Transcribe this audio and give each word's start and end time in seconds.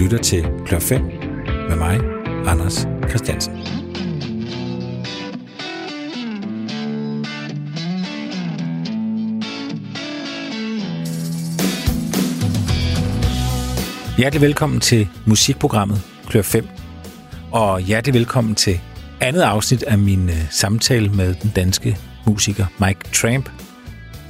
lytter 0.00 0.18
til 0.18 0.44
Klør 0.66 0.78
5 0.78 1.02
med 1.68 1.76
mig, 1.76 2.00
Anders 2.46 2.88
Christiansen. 3.08 3.52
Hjertelig 14.18 14.40
velkommen 14.40 14.80
til 14.80 15.08
musikprogrammet 15.26 16.02
Klør 16.26 16.42
5, 16.42 16.68
og 17.52 17.80
hjertelig 17.80 18.14
velkommen 18.14 18.54
til 18.54 18.80
andet 19.20 19.40
afsnit 19.40 19.82
af 19.82 19.98
min 19.98 20.28
øh, 20.28 20.50
samtale 20.50 21.08
med 21.08 21.34
den 21.34 21.52
danske 21.56 21.98
musiker 22.26 22.66
Mike 22.80 23.00
Tramp. 23.12 23.50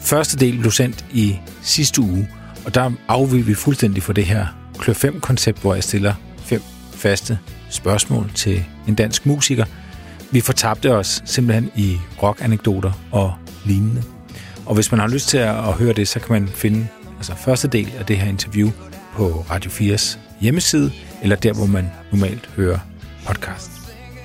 Første 0.01 0.37
del 0.37 0.59
blev 0.59 0.71
sendt 0.71 1.05
i 1.13 1.39
sidste 1.63 2.01
uge, 2.03 2.29
og 2.67 2.75
der 2.75 2.91
afviger 3.09 3.45
vi 3.45 3.55
fuldstændig 3.55 4.03
for 4.03 4.13
det 4.13 4.25
her 4.27 4.60
Klør 4.81 4.95
5-koncept, 4.95 5.61
hvor 5.61 5.75
jeg 5.75 5.85
stiller 5.85 6.15
fem 6.39 6.63
faste 6.93 7.39
spørgsmål 7.71 8.31
til 8.35 8.65
en 8.89 8.95
dansk 8.95 9.27
musiker. 9.27 9.65
Vi 10.31 10.41
fortabte 10.41 10.93
os 10.95 11.23
simpelthen 11.25 11.71
i 11.77 11.99
rockanekdoter 12.23 12.93
og 13.13 13.35
lignende. 13.65 14.03
Og 14.67 14.75
hvis 14.75 14.91
man 14.93 15.01
har 15.01 15.09
lyst 15.09 15.29
til 15.29 15.39
at 15.39 15.73
høre 15.73 15.93
det, 15.93 16.09
så 16.09 16.21
kan 16.21 16.33
man 16.33 16.49
finde 16.49 16.89
altså 17.17 17.35
første 17.35 17.69
del 17.69 17.93
af 17.99 18.07
det 18.07 18.19
her 18.19 18.29
interview 18.29 18.71
på 19.17 19.45
Radio 19.51 19.71
4's 19.71 20.19
hjemmeside, 20.41 20.93
eller 21.23 21.37
der, 21.37 21.53
hvor 21.53 21.67
man 21.67 21.91
normalt 22.13 22.51
hører 22.57 22.79
podcast. 23.27 23.71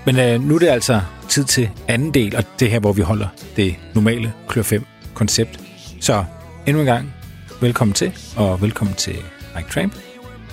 Men 0.05 0.19
øh, 0.19 0.41
nu 0.41 0.55
er 0.55 0.59
det 0.59 0.67
altså 0.67 1.01
tid 1.29 1.43
til 1.43 1.69
anden 1.87 2.13
del, 2.13 2.35
og 2.35 2.43
det 2.59 2.71
her, 2.71 2.79
hvor 2.79 2.93
vi 2.93 3.01
holder 3.01 3.27
det 3.55 3.75
normale 3.95 4.33
Klør 4.47 4.63
5-koncept. 4.63 5.59
Så 6.01 6.25
endnu 6.65 6.81
en 6.81 6.85
gang, 6.85 7.13
velkommen 7.61 7.93
til, 7.93 8.11
og 8.37 8.61
velkommen 8.61 8.95
til 8.95 9.15
Mike 9.55 9.69
Tramp. 9.69 10.04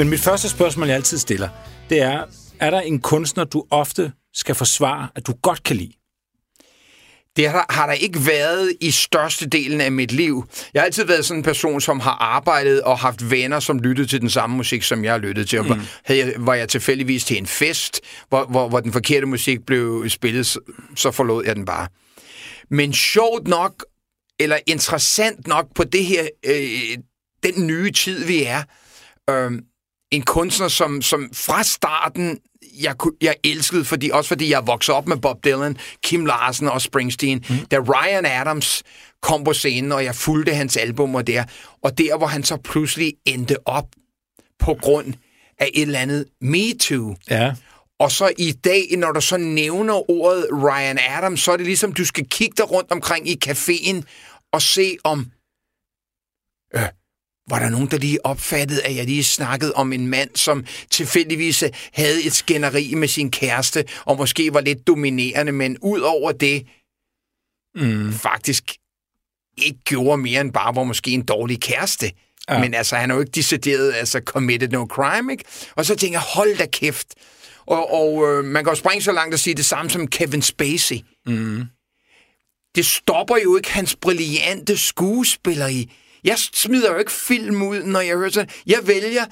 Men 0.00 0.08
mit 0.08 0.20
første 0.20 0.48
spørgsmål, 0.48 0.86
jeg 0.86 0.96
altid 0.96 1.18
stiller, 1.18 1.48
det 1.90 2.00
er, 2.00 2.24
er 2.60 2.70
der 2.70 2.80
en 2.80 3.00
kunstner, 3.00 3.44
du 3.44 3.64
ofte 3.70 4.12
skal 4.34 4.54
forsvare, 4.54 5.08
at 5.14 5.26
du 5.26 5.32
godt 5.42 5.62
kan 5.62 5.76
lide? 5.76 5.92
Det 7.36 7.48
har, 7.48 7.66
har 7.70 7.86
der 7.86 7.92
ikke 7.92 8.26
været 8.26 8.72
i 8.80 8.90
største 8.90 9.46
delen 9.46 9.80
af 9.80 9.92
mit 9.92 10.12
liv. 10.12 10.44
Jeg 10.74 10.82
har 10.82 10.84
altid 10.84 11.04
været 11.04 11.24
sådan 11.24 11.38
en 11.38 11.44
person, 11.44 11.80
som 11.80 12.00
har 12.00 12.10
arbejdet 12.10 12.82
og 12.82 12.98
haft 12.98 13.30
venner, 13.30 13.60
som 13.60 13.78
lyttede 13.78 14.08
til 14.08 14.20
den 14.20 14.30
samme 14.30 14.56
musik, 14.56 14.82
som 14.82 15.04
jeg 15.04 15.12
har 15.12 15.18
lyttet 15.18 15.48
til. 15.48 15.62
Mm. 15.62 15.80
Havde 16.04 16.20
jeg, 16.20 16.34
var 16.36 16.54
jeg 16.54 16.68
tilfældigvis 16.68 17.24
til 17.24 17.38
en 17.38 17.46
fest, 17.46 18.00
hvor, 18.28 18.44
hvor, 18.44 18.68
hvor 18.68 18.80
den 18.80 18.92
forkerte 18.92 19.26
musik 19.26 19.66
blev 19.66 20.08
spillet, 20.08 20.46
så, 20.46 20.60
så 20.96 21.10
forlod 21.10 21.44
jeg 21.44 21.56
den 21.56 21.64
bare. 21.64 21.88
Men 22.70 22.92
sjovt 22.92 23.48
nok, 23.48 23.84
eller 24.38 24.58
interessant 24.66 25.46
nok 25.46 25.66
på 25.74 25.84
det 25.84 26.04
her, 26.04 26.28
øh, 26.46 26.98
den 27.42 27.66
nye 27.66 27.92
tid, 27.92 28.24
vi 28.24 28.42
er, 28.42 28.62
øh, 29.30 29.52
en 30.10 30.22
kunstner, 30.22 30.68
som, 30.68 31.02
som 31.02 31.30
fra 31.32 31.62
starten 31.62 32.38
jeg, 32.80 32.94
jeg 33.20 33.34
elskede, 33.44 33.84
fordi, 33.84 34.10
også 34.10 34.28
fordi 34.28 34.50
jeg 34.50 34.66
voksede 34.66 34.96
op 34.96 35.08
med 35.08 35.16
Bob 35.16 35.44
Dylan, 35.44 35.76
Kim 36.04 36.26
Larsen 36.26 36.68
og 36.68 36.82
Springsteen. 36.82 37.44
Mm. 37.48 37.66
Da 37.70 37.78
Ryan 37.78 38.26
Adams 38.26 38.82
kom 39.22 39.44
på 39.44 39.52
scenen, 39.52 39.92
og 39.92 40.04
jeg 40.04 40.14
fulgte 40.14 40.54
hans 40.54 40.76
albumer 40.76 41.22
der, 41.22 41.44
og 41.82 41.98
der, 41.98 42.18
hvor 42.18 42.26
han 42.26 42.44
så 42.44 42.56
pludselig 42.56 43.14
endte 43.26 43.56
op 43.68 43.86
på 44.58 44.74
grund 44.74 45.14
af 45.58 45.70
et 45.74 45.82
eller 45.82 45.98
andet 45.98 46.26
Me 46.40 46.78
Too. 46.80 47.16
Ja. 47.30 47.54
Og 47.98 48.10
så 48.10 48.32
i 48.38 48.52
dag, 48.52 48.96
når 48.98 49.12
du 49.12 49.20
så 49.20 49.36
nævner 49.36 50.10
ordet 50.10 50.46
Ryan 50.52 50.98
Adams, 51.08 51.40
så 51.40 51.52
er 51.52 51.56
det 51.56 51.66
ligesom, 51.66 51.92
du 51.92 52.04
skal 52.04 52.28
kigge 52.28 52.54
dig 52.56 52.70
rundt 52.70 52.92
omkring 52.92 53.28
i 53.28 53.36
caféen 53.46 54.02
og 54.52 54.62
se 54.62 54.96
om... 55.04 55.30
Øh, 56.74 56.82
var 57.50 57.58
der 57.58 57.68
nogen, 57.68 57.90
der 57.90 57.98
lige 57.98 58.26
opfattede, 58.26 58.82
at 58.82 58.96
jeg 58.96 59.04
lige 59.04 59.24
snakkede 59.24 59.72
om 59.72 59.92
en 59.92 60.06
mand, 60.06 60.30
som 60.34 60.64
tilfældigvis 60.90 61.64
havde 61.92 62.22
et 62.24 62.32
skænderi 62.32 62.94
med 62.94 63.08
sin 63.08 63.30
kæreste, 63.30 63.84
og 64.04 64.16
måske 64.16 64.54
var 64.54 64.60
lidt 64.60 64.86
dominerende, 64.86 65.52
men 65.52 65.78
ud 65.78 66.00
over 66.00 66.32
det, 66.32 66.66
mm. 67.74 68.12
faktisk 68.12 68.76
ikke 69.56 69.78
gjorde 69.84 70.22
mere 70.22 70.40
end 70.40 70.52
bare 70.52 70.76
var 70.76 70.84
måske 70.84 71.10
en 71.10 71.22
dårlig 71.22 71.60
kæreste. 71.60 72.12
Ja. 72.50 72.58
Men 72.58 72.74
altså, 72.74 72.96
han 72.96 73.10
har 73.10 73.16
jo 73.16 73.20
ikke 73.20 73.32
decideret 73.32 73.92
altså, 73.92 74.20
committed 74.24 74.68
no 74.68 74.86
crime, 74.86 75.32
ikke? 75.32 75.44
Og 75.76 75.86
så 75.86 75.94
tænker 75.96 76.18
jeg, 76.18 76.24
hold 76.34 76.56
da 76.56 76.66
kæft. 76.66 77.08
Og, 77.66 77.92
og 77.92 78.28
øh, 78.28 78.44
man 78.44 78.64
kan 78.64 78.70
jo 78.70 78.74
springe 78.74 79.02
så 79.02 79.12
langt 79.12 79.34
og 79.34 79.40
sige 79.40 79.54
det 79.54 79.64
samme 79.64 79.90
som 79.90 80.06
Kevin 80.06 80.42
Spacey. 80.42 80.96
Mm. 81.26 81.64
Det 82.74 82.86
stopper 82.86 83.36
jo 83.44 83.56
ikke 83.56 83.72
hans 83.72 83.96
brillante 83.96 84.76
skuespilleri. 84.76 85.92
Jeg 86.24 86.38
smider 86.38 86.92
jo 86.92 86.98
ikke 86.98 87.12
film 87.12 87.62
ud, 87.62 87.82
når 87.82 88.00
jeg 88.00 88.16
hører 88.16 88.30
sådan. 88.30 88.50
Jeg 88.66 88.78
vælger, 88.86 89.24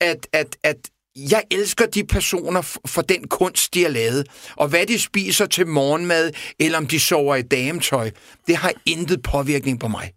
at, 0.00 0.26
at, 0.32 0.56
at 0.62 0.90
jeg 1.16 1.44
elsker 1.50 1.86
de 1.86 2.04
personer 2.04 2.78
for 2.86 3.02
den 3.02 3.28
kunst, 3.28 3.74
de 3.74 3.82
har 3.82 3.88
lavet. 3.88 4.26
Og 4.56 4.68
hvad 4.68 4.86
de 4.86 4.98
spiser 4.98 5.46
til 5.46 5.66
morgenmad, 5.66 6.32
eller 6.58 6.78
om 6.78 6.86
de 6.86 7.00
sover 7.00 7.36
i 7.36 7.42
dametøj, 7.42 8.10
det 8.46 8.56
har 8.56 8.72
intet 8.86 9.22
påvirkning 9.22 9.80
på 9.80 9.88
mig. 9.88 10.12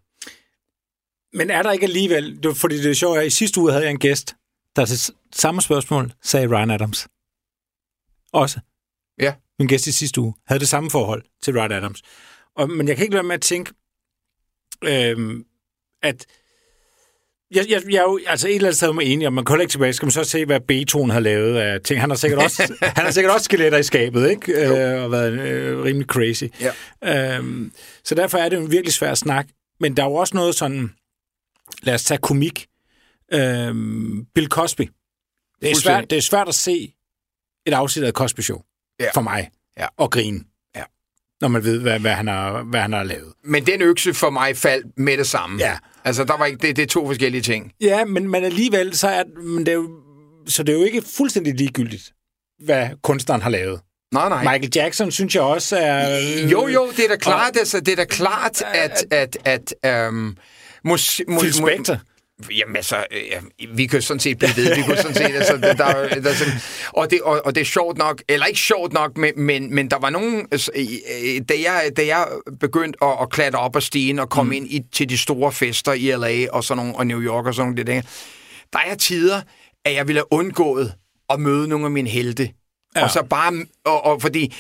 Men 1.34 1.50
er 1.50 1.64
der 1.64 1.72
ikke 1.72 1.86
alligevel, 1.86 2.56
fordi 2.56 2.78
det 2.78 2.92
er 2.92 2.94
sjovt, 2.94 3.20
at 3.20 3.28
i 3.28 3.30
sidste 3.30 3.60
uge 3.62 3.72
havde 3.72 3.84
jeg 3.84 3.92
en 3.92 4.00
gæst, 4.00 4.36
der 4.76 4.86
til 4.86 5.14
samme 5.34 5.62
spørgsmål 5.62 6.14
sagde 6.24 6.48
Ryan 6.48 6.72
Adams. 6.72 7.08
Også. 8.34 8.60
Ja. 9.20 9.34
Min 9.60 9.68
gæst 9.68 9.88
i 9.88 9.92
sidste 9.92 10.22
uge 10.22 10.34
havde 10.48 10.60
det 10.60 10.68
samme 10.68 10.92
forhold 10.92 11.24
til 11.42 11.54
Ryan 11.54 11.72
Adams. 11.72 12.02
Og, 12.56 12.70
men 12.70 12.88
jeg 12.88 12.96
kan 12.96 13.04
ikke 13.04 13.16
lade 13.16 13.28
med 13.28 13.36
at 13.36 13.42
tænke, 13.42 13.74
øh, 14.84 15.44
at 16.04 16.26
jeg, 17.52 17.66
jeg, 17.70 17.82
jeg 17.90 17.98
er 17.98 18.02
jo 18.02 18.20
altså 18.28 18.48
et 18.48 18.56
eller 18.56 18.68
andet 18.68 18.78
sted 18.78 18.94
med 18.94 19.04
enig, 19.06 19.28
og 19.28 19.34
man 19.34 19.46
kan 19.46 19.62
ikke 19.62 19.72
tilbage, 19.72 19.94
skal 19.94 20.06
man 20.06 20.12
så 20.12 20.24
se, 20.24 20.46
hvad 20.46 20.60
Beethoven 20.60 21.10
har 21.10 21.20
lavet 21.20 21.58
af 21.58 21.82
ting. 21.82 22.00
Han 22.00 22.10
har 22.10 22.18
sikkert 22.18 22.44
også, 22.44 22.76
han 22.96 23.06
har 23.06 23.12
sikkert 23.12 23.34
også 23.34 23.44
skeletter 23.44 23.78
i 23.78 23.84
skabet, 23.84 24.30
ikke? 24.30 24.52
Øh, 24.52 25.04
og 25.04 25.12
været 25.12 25.32
øh, 25.32 25.84
rimelig 25.84 26.08
crazy. 26.08 26.44
Ja. 27.04 27.38
Øhm, 27.38 27.72
så 28.04 28.16
derfor 28.16 28.38
er 28.38 28.50
det 28.50 28.60
en 28.60 28.72
virkelig 28.72 28.94
svær 28.94 29.14
snak. 29.14 29.48
Men 29.80 29.98
der 29.98 30.04
er 30.04 30.08
jo 30.08 30.14
også 30.14 30.36
noget 30.36 30.56
sådan, 30.56 30.90
lad 31.84 31.94
os 31.94 32.04
tage 32.04 32.18
komik. 32.18 32.68
Øhm, 33.34 34.26
Bill 34.36 34.48
Cosby. 34.48 34.90
Det 35.62 35.72
er, 35.72 35.76
svært, 35.76 36.10
det 36.10 36.18
er 36.18 36.22
svært 36.22 36.48
at 36.48 36.56
se 36.56 36.94
et 37.66 37.74
afsnit 37.74 38.06
af 38.06 38.12
Cosby 38.12 38.40
Show 38.40 38.62
ja. 39.00 39.10
for 39.14 39.22
mig 39.22 39.50
ja. 39.78 39.88
og 39.98 40.12
grine 40.12 40.44
når 41.42 41.48
man 41.48 41.64
ved, 41.64 41.80
hvad, 41.80 42.00
hvad, 42.00 42.12
han 42.12 42.28
har, 42.28 42.64
hvad 42.64 42.80
han 42.80 42.94
har 42.94 43.04
lavet. 43.04 43.34
Men 43.44 43.68
den 43.68 43.82
økse 43.82 44.14
for 44.14 44.30
mig 44.30 44.58
faldt 44.58 44.86
med 44.98 45.18
det 45.18 45.28
samme. 45.28 45.60
Ja. 45.60 45.78
Altså, 46.04 46.24
der 46.24 46.38
var 46.38 46.46
ikke, 46.46 46.68
det, 46.68 46.76
det 46.76 46.82
er 46.82 46.88
to 46.88 47.08
forskellige 47.08 47.42
ting. 47.42 47.72
Ja, 47.82 48.06
men, 48.06 48.30
men 48.30 48.44
alligevel, 48.44 48.98
så 48.98 49.08
er, 49.08 49.24
men 49.42 49.60
det 49.60 49.68
er 49.68 49.74
jo, 49.76 49.90
så 50.48 50.64
det 50.64 50.76
er 50.76 50.80
jo 50.80 50.84
ikke 50.84 51.04
fuldstændig 51.18 51.56
ligegyldigt, 51.56 52.12
hvad 52.66 52.90
kunstneren 53.04 53.42
har 53.42 53.50
lavet. 53.50 53.82
Nej, 54.14 54.30
nej. 54.30 54.44
Michael 54.44 54.72
Jackson, 54.76 55.12
synes 55.12 55.36
jeg 55.36 55.44
også 55.44 55.78
er... 55.78 56.20
Jo, 56.52 56.68
jo, 56.68 56.92
det 56.98 57.06
er 57.06 57.10
da 57.10 57.16
klart, 57.16 57.56
og, 57.56 57.60
altså, 57.60 57.80
det 57.80 57.92
er 57.92 57.96
da 57.96 58.06
klart 58.06 58.62
at... 58.74 59.06
at, 59.12 59.38
at, 59.46 59.74
at 59.84 60.08
um, 60.10 60.38
mus, 60.84 61.22
mus, 61.28 61.42
Phil 61.42 61.54
Spector. 61.54 62.00
Jamen 62.52 62.76
altså, 62.76 63.06
ja, 63.12 63.40
vi 63.74 63.86
kan 63.86 64.02
sådan 64.02 64.20
set 64.20 64.38
blive 64.38 64.52
ved. 64.56 64.76
Vi 64.76 64.82
kunne 64.82 64.98
sådan 64.98 65.16
set, 65.16 65.36
altså, 65.36 65.58
der, 65.58 65.74
der, 65.74 66.20
der, 66.22 66.34
sådan, 66.34 66.54
og, 66.94 67.12
det, 67.12 67.22
og, 67.22 67.42
og 67.46 67.56
det 67.56 67.62
er 67.62 67.66
sjovt 67.66 67.98
nok, 67.98 68.22
eller 68.30 68.46
ikke 68.46 68.60
sjovt 68.60 68.94
nok, 68.94 69.18
men, 69.18 69.34
men, 69.36 69.76
men 69.76 69.90
der 69.90 69.98
var 70.00 70.10
nogen, 70.10 70.48
altså, 70.52 70.72
da 71.50 71.54
jeg, 71.64 71.92
da 71.98 72.06
jeg 72.06 72.28
begyndte 72.60 73.04
at, 73.04 73.18
at 73.22 73.30
klatre 73.30 73.60
op 73.60 73.76
ad 73.76 73.82
stigen 73.82 74.20
og 74.20 74.30
komme 74.30 74.50
mm. 74.50 74.56
ind 74.56 74.68
i, 74.68 74.82
til 74.92 75.10
de 75.10 75.18
store 75.18 75.52
fester 75.52 75.94
i 75.94 76.12
LA 76.12 76.52
og, 76.52 76.64
sådan 76.64 76.84
nogle, 76.84 76.96
og 76.96 77.08
New 77.08 77.22
York 77.22 77.46
og 77.46 77.54
sådan 77.54 77.72
nogle, 77.72 77.84
det 77.84 78.06
der 78.74 78.80
er 78.80 78.96
tider, 78.96 79.42
at 79.86 79.94
jeg 79.94 80.08
ville 80.08 80.20
have 80.20 80.34
undgået 80.34 80.94
at 81.30 81.40
møde 81.40 81.68
nogle 81.68 81.86
af 81.86 81.92
mine 81.92 82.10
helte. 82.10 82.50
Ja. 82.96 83.04
Og 83.04 83.12
så 83.12 83.24
bare, 83.24 83.66
og, 83.86 84.06
og 84.06 84.22
fordi 84.22 84.56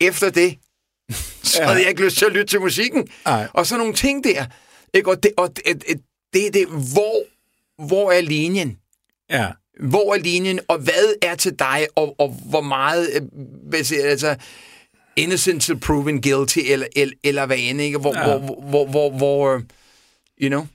efter 0.00 0.30
det, 0.30 0.58
så 1.42 1.62
ja. 1.62 1.66
havde 1.66 1.80
jeg 1.80 1.88
ikke 1.88 2.04
lyst 2.04 2.16
til 2.16 2.24
at 2.24 2.32
lytte 2.32 2.46
til 2.46 2.60
musikken. 2.60 3.08
Ej. 3.26 3.48
Og 3.52 3.66
så 3.66 3.76
nogle 3.76 3.94
ting 3.94 4.24
der. 4.24 4.44
Ikke? 4.94 5.10
Og, 5.10 5.22
det, 5.22 5.32
og 5.36 5.56
det, 5.56 6.00
det 6.32 6.46
er 6.46 6.50
det, 6.50 6.66
hvor, 6.66 7.24
hvor 7.86 8.12
er 8.12 8.20
linjen? 8.20 8.78
Ja. 9.30 9.46
Hvor 9.80 10.14
er 10.14 10.18
linjen, 10.18 10.60
og 10.68 10.78
hvad 10.78 11.14
er 11.22 11.34
til 11.34 11.58
dig, 11.58 11.86
og, 11.94 12.14
og 12.18 12.28
hvor 12.44 12.60
meget, 12.60 13.08
øh, 13.74 13.82
altså, 14.04 14.36
innocent 15.16 15.62
to 15.62 15.74
proven 15.74 16.22
guilty, 16.22 16.58
eller, 16.64 16.86
eller, 16.96 17.14
eller 17.24 17.46
hvad 17.46 17.56
end, 17.60 17.80
ikke? 17.80 17.98
Hvor, 17.98 18.18
ja. 18.18 18.38
hvor, 18.38 18.60
hvor, 18.68 18.86
hvor, 18.86 19.10
hvor, 19.10 19.54
øh, 19.54 19.62
you 20.42 20.48
know? 20.48 20.66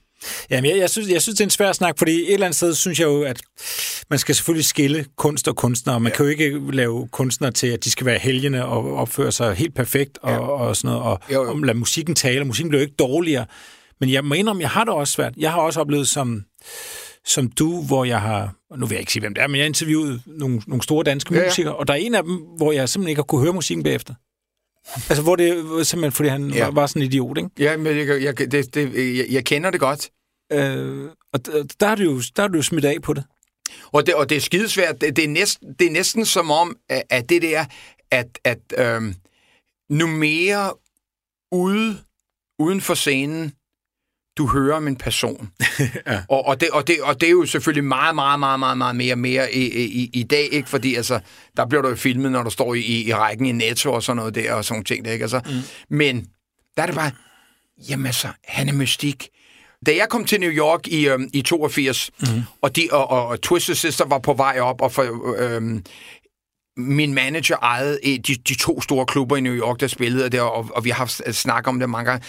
Jamen, 0.50 0.70
jeg, 0.70 0.78
jeg, 0.78 0.90
synes, 0.90 1.08
jeg 1.08 1.22
synes, 1.22 1.36
det 1.36 1.40
er 1.40 1.46
en 1.46 1.50
svær 1.50 1.72
snak, 1.72 1.98
fordi 1.98 2.12
et 2.12 2.32
eller 2.32 2.46
andet 2.46 2.56
sted 2.56 2.74
synes 2.74 3.00
jeg 3.00 3.06
jo, 3.06 3.22
at 3.22 3.40
man 4.10 4.18
skal 4.18 4.34
selvfølgelig 4.34 4.64
skille 4.64 5.06
kunst 5.16 5.48
og 5.48 5.56
kunstnere. 5.56 6.00
Man 6.00 6.12
ja. 6.12 6.16
kan 6.16 6.24
jo 6.24 6.30
ikke 6.30 6.60
lave 6.72 7.08
kunstnere 7.08 7.50
til, 7.50 7.66
at 7.66 7.84
de 7.84 7.90
skal 7.90 8.06
være 8.06 8.18
helgene 8.18 8.64
og 8.64 8.94
opføre 8.94 9.32
sig 9.32 9.54
helt 9.54 9.74
perfekt 9.74 10.18
og, 10.22 10.30
ja. 10.30 10.38
og 10.38 10.76
sådan 10.76 10.88
noget, 10.88 11.02
og, 11.06 11.20
jo, 11.32 11.44
jo. 11.44 11.50
og 11.50 11.58
lade 11.58 11.78
musikken 11.78 12.14
tale. 12.14 12.44
Musikken 12.44 12.68
bliver 12.68 12.80
jo 12.80 12.86
ikke 12.86 12.96
dårligere. 12.98 13.46
Men 14.00 14.12
jeg 14.12 14.24
må 14.24 14.34
indrømme, 14.34 14.62
jeg 14.62 14.70
har 14.70 14.84
det 14.84 14.94
også 14.94 15.12
svært. 15.12 15.34
Jeg 15.36 15.52
har 15.52 15.60
også 15.60 15.80
oplevet 15.80 16.08
som, 16.08 16.44
som 17.24 17.50
du, 17.50 17.82
hvor 17.82 18.04
jeg 18.04 18.20
har, 18.20 18.54
nu 18.76 18.86
vil 18.86 18.94
jeg 18.94 19.00
ikke 19.00 19.12
sige, 19.12 19.20
hvem 19.20 19.34
det 19.34 19.42
er, 19.42 19.46
men 19.46 19.56
jeg 19.56 19.62
har 19.62 19.68
interviewet 19.68 20.22
nogle, 20.26 20.62
nogle 20.66 20.82
store 20.82 21.04
danske 21.04 21.34
ja, 21.34 21.40
ja. 21.40 21.46
musikere, 21.46 21.76
og 21.76 21.88
der 21.88 21.94
er 21.94 21.98
en 21.98 22.14
af 22.14 22.22
dem, 22.22 22.36
hvor 22.56 22.72
jeg 22.72 22.88
simpelthen 22.88 23.08
ikke 23.08 23.18
har 23.18 23.24
kunne 23.24 23.40
høre 23.40 23.52
musikken 23.52 23.82
bagefter. 23.82 24.14
Altså, 24.94 25.22
hvor 25.22 25.36
det 25.36 25.56
simpelthen, 25.86 26.12
fordi 26.12 26.28
han 26.28 26.50
ja. 26.50 26.64
var, 26.64 26.70
var 26.70 26.86
sådan 26.86 27.02
en 27.02 27.08
idiot, 27.08 27.38
ikke? 27.38 27.50
Ja, 27.58 27.76
men 27.76 27.98
jeg, 27.98 28.22
jeg, 28.22 28.38
det, 28.38 28.74
det, 28.74 29.16
jeg, 29.18 29.26
jeg 29.30 29.44
kender 29.44 29.70
det 29.70 29.80
godt. 29.80 30.10
Øh, 30.52 31.10
og 31.32 31.46
der 31.80 31.86
er, 31.86 31.94
du 31.94 32.02
jo, 32.02 32.22
der 32.36 32.42
er 32.42 32.48
du 32.48 32.56
jo 32.56 32.62
smidt 32.62 32.84
af 32.84 33.02
på 33.02 33.12
det. 33.12 33.24
Og 33.92 34.06
det, 34.06 34.14
og 34.14 34.28
det 34.28 34.36
er 34.36 34.40
skidesvært. 34.40 35.00
Det, 35.00 35.16
det, 35.16 35.24
er 35.24 35.28
næsten, 35.28 35.74
det 35.78 35.86
er 35.86 35.90
næsten 35.90 36.24
som 36.24 36.50
om, 36.50 36.76
at 36.88 37.28
det 37.28 37.42
der, 37.42 37.64
at, 38.10 38.38
at 38.44 38.58
øhm, 38.78 39.14
nu 39.90 40.06
mere 40.06 40.72
ude, 41.52 41.98
uden 42.58 42.80
for 42.80 42.94
scenen, 42.94 43.52
du 44.38 44.46
hører 44.46 44.76
om 44.76 44.88
en 44.88 44.96
person. 44.96 45.50
ja. 46.06 46.22
og, 46.28 46.46
og, 46.46 46.60
det, 46.60 46.70
og, 46.70 46.86
det, 46.86 47.00
og 47.02 47.20
det 47.20 47.26
er 47.26 47.30
jo 47.30 47.46
selvfølgelig 47.46 47.84
meget, 47.84 48.14
meget, 48.14 48.40
meget, 48.40 48.58
meget, 48.58 48.78
meget 48.78 48.96
mere 48.96 49.16
mere 49.16 49.54
i, 49.54 49.86
i, 49.86 50.10
i 50.12 50.22
dag, 50.22 50.48
ikke? 50.52 50.68
Fordi 50.68 50.94
altså, 50.94 51.20
der 51.56 51.66
bliver 51.66 51.82
du 51.82 51.88
jo 51.88 51.96
filmet, 51.96 52.32
når 52.32 52.42
du 52.42 52.50
står 52.50 52.74
i, 52.74 52.80
i, 52.80 53.08
i 53.08 53.14
rækken 53.14 53.46
i 53.46 53.52
Netto 53.52 53.92
og 53.92 54.02
sådan 54.02 54.16
noget 54.16 54.34
der, 54.34 54.52
og 54.52 54.64
sådan 54.64 54.84
ting 54.84 55.04
der, 55.04 55.12
ikke? 55.12 55.22
Altså, 55.22 55.40
mm. 55.46 55.96
Men 55.96 56.26
der 56.76 56.82
er 56.82 56.86
det 56.86 56.94
bare, 56.94 57.10
jamen 57.88 58.06
altså, 58.06 58.28
han 58.44 58.68
er 58.68 58.72
mystik. 58.72 59.28
Da 59.86 59.96
jeg 59.96 60.06
kom 60.10 60.24
til 60.24 60.40
New 60.40 60.50
York 60.50 60.86
i, 60.86 61.08
øhm, 61.08 61.30
i 61.32 61.42
82, 61.42 62.10
mm. 62.20 62.26
og, 62.62 62.76
de, 62.76 62.88
og, 62.92 63.10
og, 63.10 63.26
og 63.26 63.40
Twisted 63.40 63.74
Sister 63.74 64.06
var 64.06 64.18
på 64.18 64.34
vej 64.34 64.58
op, 64.60 64.80
og 64.80 64.92
for, 64.92 65.34
øhm, 65.38 65.84
min 66.76 67.14
manager 67.14 67.56
ejede 67.56 67.98
de, 68.04 68.34
de 68.34 68.54
to 68.54 68.80
store 68.80 69.06
klubber 69.06 69.36
i 69.36 69.40
New 69.40 69.54
York, 69.54 69.80
der 69.80 69.86
spillede 69.86 70.28
der, 70.28 70.42
og, 70.42 70.70
og 70.74 70.84
vi 70.84 70.90
har 70.90 70.96
haft 70.96 71.34
snak 71.36 71.68
om 71.68 71.78
det 71.78 71.90
mange 71.90 72.10
gange. 72.10 72.26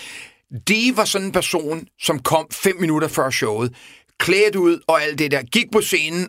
De 0.68 0.94
var 0.96 1.06
sådan 1.06 1.28
en 1.28 1.32
person, 1.32 1.88
som 2.02 2.20
kom 2.20 2.48
fem 2.52 2.76
minutter 2.80 3.08
før 3.08 3.30
showet, 3.30 3.76
klædt 4.20 4.56
ud 4.56 4.80
og 4.88 5.04
alt 5.04 5.20
det 5.20 5.32
der, 5.32 5.44
gik 5.44 5.72
på 5.72 5.82
scenen, 5.82 6.28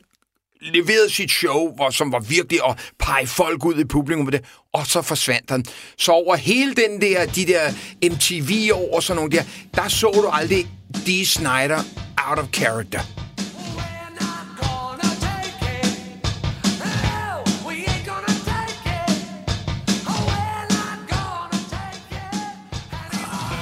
leverede 0.61 1.11
sit 1.11 1.31
show, 1.31 1.75
hvor, 1.75 1.90
som 1.90 2.12
var 2.12 2.20
virkelig 2.20 2.61
at 2.69 2.93
pege 2.99 3.26
folk 3.26 3.64
ud 3.64 3.78
i 3.78 3.84
publikum 3.84 4.25
med 4.25 4.32
det, 4.32 4.44
og 4.72 4.87
så 4.87 5.02
forsvandt 5.02 5.50
han. 5.50 5.64
Så 5.99 6.12
over 6.12 6.37
hele 6.37 6.75
den 6.75 7.00
der, 7.00 7.26
de 7.26 7.46
der 7.46 7.72
MTV-år 8.12 8.96
og 8.96 9.02
sådan 9.02 9.17
nogle 9.17 9.31
der, 9.31 9.43
der 9.75 9.88
så 9.88 10.11
du 10.14 10.28
aldrig 10.32 10.67
D. 11.06 11.26
Snyder 11.26 11.82
out 12.28 12.38
of 12.38 12.46
character. 12.52 13.19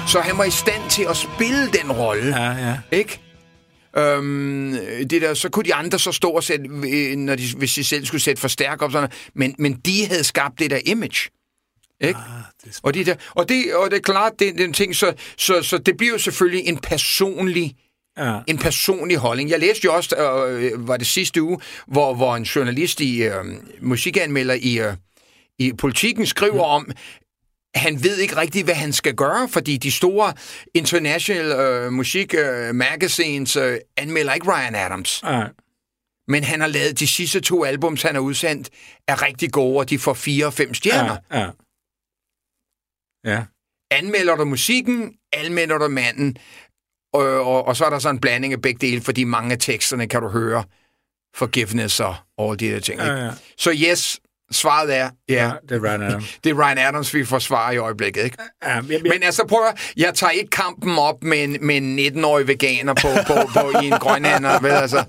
Så 0.08 0.20
han 0.20 0.38
var 0.38 0.44
i 0.44 0.50
stand 0.50 0.90
til 0.90 1.06
at 1.10 1.16
spille 1.16 1.66
den 1.66 1.92
rolle. 1.92 2.42
Ja, 2.42 2.50
ja. 2.50 2.78
Ikke? 2.90 3.20
Øhm, 3.96 4.76
det 5.10 5.22
der, 5.22 5.34
så 5.34 5.48
kunne 5.48 5.64
de 5.64 5.74
andre 5.74 5.98
så 5.98 6.12
stå 6.12 6.30
og 6.30 6.44
sætte, 6.44 6.64
øh, 6.64 7.16
når 7.16 7.34
de, 7.34 7.42
hvis 7.56 7.74
de 7.74 7.84
selv 7.84 8.06
skulle 8.06 8.22
sætte 8.22 8.40
forstærk 8.40 8.82
op, 8.82 8.92
sådan, 8.92 9.10
men, 9.34 9.54
men 9.58 9.72
de 9.72 10.06
havde 10.06 10.24
skabt 10.24 10.58
det 10.58 10.70
der 10.70 10.78
image. 10.86 11.30
Ikke? 12.00 12.18
Ah, 12.18 12.42
det 12.64 12.80
og, 12.82 12.94
de 12.94 13.04
der, 13.04 13.14
og, 13.30 13.48
det, 13.48 13.74
og 13.74 13.90
det 13.90 13.96
er 13.96 14.00
klart, 14.00 14.32
det, 14.38 14.54
det 14.54 14.60
er 14.60 14.64
en 14.64 14.72
ting, 14.72 14.96
så, 14.96 15.12
så, 15.38 15.62
så 15.62 15.78
det 15.78 15.96
bliver 15.96 16.12
jo 16.12 16.18
selvfølgelig 16.18 16.66
en 16.66 16.76
personlig 16.76 17.76
Ja. 18.18 18.38
En 18.46 18.58
personlig 18.58 19.16
holdning. 19.16 19.50
Jeg 19.50 19.58
læste 19.58 19.84
jo 19.84 19.94
også, 19.94 20.16
øh, 20.16 20.88
var 20.88 20.96
det 20.96 21.06
sidste 21.06 21.42
uge, 21.42 21.58
hvor, 21.86 22.14
hvor 22.14 22.36
en 22.36 22.42
journalist 22.42 23.00
i 23.00 23.22
øh, 23.22 23.44
musikanmelder 23.80 24.54
i, 24.54 24.78
øh, 24.78 24.94
i 25.58 25.72
Politiken 25.72 26.26
skriver 26.26 26.56
ja. 26.56 26.74
om, 26.74 26.90
han 27.74 28.02
ved 28.02 28.18
ikke 28.18 28.36
rigtigt, 28.36 28.64
hvad 28.64 28.74
han 28.74 28.92
skal 28.92 29.14
gøre, 29.14 29.48
fordi 29.48 29.76
de 29.76 29.92
store 29.92 30.32
international 30.74 31.52
øh, 31.52 31.92
musik 31.92 32.34
øh, 32.34 32.74
magazines 32.74 33.56
øh, 33.56 33.78
anmelder 33.96 34.34
ikke 34.34 34.52
Ryan 34.52 34.74
Adams. 34.74 35.22
Ja. 35.24 35.46
Men 36.28 36.44
han 36.44 36.60
har 36.60 36.66
lavet 36.66 37.00
de 37.00 37.06
sidste 37.06 37.40
to 37.40 37.64
albums, 37.64 38.02
han 38.02 38.14
har 38.14 38.22
udsendt, 38.22 38.70
er 39.08 39.22
rigtig 39.22 39.52
gode, 39.52 39.78
og 39.78 39.90
de 39.90 39.98
får 39.98 40.14
fire 40.14 40.46
og 40.46 40.52
fem 40.52 40.74
stjerner. 40.74 41.16
Ja, 41.30 41.40
ja. 41.40 41.50
ja. 43.24 43.44
Anmelder 43.90 44.36
du 44.36 44.44
musikken, 44.44 45.14
anmelder 45.32 45.78
du 45.78 45.88
manden, 45.88 46.36
og, 47.12 47.24
og, 47.24 47.64
og 47.64 47.76
så 47.76 47.84
er 47.84 47.90
der 47.90 47.98
sådan 47.98 48.16
en 48.16 48.20
blanding 48.20 48.52
af 48.52 48.62
begge 48.62 48.86
dele, 48.86 49.00
fordi 49.00 49.24
mange 49.24 49.52
af 49.52 49.58
teksterne 49.58 50.08
kan 50.08 50.22
du 50.22 50.28
høre 50.28 50.64
forgiveness 51.34 52.00
og 52.00 52.16
alle 52.38 52.56
de 52.56 52.70
der 52.70 52.80
ting. 52.80 53.00
Ja, 53.00 53.24
ja. 53.24 53.30
Så 53.58 53.72
yes, 53.72 54.20
Svaret 54.52 54.96
er, 54.96 55.10
ja. 55.28 55.34
ja 55.34 55.50
det 55.68 55.76
er 55.76 55.84
Ryan 55.84 56.02
Adams. 56.02 56.36
det 56.44 56.50
er 56.50 56.54
Ryan 56.54 56.78
Adams, 56.78 57.14
vi 57.14 57.24
forsvarer 57.24 57.72
i 57.72 57.76
øjeblikket, 57.76 58.24
ikke? 58.24 58.36
Ja, 58.62 58.74
jeg, 58.74 58.84
jeg... 58.90 59.00
Men 59.02 59.22
altså, 59.22 59.46
prøv 59.48 59.60
at, 59.68 59.92
jeg 59.96 60.14
tager 60.14 60.30
ikke 60.30 60.50
kampen 60.50 60.98
op 60.98 61.22
med 61.22 61.44
en, 61.44 61.56
med 61.60 61.76
en 61.76 61.98
19-årig 61.98 62.48
veganer 62.48 62.94
på, 62.94 63.08
på, 63.26 63.34
på, 63.54 63.80
i 63.82 63.86
en 63.86 63.92
grønhænder, 63.92 64.60
vel 64.60 64.70
altså. 64.70 65.04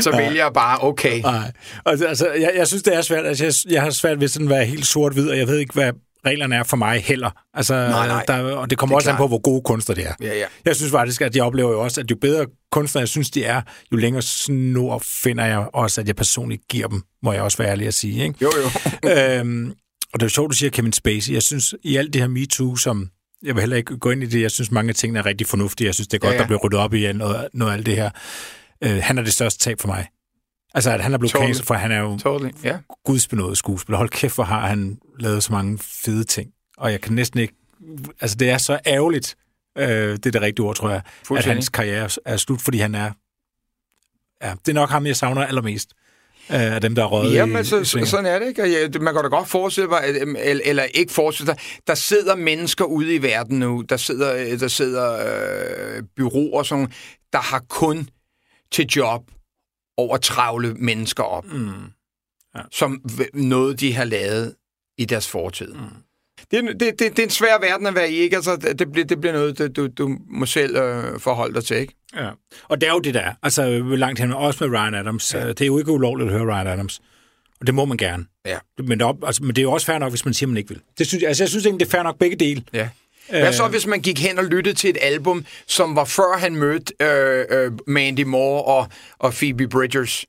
Så 0.00 0.10
ja. 0.10 0.16
vælger 0.16 0.44
jeg 0.44 0.52
bare, 0.54 0.78
okay. 0.84 1.20
Nej. 1.20 1.52
Altså, 1.86 2.06
altså 2.06 2.30
jeg, 2.32 2.52
jeg 2.56 2.66
synes, 2.66 2.82
det 2.82 2.96
er 2.96 3.02
svært. 3.02 3.26
Altså, 3.26 3.44
jeg, 3.44 3.72
jeg 3.72 3.82
har 3.82 3.90
svært 3.90 4.20
ved 4.20 4.28
sådan 4.28 4.46
at 4.46 4.54
være 4.54 4.64
helt 4.64 4.86
sort-hvid, 4.86 5.30
og 5.30 5.38
jeg 5.38 5.46
ved 5.46 5.58
ikke, 5.58 5.74
hvad 5.74 5.92
reglerne 6.26 6.56
er 6.56 6.62
for 6.62 6.76
mig 6.76 7.02
heller. 7.02 7.30
Altså, 7.54 7.74
nej, 7.74 8.06
nej. 8.06 8.24
Der, 8.28 8.56
og 8.56 8.70
det 8.70 8.78
kommer 8.78 8.92
det 8.92 8.96
også 8.96 9.06
klart. 9.06 9.14
an 9.14 9.18
på, 9.18 9.28
hvor 9.28 9.40
gode 9.40 9.62
kunstnere 9.62 9.98
det 9.98 10.06
er. 10.06 10.14
Ja, 10.20 10.38
ja. 10.38 10.46
Jeg 10.64 10.76
synes 10.76 10.92
faktisk, 10.92 11.20
at 11.20 11.36
jeg 11.36 11.44
oplever 11.44 11.70
jo 11.70 11.80
også, 11.80 12.00
at 12.00 12.10
jo 12.10 12.16
bedre 12.20 12.46
kunstnere 12.72 13.00
jeg 13.00 13.08
synes, 13.08 13.30
de 13.30 13.44
er, 13.44 13.62
jo 13.92 13.96
længere 13.96 14.22
snor 14.22 14.98
finder 14.98 15.44
jeg 15.44 15.66
også, 15.72 16.00
at 16.00 16.06
jeg 16.06 16.16
personligt 16.16 16.62
giver 16.68 16.88
dem, 16.88 17.02
må 17.22 17.32
jeg 17.32 17.42
også 17.42 17.58
være 17.58 17.70
ærlig 17.70 17.86
at 17.86 17.94
sige. 17.94 18.24
Ikke? 18.24 18.34
Jo, 18.42 18.52
jo. 18.56 19.10
øhm, 19.10 19.72
og 20.12 20.20
det 20.20 20.22
er 20.22 20.26
jo 20.26 20.28
sjovt, 20.28 20.50
du 20.50 20.56
siger 20.56 20.70
Kevin 20.70 20.92
Spacey. 20.92 21.32
Jeg 21.32 21.42
synes, 21.42 21.74
i 21.82 21.96
alt 21.96 22.12
det 22.12 22.20
her 22.20 22.28
MeToo, 22.28 22.76
som 22.76 23.08
jeg 23.42 23.54
vil 23.54 23.60
heller 23.60 23.76
ikke 23.76 23.98
gå 23.98 24.10
ind 24.10 24.22
i 24.22 24.26
det, 24.26 24.42
jeg 24.42 24.50
synes, 24.50 24.70
mange 24.70 24.88
af 24.88 24.94
tingene 24.94 25.18
er 25.18 25.26
rigtig 25.26 25.46
fornuftige. 25.46 25.86
Jeg 25.86 25.94
synes, 25.94 26.08
det 26.08 26.14
er 26.14 26.18
godt, 26.18 26.30
ja, 26.30 26.34
ja. 26.34 26.40
der 26.40 26.46
bliver 26.46 26.60
ryddet 26.64 26.78
op 26.78 26.94
i 26.94 27.12
noget, 27.12 27.48
noget 27.54 27.72
af 27.72 27.76
alt 27.76 27.86
det 27.86 27.96
her. 27.96 28.10
Øh, 28.84 28.98
han 29.02 29.18
er 29.18 29.22
det 29.22 29.32
største 29.32 29.64
tab 29.64 29.80
for 29.80 29.88
mig. 29.88 30.06
Altså, 30.74 30.90
at 30.90 31.00
han 31.00 31.14
er 31.14 31.18
blevet 31.18 31.32
totally. 31.32 31.48
cancelled, 31.48 31.66
for 31.66 31.74
han 31.74 31.92
er 31.92 31.98
jo 31.98 32.18
totally. 32.18 32.50
yeah. 32.66 32.78
gudsbenået 33.04 33.58
skuespiller. 33.58 33.96
Hold 33.96 34.08
kæft, 34.08 34.34
hvor 34.34 34.44
har 34.44 34.66
han 34.66 34.98
lavet 35.18 35.42
så 35.42 35.52
mange 35.52 35.78
fede 35.78 36.24
ting. 36.24 36.50
Og 36.76 36.92
jeg 36.92 37.00
kan 37.00 37.12
næsten 37.12 37.40
ikke... 37.40 37.54
Altså, 38.20 38.36
det 38.36 38.50
er 38.50 38.58
så 38.58 38.78
ærgerligt, 38.86 39.36
øh, 39.78 39.86
det 39.86 40.26
er 40.26 40.30
det 40.30 40.42
rigtige 40.42 40.66
ord, 40.66 40.76
tror 40.76 40.90
jeg, 40.90 41.02
at 41.36 41.44
hans 41.44 41.68
karriere 41.68 42.08
er 42.24 42.36
slut, 42.36 42.62
fordi 42.62 42.78
han 42.78 42.94
er... 42.94 43.10
Ja, 44.42 44.54
det 44.66 44.68
er 44.68 44.74
nok 44.74 44.90
ham, 44.90 45.06
jeg 45.06 45.16
savner 45.16 45.46
allermest 45.46 45.90
øh, 46.50 46.74
af 46.74 46.80
dem, 46.80 46.94
der 46.94 47.02
er 47.02 47.06
røget 47.06 47.34
Jamen, 47.34 47.64
så, 47.64 47.98
i 48.02 48.06
sådan 48.06 48.26
er 48.26 48.38
det 48.38 48.48
ikke. 48.48 48.98
Man 49.00 49.14
kan 49.14 49.22
da 49.22 49.28
godt 49.28 49.48
forestille 49.48 49.88
sig, 49.90 50.00
eller, 50.38 50.62
eller 50.64 50.82
ikke 50.82 51.12
forestille 51.12 51.46
sig, 51.46 51.80
der 51.86 51.94
sidder 51.94 52.36
mennesker 52.36 52.84
ude 52.84 53.14
i 53.14 53.22
verden 53.22 53.58
nu, 53.58 53.84
der 53.88 53.96
sidder, 53.96 54.56
der 54.56 54.68
sidder 54.68 55.12
øh, 55.96 56.02
byråer, 56.16 56.62
sådan, 56.62 56.92
der 57.32 57.38
har 57.38 57.62
kun 57.68 58.08
til 58.72 58.86
job 58.96 59.22
over 59.96 60.16
travle 60.16 60.74
mennesker 60.74 61.22
op, 61.22 61.44
mm. 61.44 61.72
ja. 62.56 62.60
som 62.70 63.02
noget, 63.34 63.80
de 63.80 63.94
har 63.94 64.04
lavet 64.04 64.54
i 64.98 65.04
deres 65.04 65.28
fortid. 65.28 65.72
Mm. 65.72 65.80
Det, 66.50 66.80
det, 66.80 66.80
det, 66.80 66.98
det 66.98 67.18
er 67.18 67.22
en 67.22 67.30
svær 67.30 67.60
verden 67.60 67.86
at 67.86 67.94
være 67.94 68.10
i, 68.10 68.14
ikke? 68.14 68.36
Altså, 68.36 68.56
det, 68.56 68.92
bliver, 68.92 69.06
det 69.06 69.20
bliver 69.20 69.32
noget, 69.32 69.76
du, 69.76 69.86
du 69.86 70.18
må 70.30 70.46
selv 70.46 70.76
øh, 70.76 71.20
forholde 71.20 71.54
dig 71.54 71.64
til, 71.64 71.76
ikke? 71.76 71.94
Ja, 72.16 72.30
og 72.68 72.80
det 72.80 72.88
er 72.88 72.92
jo 72.92 72.98
det 72.98 73.14
der. 73.14 73.32
Altså, 73.42 73.78
langt 73.78 74.20
hen, 74.20 74.32
også 74.32 74.68
med 74.68 74.78
Ryan 74.78 74.94
Adams. 74.94 75.34
Ja. 75.34 75.48
Det 75.48 75.60
er 75.60 75.66
jo 75.66 75.78
ikke 75.78 75.90
ulovligt 75.90 76.30
at 76.30 76.38
høre 76.38 76.54
Ryan 76.54 76.66
Adams. 76.66 77.00
Og 77.60 77.66
det 77.66 77.74
må 77.74 77.84
man 77.84 77.96
gerne. 77.96 78.24
Ja. 78.46 78.58
Men, 78.78 79.00
det, 79.00 79.16
altså, 79.26 79.42
men 79.42 79.56
det 79.56 79.58
er 79.58 79.62
jo 79.62 79.72
også 79.72 79.86
fair 79.86 79.98
nok, 79.98 80.12
hvis 80.12 80.24
man 80.24 80.34
siger, 80.34 80.48
man 80.48 80.56
ikke 80.56 80.68
vil. 80.68 80.80
Det 80.98 81.06
synes, 81.06 81.24
altså, 81.24 81.42
jeg 81.42 81.48
synes 81.48 81.66
egentlig, 81.66 81.80
det 81.80 81.94
er 81.94 81.96
fair 81.96 82.02
nok 82.02 82.18
begge 82.18 82.36
dele. 82.36 82.64
Ja. 82.72 82.88
Hvad 83.28 83.52
så, 83.52 83.68
hvis 83.68 83.86
man 83.86 84.00
gik 84.00 84.20
hen 84.20 84.38
og 84.38 84.44
lyttede 84.44 84.76
til 84.76 84.90
et 84.90 84.98
album, 85.00 85.44
som 85.66 85.96
var 85.96 86.04
før 86.04 86.38
han 86.38 86.56
mødte 86.56 86.94
øh, 87.00 87.44
øh, 87.50 87.72
Mandy 87.86 88.22
Moore 88.22 88.64
og, 88.64 88.88
og 89.18 89.32
Phoebe 89.32 89.68
Bridgers? 89.68 90.24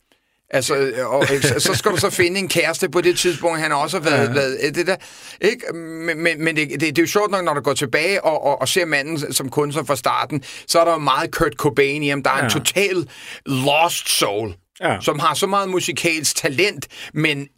Altså, 0.50 0.92
og, 1.06 1.26
så 1.58 1.74
skal 1.74 1.90
du 1.90 1.96
så 1.96 2.10
finde 2.10 2.38
en 2.38 2.48
kæreste 2.48 2.88
på 2.88 3.00
det 3.00 3.18
tidspunkt, 3.18 3.60
han 3.60 3.72
også 3.72 3.98
har 3.98 4.10
været, 4.10 4.28
ja. 4.28 4.32
været 4.32 4.74
det 4.74 4.86
der. 4.86 4.96
Ikke? 5.40 5.72
Men, 5.72 6.44
men, 6.44 6.56
det, 6.56 6.70
det, 6.70 6.80
det 6.80 6.98
er 6.98 7.02
jo 7.02 7.06
sjovt 7.06 7.30
nok, 7.30 7.44
når 7.44 7.54
du 7.54 7.60
går 7.60 7.74
tilbage 7.74 8.24
og, 8.24 8.44
og, 8.44 8.60
og 8.60 8.68
ser 8.68 8.84
manden 8.84 9.32
som 9.32 9.50
kunstner 9.50 9.84
fra 9.84 9.96
starten, 9.96 10.42
så 10.66 10.80
er 10.80 10.84
der 10.84 10.92
jo 10.92 10.98
meget 10.98 11.30
Kurt 11.30 11.52
Cobain 11.52 12.02
i 12.02 12.08
ham. 12.08 12.22
Der 12.22 12.30
er 12.30 12.38
ja. 12.38 12.44
en 12.44 12.50
total 12.50 13.08
lost 13.46 14.08
soul, 14.18 14.54
ja. 14.80 15.00
som 15.00 15.18
har 15.18 15.34
så 15.34 15.46
meget 15.46 15.68
musikalsk 15.68 16.36
talent, 16.36 16.86
men 17.14 17.48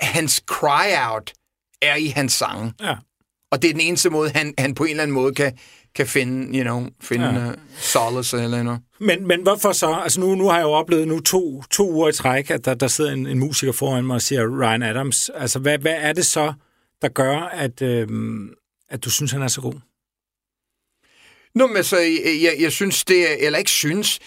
hans 0.00 0.42
cry-out 0.50 1.32
er 1.82 1.94
i 1.94 2.06
hans 2.06 2.32
sange. 2.32 2.72
Ja. 2.80 2.94
Og 3.50 3.62
det 3.62 3.68
er 3.68 3.72
den 3.72 3.80
eneste 3.80 4.10
måde, 4.10 4.30
han, 4.30 4.54
han 4.58 4.74
på 4.74 4.84
en 4.84 4.90
eller 4.90 5.02
anden 5.02 5.14
måde 5.14 5.34
kan, 5.34 5.58
kan 5.94 6.06
finde, 6.06 6.58
you 6.58 6.62
know, 6.62 6.86
finde 7.00 7.26
ja. 7.26 7.48
uh, 7.48 7.54
solace 7.78 8.42
eller 8.42 8.62
noget. 8.62 8.80
Men, 9.00 9.26
men 9.26 9.42
hvorfor 9.42 9.72
så? 9.72 9.94
Altså 9.94 10.20
nu, 10.20 10.34
nu 10.34 10.48
har 10.48 10.56
jeg 10.56 10.64
jo 10.64 10.70
oplevet 10.70 11.08
nu 11.08 11.20
to, 11.20 11.62
to 11.62 11.90
uger 11.90 12.08
i 12.08 12.12
træk, 12.12 12.50
at 12.50 12.64
der, 12.64 12.74
der 12.74 12.88
sidder 12.88 13.12
en, 13.12 13.26
en 13.26 13.38
musiker 13.38 13.72
foran 13.72 14.04
mig 14.04 14.14
og 14.14 14.22
siger 14.22 14.60
Ryan 14.60 14.82
Adams. 14.82 15.30
Altså 15.34 15.58
hvad, 15.58 15.78
hvad 15.78 15.94
er 15.98 16.12
det 16.12 16.26
så, 16.26 16.52
der 17.02 17.08
gør, 17.08 17.36
at, 17.36 17.82
øh, 17.82 18.08
at 18.88 19.04
du 19.04 19.10
synes, 19.10 19.32
han 19.32 19.42
er 19.42 19.48
så 19.48 19.60
god? 19.60 19.74
Nå, 21.54 21.66
men 21.66 21.84
så, 21.84 21.96
jeg, 22.42 22.56
jeg, 22.60 22.72
synes 22.72 23.04
det, 23.04 23.30
er, 23.30 23.46
eller 23.46 23.58
ikke 23.58 23.70
synes, 23.70 24.18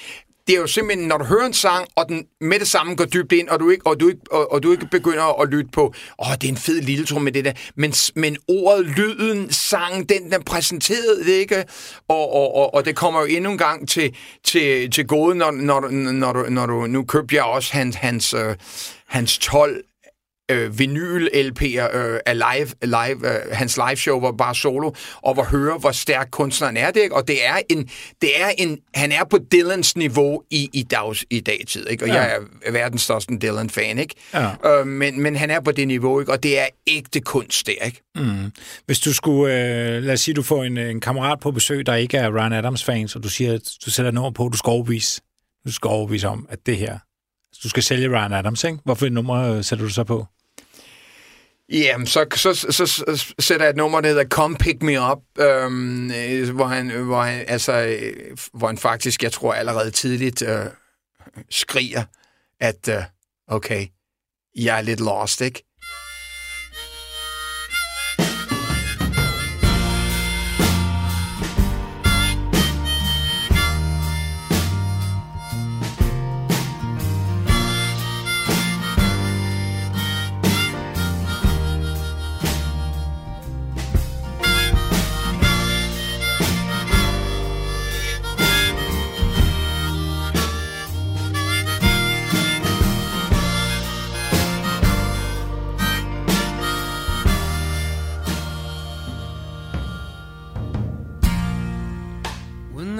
det 0.51 0.58
er 0.58 0.62
jo 0.62 0.67
simpelthen, 0.67 1.08
når 1.08 1.17
du 1.17 1.24
hører 1.24 1.46
en 1.46 1.53
sang, 1.53 1.88
og 1.96 2.10
den 2.10 2.25
med 2.41 2.60
det 2.60 2.67
samme 2.67 2.96
går 2.96 3.05
dybt 3.05 3.31
ind, 3.31 3.48
og 3.50 3.60
du 3.60 3.70
ikke, 3.70 3.88
og 3.88 4.00
du 4.00 4.08
ikke, 4.08 4.22
og, 4.31 4.51
og 4.51 4.63
du 4.63 4.72
ikke 4.72 4.88
begynder 4.91 5.41
at 5.41 5.50
lytte 5.50 5.70
på, 5.74 5.93
åh, 6.20 6.34
det 6.41 6.43
er 6.43 6.50
en 6.51 6.58
fed 6.58 6.81
lille 6.81 7.05
trum 7.05 7.22
med 7.22 7.31
det 7.31 7.46
der, 7.46 7.53
men, 7.75 7.93
men 8.15 8.38
ordet, 8.48 8.86
lyden, 8.86 9.51
sangen, 9.51 10.03
den 10.03 10.34
er 10.34 10.39
præsenteret, 10.46 11.27
ikke? 11.27 11.65
Og, 12.08 12.34
og, 12.34 12.55
og, 12.55 12.74
og 12.74 12.86
det 12.86 12.96
kommer 12.96 13.20
jo 13.20 13.25
endnu 13.25 13.51
en 13.51 13.58
gang 13.58 13.89
til, 13.89 14.15
til, 14.43 14.91
til 14.91 15.08
gode, 15.08 15.36
når, 15.36 15.51
når, 15.51 15.89
når, 16.12 16.34
du, 16.34 16.46
når 16.50 16.65
du, 16.65 16.88
nu 16.88 17.03
købte 17.03 17.36
jeg 17.36 17.43
også 17.43 17.74
hans, 17.74 17.96
hans, 17.96 18.34
øh, 18.34 18.55
hans 19.08 19.38
12 19.38 19.84
øh, 20.51 20.79
vinyl-LP'er 20.79 21.98
øh, 21.98 22.20
af 22.25 22.38
live, 22.38 22.67
live 22.84 23.27
øh, 23.34 23.51
hans 23.51 23.77
live-show 23.77 24.20
var 24.20 24.31
bare 24.31 24.55
solo, 24.55 24.91
og 25.15 25.34
hvor 25.34 25.43
høre, 25.43 25.77
hvor 25.77 25.91
stærk 25.91 26.27
kunstneren 26.31 26.77
er 26.77 26.91
det, 26.91 27.01
ikke? 27.01 27.15
Og 27.15 27.27
det 27.27 27.46
er 27.46 27.55
en, 27.70 27.89
det 28.22 28.41
er 28.41 28.48
en, 28.58 28.79
han 28.93 29.12
er 29.12 29.24
på 29.24 29.38
Dylans 29.51 29.98
niveau 29.98 30.43
i, 30.50 30.70
i, 30.74 30.84
dags, 30.84 31.25
i 31.29 31.39
dagtid, 31.39 31.88
ikke? 31.88 32.03
Og 32.05 32.08
ja. 32.08 32.13
jeg 32.13 32.39
er 32.65 32.72
verdens 32.72 33.01
største 33.01 33.38
Dylan-fan, 33.38 34.00
ikke? 34.00 34.15
Ja. 34.34 34.79
Øh, 34.79 34.88
men, 34.88 35.22
men 35.22 35.36
han 35.36 35.50
er 35.50 35.60
på 35.60 35.72
det 35.72 35.88
niveau, 35.88 36.20
ikke? 36.20 36.31
Og 36.31 36.43
det 36.43 36.60
er 36.60 36.65
ægte 36.88 37.20
kunst, 37.20 37.67
det, 37.67 37.75
ikke? 37.86 38.01
Mm. 38.15 38.51
Hvis 38.86 39.00
du 39.00 39.13
skulle, 39.13 39.53
øh, 39.53 40.03
lad 40.03 40.13
os 40.13 40.22
sige, 40.22 40.36
du 40.36 40.43
får 40.43 40.63
en, 40.63 40.77
en 40.77 41.00
kammerat 41.00 41.39
på 41.39 41.51
besøg, 41.51 41.86
der 41.86 41.96
ikke 41.96 42.17
er 42.17 42.29
Ryan 42.29 42.53
Adams-fan, 42.53 43.08
så 43.08 43.20
du 43.20 43.29
siger, 43.29 43.75
du 43.86 43.91
sætter 43.91 44.12
nummer 44.12 44.31
på, 44.31 44.50
du 44.51 44.58
skal 44.58 44.70
overbevise, 44.70 45.22
du 45.65 45.72
skal 45.72 45.88
overbevise 45.88 46.27
om, 46.27 46.48
at 46.50 46.60
det 46.65 46.77
her, 46.77 46.98
du 47.63 47.70
skal 47.70 47.84
sælge 47.84 48.10
Ryan 48.10 48.34
Adams, 48.34 48.63
ikke? 48.63 48.77
Hvorfor 48.86 49.10
nummer 49.10 49.55
øh, 49.55 49.63
sætter 49.63 49.86
du 49.86 49.91
så 49.91 50.03
på? 50.03 50.25
Jamen, 51.72 52.08
så, 52.08 52.25
så, 52.36 52.54
så, 52.54 52.86
så 52.86 53.34
sætter 53.40 53.66
jeg 53.66 53.70
et 53.70 53.75
nummer, 53.75 54.01
der 54.01 54.10
hedder 54.10 54.25
Come 54.25 54.58
Pick 54.58 54.84
Me 54.84 55.12
Up, 55.12 55.20
øhm, 55.40 56.12
øh, 56.12 56.50
hvor, 56.56 56.66
han, 56.66 56.90
hvor, 56.90 57.22
han, 57.22 57.46
altså, 57.48 57.74
øh, 57.74 58.38
hvor 58.54 58.68
han 58.68 58.78
faktisk, 58.78 59.24
jeg 59.24 59.32
tror 59.32 59.54
allerede 59.54 59.92
tidligt, 59.92 60.42
øh, 60.42 60.66
skriger, 61.50 62.04
at 62.60 62.88
øh, 62.90 63.04
okay, 63.48 63.88
jeg 64.56 64.78
er 64.78 64.82
lidt 64.82 65.00
lost, 65.00 65.42
ikke? 65.42 65.71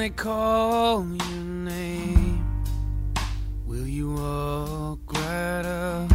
Call 0.10 1.06
your 1.06 1.44
name, 1.44 2.44
will 3.68 3.86
you 3.86 4.14
walk 4.14 5.00
right 5.14 5.66
up 5.66 6.12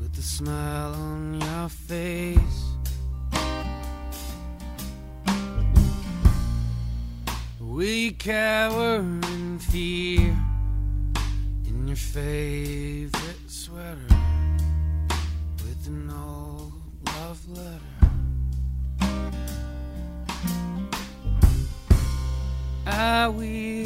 with 0.00 0.18
a 0.18 0.22
smile 0.22 0.94
on 0.94 1.40
your 1.40 1.68
face? 1.68 2.62
Will 7.60 7.84
you 7.84 8.12
cower 8.12 8.96
in 8.96 9.58
fear 9.60 10.36
in 11.66 11.86
your 11.86 11.96
favorite 11.96 12.83
I 22.96 23.26
wish 23.26 23.83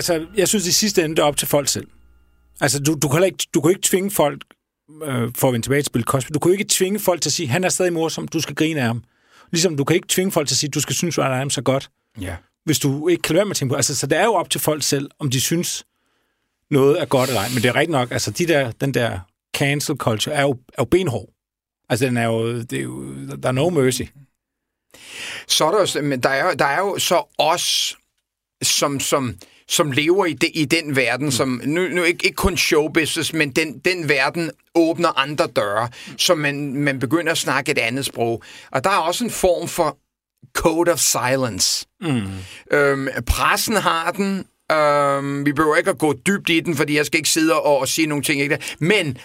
Altså, 0.00 0.26
jeg 0.36 0.48
synes 0.48 0.66
i 0.66 0.72
sidste 0.72 1.04
ende, 1.04 1.16
det 1.16 1.22
er 1.22 1.26
op 1.26 1.36
til 1.36 1.48
folk 1.48 1.68
selv. 1.68 1.86
Altså, 2.60 2.78
du, 2.82 2.94
du, 3.02 3.08
kan, 3.08 3.24
ikke, 3.24 3.46
du 3.54 3.60
kan 3.60 3.70
ikke 3.70 3.82
tvinge 3.82 4.10
folk, 4.10 4.44
øh, 5.04 5.30
for 5.36 5.48
at 5.48 5.52
vende 5.52 5.64
tilbage 5.66 5.82
til 5.82 5.90
Bill 5.90 6.04
Cosby, 6.04 6.30
du 6.34 6.38
kan 6.38 6.52
ikke 6.52 6.64
tvinge 6.68 6.98
folk 6.98 7.22
til 7.22 7.28
at 7.28 7.32
sige, 7.32 7.48
han 7.48 7.64
er 7.64 7.68
stadig 7.68 7.92
morsom, 7.92 8.28
du 8.28 8.40
skal 8.40 8.54
grine 8.54 8.80
af 8.80 8.86
ham. 8.86 9.04
Ligesom 9.50 9.76
du 9.76 9.84
kan 9.84 9.94
ikke 9.96 10.08
tvinge 10.08 10.32
folk 10.32 10.48
til 10.48 10.54
at 10.54 10.58
sige, 10.58 10.70
du 10.70 10.80
skal 10.80 10.94
synes, 10.96 11.18
at 11.18 11.24
han 11.24 11.46
er 11.46 11.50
så 11.50 11.62
godt, 11.62 11.90
Ja. 12.20 12.36
hvis 12.64 12.78
du 12.78 13.08
ikke 13.08 13.22
kan 13.22 13.34
være 13.36 13.44
med 13.44 13.50
at 13.50 13.56
tænke 13.56 13.72
på. 13.72 13.76
Altså, 13.76 13.96
så 13.96 14.06
det 14.06 14.18
er 14.18 14.24
jo 14.24 14.34
op 14.34 14.50
til 14.50 14.60
folk 14.60 14.82
selv, 14.82 15.10
om 15.18 15.30
de 15.30 15.40
synes, 15.40 15.84
noget 16.70 17.00
er 17.00 17.04
godt 17.04 17.28
eller 17.30 17.40
ej. 17.40 17.48
Men 17.54 17.62
det 17.62 17.68
er 17.68 17.74
rigtigt 17.74 17.90
nok, 17.90 18.10
altså 18.10 18.30
de 18.30 18.46
der, 18.46 18.70
den 18.70 18.94
der 18.94 19.20
cancel 19.56 19.96
culture 19.96 20.34
er 20.34 20.42
jo, 20.42 20.50
er 20.50 20.74
jo 20.78 20.84
benhård. 20.84 21.28
Altså, 21.88 22.06
den 22.06 22.16
er 22.16 22.24
jo, 22.24 22.60
det 22.60 22.72
er 22.72 22.82
jo, 22.82 23.04
der 23.42 23.48
er 23.48 23.52
no 23.52 23.68
mercy. 23.70 24.02
Så 25.48 25.64
er 25.64 25.70
der, 25.70 26.02
men 26.02 26.20
der 26.22 26.28
er, 26.28 26.54
der 26.54 26.64
er 26.64 26.78
jo 26.78 26.98
så 26.98 27.34
os, 27.38 27.96
som, 28.62 29.00
som, 29.00 29.36
som 29.70 29.92
lever 29.92 30.26
i, 30.26 30.32
de, 30.32 30.46
i 30.46 30.64
den 30.64 30.96
verden, 30.96 31.24
mm. 31.24 31.30
som 31.30 31.60
nu, 31.64 31.88
nu 31.88 32.02
ikke, 32.02 32.24
ikke 32.26 32.36
kun 32.36 32.56
showbusiness, 32.56 33.32
men 33.32 33.50
den, 33.50 33.78
den 33.78 34.08
verden 34.08 34.50
åbner 34.74 35.18
andre 35.18 35.46
døre, 35.46 35.88
så 36.16 36.34
man, 36.34 36.74
man 36.74 36.98
begynder 36.98 37.32
at 37.32 37.38
snakke 37.38 37.72
et 37.72 37.78
andet 37.78 38.06
sprog. 38.06 38.42
Og 38.70 38.84
der 38.84 38.90
er 38.90 38.96
også 38.96 39.24
en 39.24 39.30
form 39.30 39.68
for 39.68 39.98
code 40.54 40.92
of 40.92 40.98
silence. 40.98 41.86
Mm. 42.00 42.22
Øhm, 42.72 43.08
pressen 43.26 43.76
har 43.76 44.10
den. 44.10 44.44
Øhm, 44.72 45.46
vi 45.46 45.52
behøver 45.52 45.76
ikke 45.76 45.90
at 45.90 45.98
gå 45.98 46.12
dybt 46.12 46.48
i 46.48 46.60
den, 46.60 46.76
fordi 46.76 46.96
jeg 46.96 47.06
skal 47.06 47.18
ikke 47.18 47.28
sidde 47.28 47.54
og, 47.54 47.78
og 47.78 47.88
sige 47.88 48.06
nogle 48.06 48.24
ting. 48.24 48.40
Ikke? 48.40 48.58
Men 48.78 49.18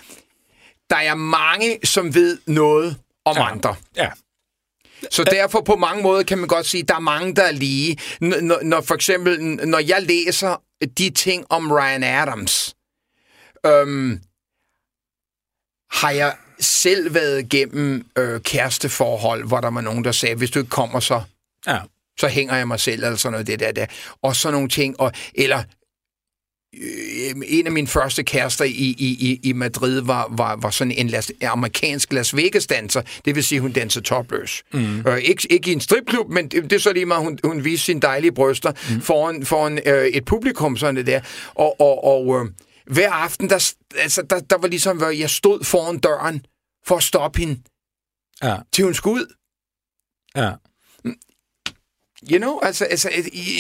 der 0.90 0.96
er 0.96 1.16
mange, 1.16 1.80
som 1.84 2.16
ved 2.16 2.38
noget 2.48 2.98
om 3.26 3.36
ja. 3.38 3.52
andre. 3.52 3.76
Ja. 3.96 4.10
Så 5.12 5.24
derfor 5.24 5.62
på 5.62 5.76
mange 5.76 6.04
måder 6.04 6.24
kan 6.24 6.38
man 6.38 6.48
godt 6.48 6.66
sige, 6.66 6.82
at 6.82 6.88
der 6.88 6.96
er 6.96 7.00
mange, 7.00 7.36
der 7.36 7.44
er 7.44 7.52
lige. 7.52 7.98
Når, 8.22 8.64
når 8.64 8.82
for 8.82 8.96
eksempel, 8.96 9.40
når 9.68 9.80
jeg 9.80 10.02
læser 10.02 10.62
de 10.98 11.10
ting 11.10 11.46
om 11.50 11.72
Ryan 11.72 12.04
Adams, 12.04 12.76
øhm, 13.66 14.20
har 15.92 16.12
jeg 16.12 16.36
selv 16.60 17.14
været 17.14 17.40
igennem 17.40 18.06
øh, 18.18 18.42
kæresteforhold, 18.42 19.48
hvor 19.48 19.62
der 19.62 19.70
var 19.72 19.82
nogen, 19.82 20.04
der 20.04 20.12
sagde, 20.12 20.36
hvis 20.36 20.52
du 20.52 20.60
ikke 20.60 20.70
kommer, 20.70 21.00
så, 21.00 21.22
Ja. 21.68 21.80
så 22.20 22.28
hænger 22.28 22.56
jeg 22.56 22.68
mig 22.68 22.80
selv, 22.80 23.04
eller 23.04 23.16
sådan 23.18 23.32
noget 23.32 23.48
det 23.48 23.60
der, 23.60 23.72
der. 23.72 23.86
Og 24.22 24.36
sådan 24.36 24.54
nogle 24.54 24.70
ting. 24.70 25.00
Og, 25.00 25.12
eller 25.36 25.64
en 27.48 27.66
af 27.66 27.72
mine 27.72 27.88
første 27.88 28.24
kærester 28.24 28.66
i, 28.66 28.70
i, 28.98 29.40
i- 29.44 29.54
Madrid 29.54 30.02
var, 30.02 30.28
var, 30.32 30.56
var 30.56 30.70
sådan 30.70 30.92
en 30.92 31.08
las, 31.08 31.32
amerikansk 31.44 32.14
Las 32.14 32.36
Vegas-danser. 32.36 33.02
Det 33.26 33.36
vil 33.36 33.44
sige, 33.44 33.62
hun 33.62 33.72
danser 33.72 34.02
topløs. 34.02 34.64
Mm. 34.74 35.00
Øh, 35.08 35.18
ikke, 35.18 35.48
ikke 35.50 35.70
i 35.70 35.74
en 35.74 35.82
stripklub, 35.82 36.30
men 36.30 36.48
det, 36.48 36.64
det 36.64 36.74
er 36.74 36.80
så 36.80 36.94
lige 36.94 37.06
meget, 37.06 37.24
hun, 37.24 37.40
hun 37.44 37.64
viste 37.64 37.86
sine 37.86 38.00
dejlige 38.02 38.32
bryster 38.32 38.72
mm. 38.96 39.02
foran, 39.02 39.46
foran 39.46 39.80
øh, 39.86 40.08
et 40.08 40.26
publikum, 40.26 40.78
sådan 40.78 40.96
det 40.96 41.08
der. 41.08 41.22
Og, 41.56 41.82
og, 41.82 42.04
og 42.04 42.40
øh, 42.46 42.52
hver 42.94 43.12
aften, 43.12 43.50
der, 43.50 43.74
altså, 43.98 44.22
der, 44.22 44.40
der 44.40 44.58
var 44.58 44.68
ligesom, 44.68 44.98
hvor 44.98 45.10
jeg 45.10 45.30
stod 45.30 45.64
foran 45.64 45.98
døren 46.00 46.46
for 46.88 46.96
at 46.98 47.04
stoppe 47.04 47.40
hende, 47.40 47.62
Ja. 48.44 48.56
til 48.74 48.84
hun 48.84 48.94
skulle 48.94 49.22
ud. 49.22 49.34
Ja. 50.36 50.52
You 52.32 52.38
know, 52.38 52.60
altså, 52.60 52.86
altså 52.86 53.10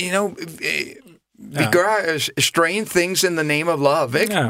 you 0.04 0.10
know, 0.10 0.36
øh, 0.62 1.04
vi 1.39 1.57
Ja. 1.59 1.71
gør 1.71 2.13
uh, 2.15 2.21
strange 2.43 2.85
things 2.85 3.23
in 3.23 3.35
the 3.35 3.43
name 3.43 3.71
of 3.71 3.79
love, 3.79 4.21
ikke? 4.21 4.33
Ja. 4.33 4.49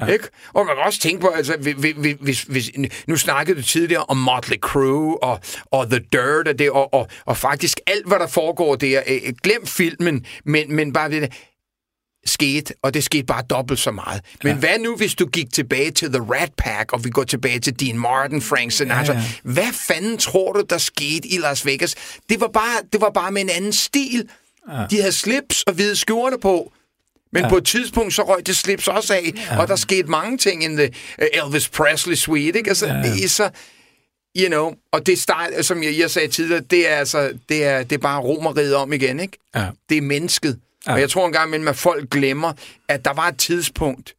Ja. 0.00 0.06
Ikke? 0.06 0.28
Og 0.52 0.66
man 0.66 0.76
kan 0.76 0.84
også 0.84 1.00
tænke 1.00 1.20
på, 1.20 1.28
altså, 1.28 1.56
hvis, 1.56 1.94
hvis, 1.96 2.16
hvis, 2.20 2.42
hvis, 2.42 2.70
nu 3.06 3.16
snakkede 3.16 3.56
du 3.58 3.62
tidligere 3.62 4.04
om 4.04 4.16
Motley 4.16 4.56
Crue 4.58 5.22
og, 5.22 5.40
og 5.70 5.90
The 5.90 5.98
Dirt 6.12 6.48
og, 6.48 6.58
det, 6.58 6.70
og, 6.70 6.94
og, 6.94 7.08
og 7.24 7.36
faktisk 7.36 7.80
alt, 7.86 8.06
hvad 8.06 8.18
der 8.18 8.26
foregår 8.26 8.76
der. 8.76 9.02
Øh, 9.06 9.32
glem 9.42 9.66
filmen, 9.66 10.26
men, 10.44 10.76
men 10.76 10.92
bare 10.92 11.10
det 11.10 11.32
skete, 12.26 12.74
og 12.82 12.94
det 12.94 13.04
skete 13.04 13.24
bare 13.24 13.42
dobbelt 13.50 13.80
så 13.80 13.90
meget. 13.90 14.20
Men 14.42 14.52
ja. 14.52 14.58
hvad 14.58 14.78
nu, 14.78 14.96
hvis 14.96 15.14
du 15.14 15.26
gik 15.26 15.52
tilbage 15.52 15.90
til 15.90 16.08
The 16.12 16.22
Rat 16.22 16.52
Pack, 16.58 16.92
og 16.92 17.04
vi 17.04 17.10
går 17.10 17.24
tilbage 17.24 17.60
til 17.60 17.80
Dean 17.80 17.98
Martin, 17.98 18.42
Frank 18.42 18.72
Sinatra? 18.72 19.12
Ja. 19.12 19.18
ja. 19.18 19.24
Hvad 19.42 19.72
fanden 19.88 20.18
tror 20.18 20.52
du, 20.52 20.62
der 20.70 20.78
skete 20.78 21.28
i 21.28 21.38
Las 21.38 21.66
Vegas? 21.66 21.94
Det 22.28 22.40
var 22.40 22.48
bare, 22.48 22.78
det 22.92 23.00
var 23.00 23.10
bare 23.10 23.32
med 23.32 23.42
en 23.42 23.50
anden 23.50 23.72
stil. 23.72 24.28
Ja. 24.70 24.86
De 24.90 24.96
havde 25.00 25.12
slips 25.12 25.62
og 25.62 25.72
hvide 25.72 25.96
skjorter 25.96 26.38
på. 26.38 26.72
Men 27.32 27.42
ja. 27.42 27.48
på 27.48 27.56
et 27.56 27.64
tidspunkt, 27.66 28.14
så 28.14 28.22
røg 28.22 28.46
det 28.46 28.56
slips 28.56 28.88
også 28.88 29.14
af, 29.14 29.32
ja. 29.36 29.60
og 29.60 29.68
der 29.68 29.76
skete 29.76 30.08
mange 30.10 30.38
ting 30.38 30.64
i 30.64 30.66
uh, 30.66 30.88
Elvis 31.32 31.68
Presley 31.68 32.14
suite, 32.14 32.58
ikke? 32.58 32.70
Altså, 32.70 32.86
ja. 32.86 33.02
det 33.02 33.24
er 33.24 33.28
så, 33.28 33.50
you 34.38 34.46
know, 34.48 34.74
og 34.92 35.06
det 35.06 35.18
start, 35.22 35.64
som 35.64 35.82
jeg, 35.82 35.98
jeg 35.98 36.10
sagde 36.10 36.28
tidligere, 36.28 36.60
det 36.60 36.90
er 36.90 36.96
altså, 36.96 37.38
det 37.48 37.64
er, 37.64 37.82
det 37.82 37.92
er 37.92 37.98
bare 37.98 38.20
romeriet 38.20 38.74
om 38.74 38.92
igen, 38.92 39.20
ikke? 39.20 39.38
Ja. 39.54 39.68
Det 39.88 39.96
er 39.96 40.02
mennesket. 40.02 40.60
Ja. 40.86 40.92
Og 40.92 41.00
jeg 41.00 41.10
tror 41.10 41.26
engang 41.26 41.48
imellem, 41.48 41.68
at 41.68 41.76
folk 41.76 42.10
glemmer, 42.10 42.52
at 42.88 43.04
der 43.04 43.12
var 43.12 43.28
et 43.28 43.38
tidspunkt, 43.38 44.14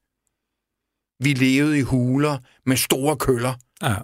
vi 1.20 1.34
levede 1.34 1.78
i 1.78 1.82
huler 1.82 2.38
med 2.66 2.78
store 2.78 3.18
køller, 3.18 3.54
Ja. 3.84 3.96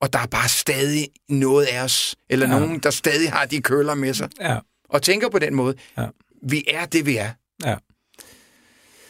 og 0.00 0.12
der 0.12 0.18
er 0.18 0.26
bare 0.26 0.48
stadig 0.48 1.08
noget 1.28 1.66
af 1.66 1.82
os, 1.82 2.16
eller 2.30 2.48
ja. 2.48 2.58
nogen, 2.58 2.78
der 2.78 2.90
stadig 2.90 3.32
har 3.32 3.44
de 3.46 3.62
køller 3.62 3.94
med 3.94 4.14
sig, 4.14 4.28
Ja. 4.40 4.58
Og 4.96 5.02
tænker 5.02 5.28
på 5.28 5.38
den 5.38 5.54
måde. 5.54 5.74
Ja. 5.98 6.06
Vi 6.42 6.64
er 6.68 6.86
det, 6.86 7.06
vi 7.06 7.16
er. 7.16 7.30
Ja. 7.64 7.76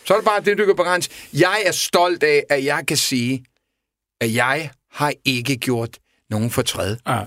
Så 0.05 0.15
er 0.15 0.19
det 0.19 0.25
bare 0.25 0.41
det, 0.41 0.59
du 0.59 0.67
kan 0.67 0.77
begrænse. 0.77 1.11
Jeg 1.33 1.63
er 1.67 1.73
stolt 1.73 2.23
af, 2.23 2.45
at 2.51 2.65
jeg 2.65 2.85
kan 2.89 2.97
sige, 2.97 3.45
at 4.21 4.35
jeg 4.35 4.71
har 4.93 5.13
ikke 5.25 5.57
gjort 5.57 5.99
nogen 6.31 6.51
fortræd. 6.51 6.97
Ja. 7.07 7.21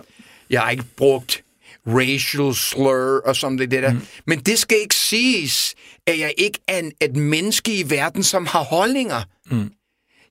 Jeg 0.50 0.62
har 0.62 0.70
ikke 0.72 0.86
brugt 0.98 1.44
racial 1.88 2.56
slur 2.56 3.22
og 3.26 3.36
sådan 3.36 3.58
det 3.58 3.72
der. 3.72 3.94
Mm. 3.94 4.02
Men 4.26 4.40
det 4.40 4.60
skal 4.60 4.78
ikke 4.78 4.96
siges, 4.96 5.76
at 6.08 6.20
jeg 6.20 6.34
ikke 6.38 6.60
er 6.68 6.80
en, 6.80 6.92
et 7.02 7.16
menneske 7.16 7.80
i 7.80 7.90
verden, 7.90 8.24
som 8.24 8.46
har 8.46 8.64
holdninger. 8.64 9.24
Mm. 9.52 9.72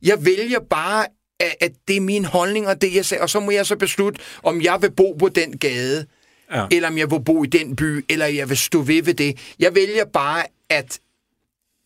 Jeg 0.02 0.24
vælger 0.24 0.60
bare, 0.70 1.06
at, 1.40 1.54
at 1.60 1.72
det 1.88 1.96
er 1.96 2.00
mine 2.00 2.26
holdninger, 2.26 2.74
det 2.74 2.94
jeg 2.94 3.04
siger, 3.04 3.22
og 3.22 3.30
så 3.30 3.40
må 3.40 3.50
jeg 3.50 3.66
så 3.66 3.76
beslutte, 3.76 4.20
om 4.42 4.62
jeg 4.62 4.82
vil 4.82 4.90
bo 4.90 5.12
på 5.12 5.28
den 5.28 5.58
gade, 5.58 6.06
Ja. 6.54 6.66
eller 6.70 6.88
om 6.88 6.98
jeg 6.98 7.10
vil 7.10 7.20
bo 7.24 7.44
i 7.44 7.46
den 7.46 7.76
by, 7.76 8.04
eller 8.08 8.26
jeg 8.26 8.48
vil 8.48 8.56
stå 8.56 8.82
ved 8.82 9.02
ved 9.02 9.14
det. 9.14 9.54
Jeg 9.58 9.74
vælger 9.74 10.04
bare, 10.04 10.44
at 10.70 11.00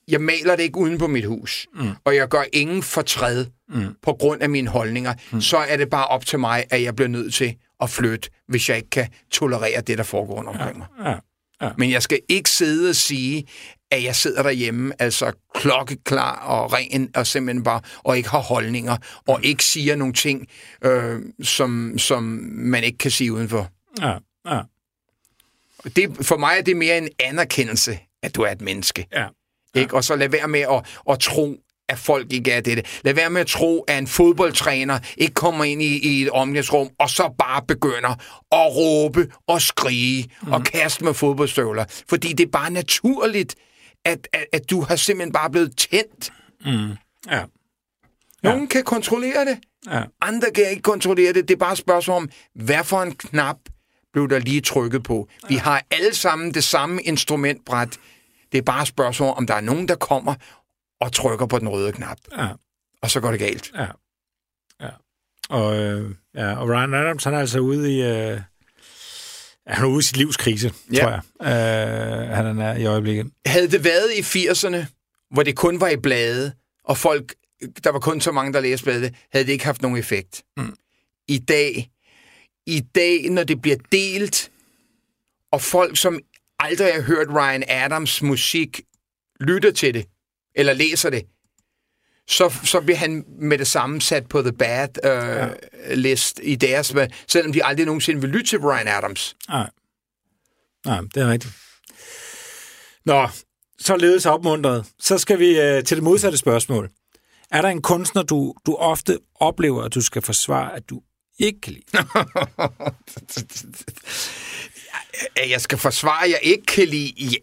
jeg 0.09 0.21
maler 0.21 0.57
det 0.57 0.63
ikke 0.63 0.79
uden 0.79 0.99
på 0.99 1.07
mit 1.07 1.25
hus, 1.25 1.67
mm. 1.75 1.91
og 2.05 2.17
jeg 2.17 2.29
gør 2.29 2.43
ingen 2.53 2.83
fortræd 2.83 3.47
mm. 3.69 3.87
på 4.03 4.13
grund 4.13 4.43
af 4.43 4.51
mine 4.51 4.69
holdninger, 4.69 5.15
mm. 5.33 5.41
så 5.41 5.57
er 5.57 5.77
det 5.77 5.91
bare 5.91 6.07
op 6.07 6.27
til 6.27 6.39
mig, 6.39 6.65
at 6.71 6.83
jeg 6.83 6.97
bliver 6.97 7.09
nødt 7.09 7.35
til 7.35 7.55
at 7.81 7.91
flytte, 7.91 8.31
hvis 8.49 8.69
jeg 8.69 8.77
ikke 8.77 8.91
kan 8.91 9.09
tolerere 9.31 9.81
det, 9.81 9.99
der 9.99 10.05
foregår 10.05 10.35
rundt 10.35 10.49
omkring 10.49 10.79
mig. 10.79 10.87
Ja. 11.05 11.15
Ja. 11.63 11.71
Men 11.79 11.91
jeg 11.91 12.03
skal 12.03 12.21
ikke 12.29 12.51
sidde 12.51 12.89
og 12.89 12.97
sige, 12.97 13.45
at 13.91 14.05
jeg 14.05 14.17
sidder 14.17 14.43
derhjemme, 14.43 14.93
altså 14.99 15.33
klokkeklar 15.55 16.37
og 16.37 16.73
ren, 16.73 17.11
og 17.15 17.27
simpelthen 17.27 17.65
bare, 17.65 17.81
og 17.99 18.17
ikke 18.17 18.29
har 18.29 18.39
holdninger, 18.39 18.97
og 19.29 19.41
ikke 19.45 19.65
siger 19.65 19.97
nogle 19.97 20.15
ting, 20.15 20.47
øh, 20.85 21.21
som, 21.43 21.99
som 21.99 22.23
man 22.53 22.85
ikke 22.85 22.99
kan 22.99 23.11
sige 23.11 23.33
udenfor. 23.33 23.69
Ja. 24.01 24.17
Ja. 24.51 24.61
Det, 25.97 26.27
for 26.27 26.37
mig 26.37 26.55
er 26.59 26.63
det 26.63 26.77
mere 26.77 26.99
en 26.99 27.09
anerkendelse, 27.19 27.99
at 28.23 28.35
du 28.37 28.43
er 28.43 28.51
et 28.51 28.61
menneske. 28.61 29.07
Ja. 29.13 29.27
Ikke? 29.75 29.95
Og 29.97 30.05
så 30.05 30.17
lad 30.17 30.29
være 30.29 30.49
med 30.49 30.61
at, 30.61 30.87
at 31.11 31.19
tro, 31.21 31.57
at 31.89 31.99
folk 31.99 32.33
ikke 32.33 32.53
er 32.53 32.61
det. 32.61 33.01
Lad 33.05 33.15
være 33.15 33.31
med 33.31 33.41
at 33.41 33.47
tro, 33.47 33.81
at 33.81 33.99
en 33.99 34.07
fodboldtræner 34.07 34.99
ikke 35.17 35.35
kommer 35.35 35.65
ind 35.65 35.83
i, 35.83 35.99
i 35.99 36.23
et 36.23 36.31
omklædningsrum, 36.31 36.91
og 36.99 37.11
så 37.11 37.35
bare 37.39 37.63
begynder 37.69 38.09
at 38.53 38.77
råbe 38.77 39.33
og 39.47 39.63
skrige 39.63 40.31
mm. 40.43 40.53
og 40.53 40.65
kaste 40.65 41.05
med 41.05 41.15
fodboldstøvler. 41.15 41.85
Fordi 42.09 42.33
det 42.33 42.47
er 42.47 42.51
bare 42.51 42.71
naturligt, 42.71 43.55
at, 44.05 44.29
at, 44.33 44.47
at 44.53 44.71
du 44.71 44.81
har 44.81 44.97
simpelthen 44.97 45.33
bare 45.33 45.51
blevet 45.51 45.77
tændt. 45.77 46.33
Ja. 47.31 47.45
Nogen 48.43 48.61
ja. 48.61 48.67
kan 48.67 48.85
kontrollere 48.85 49.45
det, 49.45 49.59
Ja. 49.91 50.03
andre 50.21 50.51
kan 50.55 50.71
ikke 50.71 50.83
kontrollere 50.83 51.33
det. 51.33 51.49
Det 51.49 51.55
er 51.55 51.59
bare 51.59 51.73
et 51.73 51.79
spørgsmål 51.79 52.17
om, 52.17 52.29
hvad 52.55 52.85
for 52.85 53.03
en 53.03 53.15
knap 53.15 53.57
blev 54.13 54.29
der 54.29 54.39
lige 54.39 54.61
trykket 54.61 55.03
på. 55.03 55.29
Vi 55.49 55.55
har 55.57 55.83
alle 55.91 56.15
sammen 56.15 56.55
det 56.55 56.65
samme 56.65 57.03
instrumentbræt. 57.03 57.99
Det 58.53 58.59
er 58.59 58.63
bare 58.63 58.83
et 58.83 58.89
spørgsmål 58.89 59.35
om, 59.37 59.47
der 59.47 59.55
er 59.55 59.61
nogen, 59.61 59.89
der 59.89 59.95
kommer 59.95 60.35
og 61.01 61.13
trykker 61.13 61.47
på 61.47 61.59
den 61.59 61.69
røde 61.69 61.93
knap. 61.93 62.19
Ja. 62.39 62.49
Og 63.03 63.11
så 63.11 63.21
går 63.21 63.31
det 63.31 63.41
galt. 63.41 63.71
Ja. 63.75 63.87
ja. 64.81 64.89
Og, 65.49 65.77
øh, 65.77 66.11
ja. 66.35 66.55
og 66.57 66.69
Ryan 66.69 66.95
Adams, 66.95 67.25
han 67.25 67.35
er 67.35 67.39
altså 67.39 67.59
ude 67.59 67.97
i... 67.97 68.03
Øh, 68.03 68.41
han 69.67 69.85
er 69.85 69.89
ude 69.89 69.99
i 69.99 70.03
sit 70.03 70.17
livs 70.17 70.37
krise, 70.37 70.73
Ja. 70.93 71.01
tror 71.01 71.11
jeg. 71.11 71.21
Øh, 71.41 72.29
han 72.37 72.59
er 72.59 72.77
i 72.77 72.85
øjeblikket. 72.87 73.31
Havde 73.47 73.71
det 73.71 73.85
været 73.85 74.11
i 74.17 74.21
80'erne, 74.49 74.87
hvor 75.31 75.43
det 75.43 75.57
kun 75.57 75.81
var 75.81 75.89
i 75.89 75.97
blade, 75.97 76.53
og 76.85 76.99
folk, 76.99 77.35
der 77.85 77.91
var 77.93 77.99
kun 77.99 78.21
så 78.21 78.33
mange, 78.33 78.53
der 78.53 78.61
læste 78.61 78.85
blade, 78.85 79.11
havde 79.33 79.47
det 79.47 79.53
ikke 79.53 79.65
haft 79.65 79.83
nogen 79.83 79.99
effekt. 79.99 80.43
Mm. 80.57 80.75
I 81.29 81.39
dag, 81.39 81.91
i 82.67 82.81
dag, 82.81 83.31
når 83.31 83.45
det 83.45 83.63
bliver 83.63 83.77
delt, 83.93 84.51
og 85.53 85.63
folk, 85.63 85.97
som 85.97 86.21
aldrig 86.59 86.95
har 86.95 87.03
hørt 87.03 87.29
Ryan 87.29 87.65
Adams 87.69 88.23
musik, 88.23 88.81
lytter 89.41 89.71
til 89.71 89.95
det, 89.95 90.07
eller 90.55 90.73
læser 90.73 91.11
det, 91.11 91.27
så, 92.29 92.55
så 92.65 92.81
bliver 92.81 92.97
han 92.97 93.25
med 93.29 93.59
det 93.59 93.67
samme 93.67 94.01
sat 94.01 94.29
på 94.29 94.43
The 94.43 94.53
Bad 94.53 94.89
øh, 95.05 95.11
ja. 95.11 95.95
list 95.95 96.41
i 96.43 96.55
deres, 96.55 96.95
selvom 97.29 97.53
de 97.53 97.65
aldrig 97.65 97.87
nogensinde 97.87 98.21
vil 98.21 98.31
lytte 98.31 98.47
til 98.47 98.59
Ryan 98.59 98.89
Adams. 98.89 99.37
Nej. 99.49 99.71
Nej, 100.87 101.01
det 101.15 101.23
er 101.23 101.31
rigtigt. 101.31 101.55
Nå, 103.05 103.29
således 103.79 104.27
opmuntret. 104.27 104.87
Så 104.99 105.19
skal 105.19 105.39
vi 105.39 105.61
øh, 105.61 105.85
til 105.85 105.97
det 105.97 106.05
modsatte 106.05 106.39
spørgsmål. 106.39 106.91
Er 107.51 107.63
der 107.63 107.69
en 107.69 107.83
kunstner, 107.83 108.23
du, 108.23 108.55
du 108.67 108.75
ofte 108.75 109.19
oplever, 109.35 109.83
at 109.83 109.95
du 109.95 110.01
skal 110.01 110.23
forsvare, 110.23 110.77
at 110.77 110.91
du 110.91 111.03
ikke 111.39 111.61
kan 111.61 111.73
lide? 111.73 111.85
jeg 115.51 115.61
skal 115.61 115.79
forsvare, 115.79 116.25
at 116.25 116.31
jeg 116.31 116.41
ikke 116.43 116.67
kan 116.67 116.89
lide... 116.89 117.37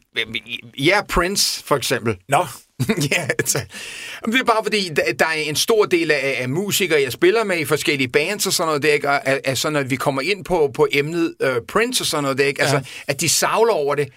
Ja, 0.77 1.01
Prince, 1.09 1.63
for 1.63 1.75
eksempel. 1.75 2.17
Nå, 2.27 2.45
ja, 3.11 3.27
altså, 3.39 3.59
det 4.25 4.39
er 4.39 4.43
bare 4.43 4.63
fordi, 4.63 4.89
der, 4.89 5.13
der 5.19 5.25
er 5.25 5.31
en 5.31 5.55
stor 5.55 5.85
del 5.85 6.11
af, 6.11 6.37
af 6.39 6.49
musikere, 6.49 7.01
jeg 7.01 7.11
spiller 7.11 7.43
med 7.43 7.59
i 7.59 7.65
forskellige 7.65 8.07
bands 8.07 8.47
og 8.47 8.53
sådan 8.53 8.67
noget, 8.67 8.81
det 8.81 8.89
er 8.89 8.93
ikke, 8.93 9.09
at, 9.09 9.41
at 9.43 9.57
sådan, 9.57 9.75
at 9.75 9.89
vi 9.89 9.95
kommer 9.95 10.21
ind 10.21 10.45
på, 10.45 10.71
på 10.73 10.87
emnet 10.91 11.35
uh, 11.43 11.49
Prince 11.67 12.03
og 12.03 12.05
sådan 12.05 12.23
noget, 12.23 12.37
det 12.37 12.43
er 12.43 12.47
ikke, 12.47 12.63
ja. 12.63 12.75
altså, 12.75 12.91
at 13.07 13.21
de 13.21 13.29
savler 13.29 13.73
over 13.73 13.95
det. 13.95 14.09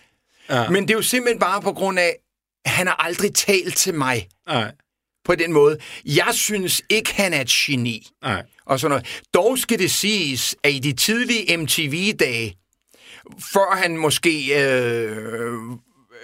Ja. 0.51 0.71
Men 0.71 0.83
det 0.83 0.91
er 0.91 0.95
jo 0.95 1.03
simpelthen 1.03 1.39
bare 1.39 1.63
på 1.63 1.73
grund 1.73 1.99
af, 1.99 2.17
at 2.65 2.71
han 2.71 2.87
har 2.87 3.05
aldrig 3.05 3.35
talt 3.35 3.77
til 3.77 3.95
mig 3.95 4.29
nej, 4.47 4.73
på 5.25 5.35
den 5.35 5.53
måde. 5.53 5.79
Jeg 6.05 6.31
synes 6.33 6.83
ikke, 6.89 7.15
han 7.15 7.33
er 7.33 7.41
et 7.41 7.49
geni 7.49 8.07
nej. 8.23 8.43
Og 8.67 8.81
sådan 8.81 8.91
noget. 8.91 9.21
Dog 9.35 9.59
skal 9.59 9.79
det 9.79 9.91
siges, 9.91 10.57
at 10.65 10.73
i 10.73 10.79
de 10.79 10.93
tidlige 10.93 11.57
MTV-dage, 11.57 12.57
før 13.53 13.77
han 13.77 13.97
måske 13.97 14.63
øh, 14.65 15.17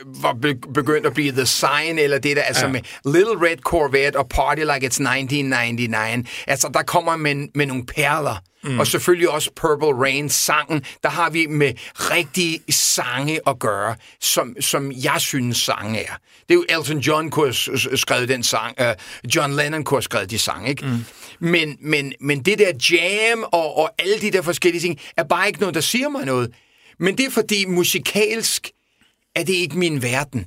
var 0.06 0.32
be- 0.42 0.72
begyndt 0.74 1.06
at 1.06 1.14
blive 1.14 1.32
The 1.32 1.46
Sign, 1.46 1.98
eller 1.98 2.18
det 2.18 2.36
der, 2.36 2.42
altså 2.42 2.66
Ja. 2.66 2.72
med 2.72 2.80
Little 3.04 3.48
Red 3.50 3.56
Corvette 3.56 4.16
og 4.16 4.28
Party 4.28 4.60
Like 4.60 4.86
It's 4.86 5.00
1999, 5.02 6.28
altså 6.46 6.70
der 6.74 6.82
kommer 6.82 7.16
med, 7.16 7.48
med 7.54 7.66
nogle 7.66 7.86
perler. 7.86 8.36
Mm. 8.64 8.78
Og 8.78 8.86
selvfølgelig 8.86 9.30
også 9.30 9.50
Purple 9.56 9.88
Rain, 10.02 10.28
sangen, 10.28 10.82
der 11.02 11.08
har 11.08 11.30
vi 11.30 11.46
med 11.46 11.72
rigtige 11.94 12.60
sange 12.72 13.40
at 13.48 13.58
gøre, 13.58 13.94
som, 14.20 14.56
som 14.60 14.92
jeg 14.92 15.14
synes 15.18 15.56
sange 15.56 16.00
er. 16.00 16.12
Det 16.48 16.50
er 16.50 16.54
jo 16.54 16.64
Elton 16.68 16.98
John 16.98 17.30
kunne 17.30 17.54
have 17.66 17.96
skrevet 17.98 18.28
den 18.28 18.42
sang, 18.42 18.76
uh, 18.80 18.86
John 19.36 19.52
Lennon 19.56 19.84
kunne 19.84 19.96
have 19.96 20.02
skrevet 20.02 20.30
de 20.30 20.38
sange, 20.38 20.68
ikke? 20.70 20.86
Mm. 20.86 21.04
Men, 21.40 21.76
men, 21.80 22.12
men 22.20 22.42
det 22.42 22.58
der 22.58 22.72
jam 22.90 23.42
og, 23.42 23.76
og 23.76 23.90
alle 23.98 24.20
de 24.20 24.30
der 24.30 24.42
forskellige 24.42 24.82
ting, 24.82 25.00
er 25.16 25.24
bare 25.24 25.46
ikke 25.46 25.60
noget, 25.60 25.74
der 25.74 25.80
siger 25.80 26.08
mig 26.08 26.24
noget. 26.24 26.54
Men 26.98 27.18
det 27.18 27.26
er 27.26 27.30
fordi 27.30 27.64
musikalsk 27.64 28.70
er 29.36 29.44
det 29.44 29.52
ikke 29.52 29.78
min 29.78 30.02
verden. 30.02 30.46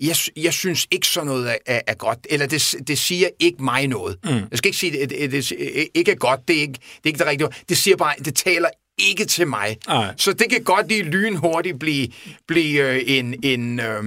Jeg, 0.00 0.16
jeg 0.36 0.52
synes 0.52 0.86
ikke 0.90 1.06
sådan 1.06 1.26
noget 1.26 1.58
er, 1.66 1.80
er, 1.86 1.94
godt, 1.94 2.18
eller 2.30 2.46
det, 2.46 2.74
det 2.86 2.98
siger 2.98 3.28
ikke 3.38 3.64
mig 3.64 3.88
noget. 3.88 4.16
Mm. 4.24 4.30
Jeg 4.30 4.58
skal 4.58 4.68
ikke 4.68 4.78
sige, 4.78 5.02
at 5.02 5.10
det, 5.10 5.32
det, 5.32 5.48
det 5.48 5.88
ikke 5.94 6.10
er 6.10 6.16
godt, 6.16 6.40
det 6.48 6.56
er 6.56 6.60
ikke 6.60 6.72
det, 6.72 6.80
er 7.04 7.08
ikke 7.08 7.18
det 7.18 7.26
rigtige. 7.26 7.48
Det 7.68 7.76
siger 7.76 7.96
bare, 7.96 8.14
det 8.24 8.34
taler 8.34 8.68
ikke 8.98 9.24
til 9.24 9.46
mig. 9.46 9.76
Nej. 9.86 10.14
Så 10.16 10.32
det 10.32 10.50
kan 10.50 10.64
godt 10.64 10.88
lige 10.88 11.02
lynhurtigt 11.02 11.78
blive, 11.78 12.08
blive 12.48 12.94
øh, 12.94 13.02
en, 13.06 13.44
en, 13.44 13.80
øh, 13.80 14.04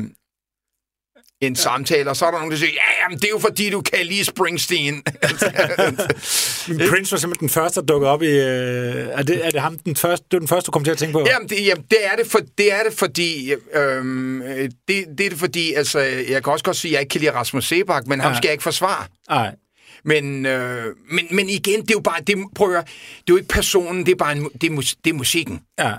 en 1.48 1.56
samtale, 1.56 2.10
og 2.10 2.16
så 2.16 2.26
er 2.26 2.32
der 2.32 2.38
nogen, 2.38 2.52
der 2.52 2.58
siger, 2.58 2.72
ja, 2.74 3.04
jamen, 3.04 3.18
det 3.18 3.26
er 3.26 3.30
jo 3.30 3.40
fordi, 3.40 3.70
du 3.70 3.82
kan 3.82 4.06
lide 4.06 4.26
Springsteen. 4.26 4.94
Men 6.68 6.90
Prince 6.90 7.12
var 7.12 7.18
simpelthen 7.18 7.40
den 7.40 7.50
første, 7.50 7.80
der 7.80 7.86
dukkede 7.86 8.12
op 8.12 8.22
i... 8.22 8.28
Øh, 8.28 9.08
er, 9.12 9.24
det, 9.24 9.46
er 9.46 9.50
det 9.50 9.62
ham 9.62 9.80
den 9.80 9.96
første, 9.96 10.26
det 10.32 10.34
var 10.34 10.40
den 10.40 10.48
første, 10.48 10.66
du 10.66 10.72
kom 10.72 10.84
til 10.84 10.92
at 10.92 10.98
tænke 10.98 11.14
på? 11.14 11.24
Jamen, 11.28 11.50
det, 11.50 11.66
jamen 11.66 11.86
det, 11.92 11.98
er 12.06 12.16
det, 12.16 12.32
for, 12.32 12.40
det 12.58 12.74
er 12.74 12.84
det, 12.90 12.94
fordi... 12.94 13.54
Øhm, 13.74 14.42
øh, 14.42 14.70
det, 14.88 15.06
det 15.18 15.26
er 15.26 15.30
det, 15.30 15.40
fordi... 15.40 15.74
Altså, 15.74 16.00
jeg 16.00 16.44
kan 16.44 16.54
også 16.54 16.66
godt 16.66 16.78
sige, 16.78 16.90
at 16.90 16.94
jeg 16.94 17.02
ikke 17.02 17.12
kan 17.12 17.22
lide 17.22 17.34
Rasmus 17.34 17.68
Sebak, 17.68 18.08
men 18.08 18.20
ja. 18.20 18.28
ham 18.28 18.36
skal 18.36 18.48
jeg 18.48 18.54
ikke 18.54 18.64
forsvare. 18.64 19.06
Nej. 19.30 19.56
Men, 20.06 20.46
øh, 20.46 20.96
men, 21.12 21.28
men 21.32 21.50
igen, 21.50 21.82
det 21.82 21.89
er 21.89 21.96
jo 21.96 22.00
bare... 22.00 22.22
Det, 22.22 22.38
prøv 22.56 22.68
at 22.68 22.74
høre, 22.74 22.84
det 22.84 23.20
er 23.20 23.24
jo 23.30 23.36
ikke 23.36 23.48
personen, 23.48 24.06
det 24.06 24.12
er 24.12 24.16
bare 24.16 24.32
en, 24.32 24.50
det 24.62 24.72
er, 24.72 24.96
det 25.04 25.10
er 25.10 25.13
musikken. 25.13 25.62
Ja. 25.80 25.94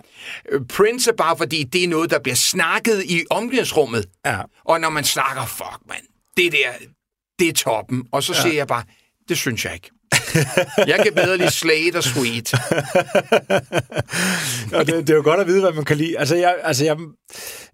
Øh, 0.48 0.60
Prince 0.66 1.10
er 1.10 1.14
bare, 1.14 1.36
fordi 1.36 1.62
det 1.62 1.84
er 1.84 1.88
noget, 1.88 2.10
der 2.10 2.18
bliver 2.18 2.36
snakket 2.36 3.04
i 3.04 3.24
omklædningsrummet. 3.30 4.06
Ja. 4.26 4.40
Og 4.64 4.80
når 4.80 4.90
man 4.90 5.04
snakker, 5.04 5.46
fuck, 5.46 5.78
mand, 5.88 6.04
det 6.36 6.52
der, 6.52 6.72
det 7.38 7.48
er 7.48 7.52
toppen. 7.52 8.04
Og 8.12 8.22
så 8.22 8.32
ja. 8.36 8.42
siger 8.42 8.54
jeg 8.54 8.66
bare, 8.66 8.84
det 9.28 9.38
synes 9.38 9.64
jeg 9.64 9.74
ikke. 9.74 9.90
jeg 10.92 11.00
kan 11.02 11.14
bedre 11.14 11.36
lide 11.36 11.50
Slade 11.50 11.92
og 11.94 12.04
Sweet. 12.04 12.54
Og 14.72 14.86
det, 14.86 14.94
det 15.06 15.10
er 15.10 15.14
jo 15.14 15.22
godt 15.24 15.40
at 15.40 15.46
vide, 15.46 15.60
hvad 15.60 15.72
man 15.72 15.84
kan 15.84 15.96
lide. 15.96 16.18
Altså, 16.18 16.36
jeg, 16.36 16.54
altså 16.62 16.84
jeg, 16.84 16.96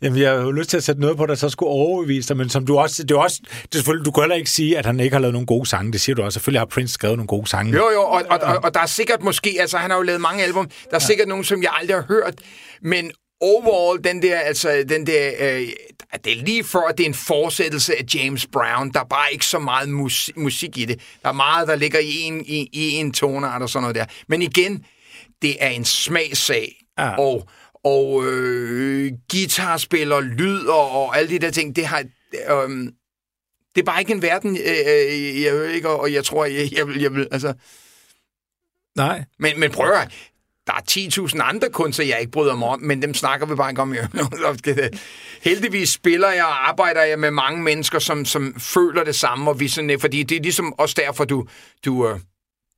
jamen, 0.03 0.21
jeg 0.21 0.31
har 0.31 0.37
jo 0.37 0.51
lyst 0.51 0.71
til 0.71 0.77
at 0.77 0.85
sætte 0.85 1.01
noget 1.01 1.17
på, 1.17 1.27
der 1.27 1.35
så 1.35 1.49
skulle 1.49 1.71
overbevise 1.71 2.29
dig, 2.29 2.37
men 2.37 2.49
som 2.49 2.67
du 2.67 2.79
også, 2.79 3.03
det 3.03 3.11
er 3.11 3.19
også, 3.19 3.41
det 3.43 3.75
er 3.75 3.79
selvfølgelig, 3.79 4.07
du 4.07 4.11
kan 4.11 4.23
heller 4.23 4.37
ikke 4.37 4.51
sige, 4.51 4.79
at 4.79 4.87
han 4.87 5.01
ikke 5.01 5.15
har 5.15 5.21
lavet 5.21 5.33
nogle 5.33 5.47
gode 5.47 5.67
sange. 5.67 5.93
Det 5.93 6.01
siger 6.01 6.17
du 6.17 6.23
også. 6.23 6.35
Selvfølgelig 6.35 6.61
har 6.61 6.67
Prince 6.67 6.95
skrevet 6.95 7.17
nogle 7.17 7.29
gode 7.29 7.47
sange. 7.47 7.73
Jo, 7.73 7.91
jo, 7.91 8.03
og, 8.03 8.23
og, 8.31 8.39
og, 8.43 8.59
og 8.63 8.75
der 8.75 8.81
er 8.81 8.87
sikkert 8.87 9.23
måske, 9.23 9.57
altså 9.61 9.79
han 9.79 9.91
har 9.91 9.97
jo 9.97 10.03
lavet 10.03 10.21
mange 10.21 10.45
album, 10.45 10.71
der 10.91 10.97
er 10.97 11.01
sikkert 11.01 11.29
nogen, 11.29 11.45
som 11.45 11.63
jeg 11.63 11.71
aldrig 11.81 11.97
har 11.97 12.05
hørt, 12.09 12.35
men 12.83 13.11
overall, 13.41 14.05
den 14.05 14.23
der, 14.23 14.39
altså, 14.39 14.85
den 14.89 15.07
der, 15.07 15.33
øh, 15.41 15.69
det 16.25 16.33
er 16.39 16.45
lige 16.45 16.65
før, 16.65 16.81
at 16.81 16.99
det 16.99 17.05
er 17.05 17.09
en 17.09 17.15
fortsættelse 17.15 17.97
af 17.97 18.05
James 18.15 18.47
Brown. 18.47 18.93
Der 18.93 19.01
er 19.01 19.05
bare 19.05 19.33
ikke 19.33 19.47
så 19.47 19.59
meget 19.59 19.89
mus- 19.89 20.31
musik 20.37 20.79
i 20.79 20.85
det. 20.85 21.01
Der 21.23 21.29
er 21.29 21.33
meget, 21.33 21.69
der 21.69 21.77
ligger 21.77 21.99
i 21.99 22.21
en, 22.21 22.45
i, 22.47 22.69
i 22.73 22.91
en 22.91 23.13
tonart 23.13 23.63
og 23.63 23.71
sådan 23.71 23.83
noget 23.83 23.97
der. 23.97 24.05
Men 24.29 24.43
igen, 24.43 24.85
det 25.43 25.57
er 25.61 25.69
en 25.69 25.85
smagssag. 25.85 26.77
Ja. 26.99 27.17
Og, 27.19 27.49
og 27.85 28.25
øh, 28.27 29.13
guitarspiller, 29.31 30.21
lyd 30.21 30.67
og, 30.67 30.91
og 30.91 31.19
alle 31.19 31.31
de 31.31 31.39
der 31.39 31.51
ting, 31.51 31.77
det 31.77 31.87
har... 31.87 32.05
Øh, 32.51 32.69
det 33.75 33.81
er 33.81 33.85
bare 33.85 34.01
ikke 34.01 34.13
en 34.13 34.23
verden, 34.23 34.57
øh, 34.57 34.79
øh, 34.87 35.43
jeg 35.43 35.55
ved 35.55 35.69
ikke, 35.69 35.89
og 35.89 36.13
jeg 36.13 36.25
tror, 36.25 36.45
jeg, 36.45 36.73
jeg, 36.73 36.89
vil, 36.89 37.01
jeg 37.01 37.15
vil, 37.15 37.29
altså... 37.33 37.55
Nej. 38.97 39.25
Men, 39.39 39.61
men 39.61 39.71
prøv 39.71 39.93
at 39.93 40.13
der 40.71 40.77
er 40.77 41.27
10.000 41.27 41.43
andre 41.43 41.69
kunster, 41.73 42.05
jeg 42.05 42.21
ikke 42.21 42.33
bryder 42.33 42.57
mig 42.57 42.69
om, 42.69 42.81
men 42.81 43.03
dem 43.03 43.15
snakker 43.15 43.47
vi 43.47 43.55
bare 43.55 43.71
ikke 43.71 43.83
om. 43.83 43.95
Heldigvis 45.43 45.89
spiller 45.91 46.31
jeg 46.31 46.45
og 46.45 46.69
arbejder 46.69 47.03
jeg 47.03 47.19
med 47.19 47.31
mange 47.31 47.63
mennesker, 47.63 47.99
som, 47.99 48.25
som 48.25 48.55
føler 48.59 49.05
det 49.05 49.15
samme, 49.15 49.51
og 49.51 49.61
vi 49.61 49.69
sådan, 49.69 50.01
fordi 50.01 50.23
det 50.23 50.37
er 50.37 50.43
ligesom 50.43 50.73
også 50.79 50.95
derfor, 50.99 51.25
du, 51.25 51.47
du, 51.85 52.09
øh, 52.09 52.19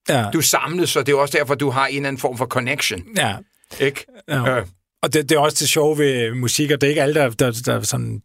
Ja. 0.09 0.25
du 0.33 0.41
samles, 0.41 0.91
så 0.91 1.03
det 1.03 1.13
er 1.13 1.17
også 1.17 1.39
derfor, 1.39 1.55
du 1.55 1.71
har 1.71 1.87
en 1.87 1.97
eller 1.97 2.09
anden 2.09 2.21
form 2.21 2.39
for 2.39 2.47
connection. 2.47 3.03
ja. 3.17 3.37
Ikke? 3.81 4.07
ja. 4.29 4.59
Øh, 4.59 4.67
Og 5.03 5.13
det, 5.13 5.29
det 5.29 5.35
er 5.37 5.41
også 5.41 5.57
det 5.61 5.69
sjove 5.69 5.99
ved 5.99 6.35
musik, 6.35 6.71
og 6.71 6.81
det 6.81 6.87
er 6.87 6.89
ikke 6.89 7.03
alle, 7.03 7.15
der, 7.15 7.31
der, 7.31 7.63
der 7.67 7.83
sådan 7.83 8.23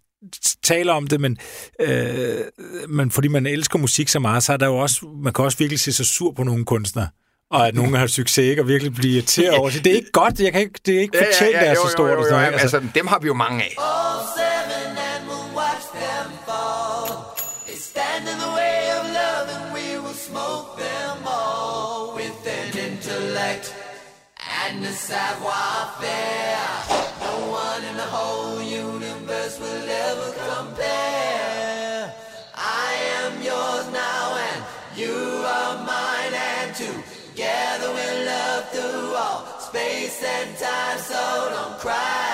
taler 0.64 0.94
om 0.94 1.08
det, 1.08 1.22
men, 1.22 1.38
øh, 1.82 2.36
men 2.88 3.12
fordi 3.12 3.28
man 3.28 3.46
elsker 3.46 3.80
musik 3.80 4.08
så 4.08 4.20
meget, 4.20 4.44
så 4.44 4.54
er 4.54 4.58
der 4.58 4.66
jo 4.68 4.78
også, 4.78 5.06
man 5.24 5.34
kan 5.34 5.46
også 5.46 5.58
virkelig 5.58 5.80
se 5.80 5.94
sig 5.94 6.06
sur 6.06 6.32
på 6.32 6.44
nogle 6.44 6.66
kunstnere, 6.66 7.08
og 7.52 7.68
at 7.68 7.76
nogen 7.76 7.94
har 7.94 8.08
succes, 8.08 8.38
ikke? 8.38 8.62
Og 8.62 8.68
virkelig 8.68 8.94
blive 8.94 9.14
irriteret 9.14 9.58
over 9.58 9.70
det. 9.70 9.84
Det 9.84 9.92
er 9.92 9.96
ikke 9.96 10.12
godt, 10.12 10.40
jeg 10.40 10.52
kan 10.52 10.62
ikke, 10.62 10.80
det 10.86 10.96
er 10.96 11.02
ikke 11.02 11.18
fortjent, 11.18 11.54
ja, 11.54 11.58
ja, 11.58 11.66
ja, 11.66 11.72
det 11.72 11.78
er 11.78 11.82
så 11.86 11.92
stort. 11.92 12.10
og 12.10 12.24
sådan 12.24 12.34
noget, 12.34 12.48
ikke? 12.48 12.62
altså, 12.62 12.82
dem 12.96 13.08
har 13.08 13.20
vi 13.20 13.28
jo 13.28 13.34
mange 13.34 13.64
af. 13.64 13.76
All 13.78 14.18
so 41.08 41.50
don't 41.54 41.80
cry. 41.80 42.27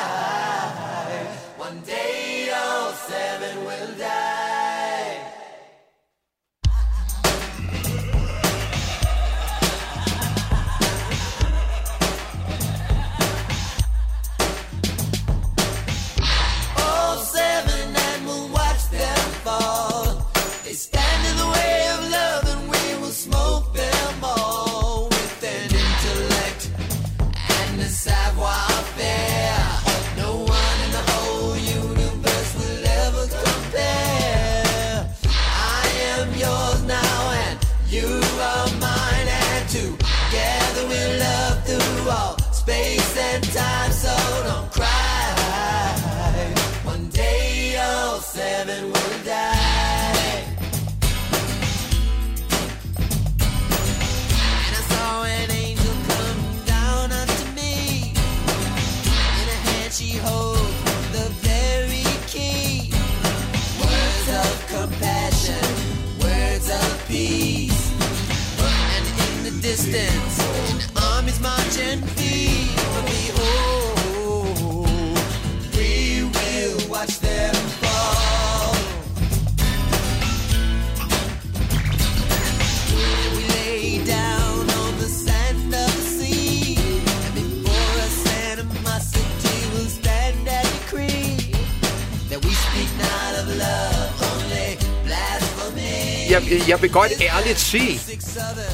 Jeg, 96.74 96.82
vil 96.82 96.92
godt 96.92 97.12
ærligt 97.22 97.60
sige, 97.60 98.00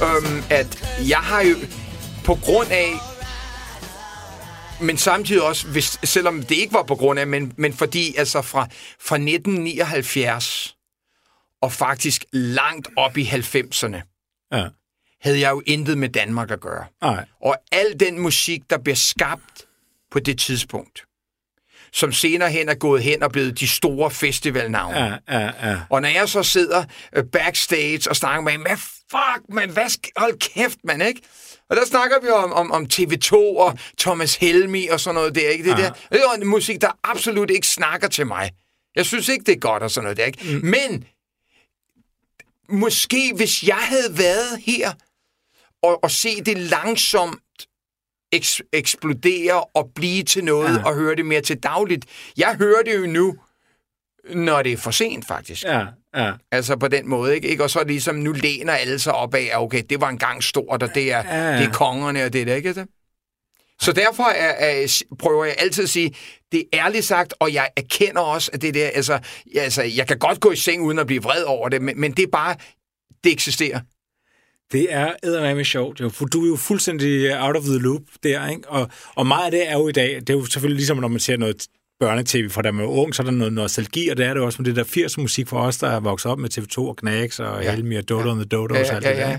øhm, 0.03 0.43
at 0.49 0.97
jeg 1.09 1.17
har 1.17 1.41
jo 1.41 1.55
på 2.25 2.35
grund 2.35 2.67
af, 2.71 2.93
men 4.81 4.97
samtidig 4.97 5.41
også, 5.41 5.67
hvis, 5.67 5.99
selvom 6.03 6.43
det 6.43 6.55
ikke 6.55 6.73
var 6.73 6.83
på 6.83 6.95
grund 6.95 7.19
af, 7.19 7.27
men, 7.27 7.53
men 7.57 7.73
fordi 7.73 8.15
altså 8.15 8.41
fra, 8.41 8.67
fra 8.99 9.15
1979 9.15 10.75
og 11.61 11.71
faktisk 11.73 12.25
langt 12.33 12.87
op 12.97 13.17
i 13.17 13.23
90'erne, 13.23 14.01
Ja. 14.51 14.67
havde 15.21 15.39
jeg 15.39 15.51
jo 15.51 15.61
intet 15.65 15.97
med 15.97 16.09
Danmark 16.09 16.51
at 16.51 16.59
gøre. 16.59 16.85
Nej. 17.01 17.25
Og 17.41 17.57
al 17.71 17.99
den 17.99 18.19
musik, 18.19 18.61
der 18.69 18.77
bliver 18.77 18.95
skabt 18.95 19.65
på 20.11 20.19
det 20.19 20.39
tidspunkt, 20.39 21.03
som 21.93 22.11
senere 22.11 22.51
hen 22.51 22.69
er 22.69 22.73
gået 22.75 23.03
hen 23.03 23.23
og 23.23 23.31
blevet 23.31 23.59
de 23.59 23.67
store 23.67 24.11
festivalnavne. 24.11 24.97
Ja, 24.99 25.39
ja, 25.39 25.69
ja. 25.69 25.79
Og 25.89 26.01
når 26.01 26.09
jeg 26.09 26.29
så 26.29 26.43
sidder 26.43 26.83
øh, 27.15 27.23
backstage 27.23 28.09
og 28.09 28.15
snakker 28.15 28.41
med 28.41 28.51
ham, 28.51 28.61
hvad 28.61 28.77
fuck, 29.11 29.43
man, 29.49 29.69
hvad 29.69 30.09
hold 30.17 30.39
kæft, 30.39 30.77
man, 30.83 31.01
ikke? 31.01 31.21
Og 31.69 31.75
der 31.75 31.85
snakker 31.85 32.15
vi 32.21 32.27
om, 32.29 32.53
om, 32.53 32.71
om 32.71 32.87
TV2 32.93 33.33
og 33.35 33.77
Thomas 33.99 34.35
Helmi 34.35 34.87
og 34.87 34.99
sådan 34.99 35.15
noget 35.15 35.35
der, 35.35 35.49
ikke? 35.49 35.63
Det, 35.63 35.69
Ja. 35.79 35.83
der, 35.83 35.91
det 36.11 36.21
er 36.41 36.45
musik, 36.45 36.81
der 36.81 36.91
absolut 37.03 37.49
ikke 37.51 37.67
snakker 37.67 38.07
til 38.07 38.27
mig. 38.27 38.51
Jeg 38.95 39.05
synes 39.05 39.29
ikke, 39.29 39.43
det 39.45 39.51
er 39.55 39.59
godt 39.59 39.83
og 39.83 39.91
sådan 39.91 40.03
noget 40.03 40.17
der, 40.17 40.25
ikke? 40.25 40.43
Mm. 40.43 40.65
Men 40.65 41.05
måske, 42.69 43.31
hvis 43.35 43.63
jeg 43.63 43.75
havde 43.77 44.17
været 44.17 44.61
her 44.65 44.91
og, 45.83 46.03
og 46.03 46.11
se 46.11 46.41
det 46.41 46.57
langsomt 46.57 47.39
eks- 48.35 48.69
eksplodere 48.73 49.63
og 49.63 49.91
blive 49.95 50.23
til 50.23 50.43
noget 50.43 50.75
Ja. 50.77 50.83
og 50.85 50.95
høre 50.95 51.15
det 51.15 51.25
mere 51.25 51.41
til 51.41 51.57
dagligt. 51.63 52.05
Jeg 52.37 52.55
hører 52.55 52.83
det 52.83 52.95
jo 52.95 53.05
nu, 53.07 53.35
når 54.33 54.61
det 54.61 54.71
er 54.71 54.77
for 54.77 54.91
sent, 54.91 55.27
faktisk. 55.27 55.63
Ja, 55.63 55.85
ja. 56.15 56.31
Altså 56.51 56.75
på 56.77 56.87
den 56.87 57.09
måde, 57.09 57.35
ikke? 57.35 57.47
ikke? 57.47 57.63
Og 57.63 57.69
så 57.69 57.83
ligesom, 57.83 58.15
nu 58.15 58.31
læner 58.31 58.73
alle 58.73 58.99
sig 58.99 59.13
op 59.13 59.35
af, 59.35 59.49
at 59.53 59.57
okay, 59.59 59.83
det 59.89 60.01
var 60.01 60.09
engang 60.09 60.43
stort, 60.43 60.83
og 60.83 60.95
det 60.95 61.11
er, 61.11 61.23
Ja, 61.37 61.57
det 61.57 61.65
er 61.67 61.71
kongerne, 61.71 62.23
og 62.25 62.33
det 62.33 62.47
der, 62.47 62.55
ikke? 62.55 62.85
Så 63.81 63.91
derfor 63.91 64.23
er, 64.23 64.49
er, 64.81 65.01
prøver 65.19 65.45
jeg 65.45 65.55
altid 65.57 65.83
at 65.83 65.89
sige, 65.89 66.15
det 66.51 66.63
er 66.73 66.85
ærligt 66.85 67.05
sagt, 67.05 67.33
og 67.39 67.53
jeg 67.53 67.69
erkender 67.77 68.21
også, 68.21 68.51
at 68.53 68.61
det 68.61 68.73
der, 68.73 68.87
altså, 68.87 69.19
altså, 69.55 69.83
jeg 69.83 70.07
kan 70.07 70.19
godt 70.19 70.39
gå 70.39 70.51
i 70.51 70.55
seng 70.55 70.81
uden 70.83 70.99
at 70.99 71.07
blive 71.07 71.23
vred 71.23 71.43
over 71.43 71.69
det, 71.69 71.81
men, 71.81 71.99
men 72.01 72.11
det 72.11 72.23
er 72.23 72.27
bare, 72.31 72.55
det 73.23 73.31
eksisterer. 73.31 73.79
Det 74.71 74.93
er 74.93 75.13
eddermame 75.23 75.63
sjovt, 75.63 75.99
jo, 75.99 76.11
du 76.33 76.43
er 76.43 76.47
jo 76.47 76.55
fuldstændig 76.55 77.41
out 77.41 77.55
of 77.55 77.63
the 77.63 77.79
loop 77.79 78.01
der, 78.23 78.47
ikke? 78.47 78.69
Og, 78.69 78.89
og 79.15 79.27
meget 79.27 79.45
af 79.45 79.51
det 79.51 79.69
er 79.69 79.73
jo 79.73 79.87
i 79.87 79.91
dag, 79.91 80.15
det 80.15 80.29
er 80.29 80.33
jo 80.33 80.45
selvfølgelig 80.45 80.77
ligesom, 80.77 80.97
når 80.97 81.07
man 81.07 81.19
ser 81.19 81.37
noget 81.37 81.67
børnetv 81.99 82.49
fra 82.49 82.61
da 82.61 82.71
man 82.71 82.85
var 82.85 82.91
ung, 82.91 83.15
så 83.15 83.21
er 83.21 83.23
der 83.23 83.31
noget 83.31 83.53
nostalgi, 83.53 84.07
og 84.09 84.17
det 84.17 84.25
er 84.25 84.33
det 84.33 84.43
også 84.43 84.61
med 84.61 84.73
det 84.73 84.75
der 84.75 85.07
80'er 85.07 85.21
musik 85.21 85.47
for 85.47 85.59
os, 85.59 85.77
der 85.77 85.87
er 85.87 85.99
vokset 85.99 86.31
op 86.31 86.39
med 86.39 86.57
TV2 86.57 86.77
og 86.77 86.97
Knacks 86.97 87.39
og 87.39 87.61
ja. 87.61 87.69
Ja. 87.69 87.75
Helmi 87.75 87.95
og 87.95 88.09
Dodo 88.09 88.25
ja. 88.25 88.31
and 88.31 88.39
the 88.39 88.45
Dodos 88.45 88.77
Ja, 88.77 88.89
og 88.89 88.95
alt 88.95 89.05
ja, 89.05 89.09
det 89.09 89.17
der. 89.17 89.37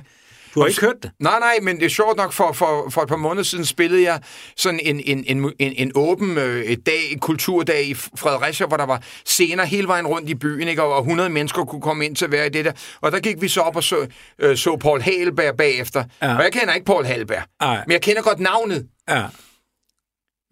Du 0.54 0.60
har 0.60 0.66
ikke 0.66 0.80
hørt 0.80 1.02
det? 1.02 1.10
Nej, 1.18 1.38
nej, 1.38 1.58
men 1.62 1.76
det 1.76 1.84
er 1.84 1.88
sjovt 1.90 2.16
nok, 2.16 2.32
for, 2.32 2.52
for, 2.52 2.90
for 2.90 3.02
et 3.02 3.08
par 3.08 3.16
måneder 3.16 3.42
siden 3.42 3.64
spillede 3.64 4.02
jeg 4.02 4.22
sådan 4.56 4.80
en, 4.82 5.00
en, 5.00 5.24
en, 5.26 5.52
en, 5.58 5.72
en 5.76 5.92
åben 5.94 6.38
øh, 6.38 6.76
dag, 6.86 7.12
en 7.12 7.18
kulturdag 7.20 7.84
i 7.84 7.94
Fredericia, 7.94 8.66
hvor 8.66 8.76
der 8.76 8.86
var 8.86 9.02
scener 9.26 9.64
hele 9.64 9.88
vejen 9.88 10.06
rundt 10.06 10.28
i 10.30 10.34
byen, 10.34 10.68
ikke? 10.68 10.82
og 10.82 10.98
100 11.00 11.30
mennesker 11.30 11.64
kunne 11.64 11.80
komme 11.82 12.04
ind 12.06 12.16
til 12.16 12.24
at 12.24 12.32
være 12.32 12.46
i 12.46 12.50
det 12.50 12.64
der. 12.64 12.72
Og 13.00 13.12
der 13.12 13.20
gik 13.20 13.40
vi 13.40 13.48
så 13.48 13.60
op 13.60 13.76
og 13.76 13.82
så, 13.84 14.06
øh, 14.38 14.56
så 14.56 14.76
Paul 14.76 15.00
Halberg 15.02 15.56
bagefter. 15.56 16.04
Ja. 16.22 16.36
Og 16.36 16.42
jeg 16.42 16.52
kender 16.52 16.74
ikke 16.74 16.86
Paul 16.86 17.04
Halberg, 17.04 17.42
Nej. 17.60 17.84
men 17.86 17.92
jeg 17.92 18.02
kender 18.02 18.22
godt 18.22 18.40
navnet. 18.40 18.88
Ja. 19.08 19.26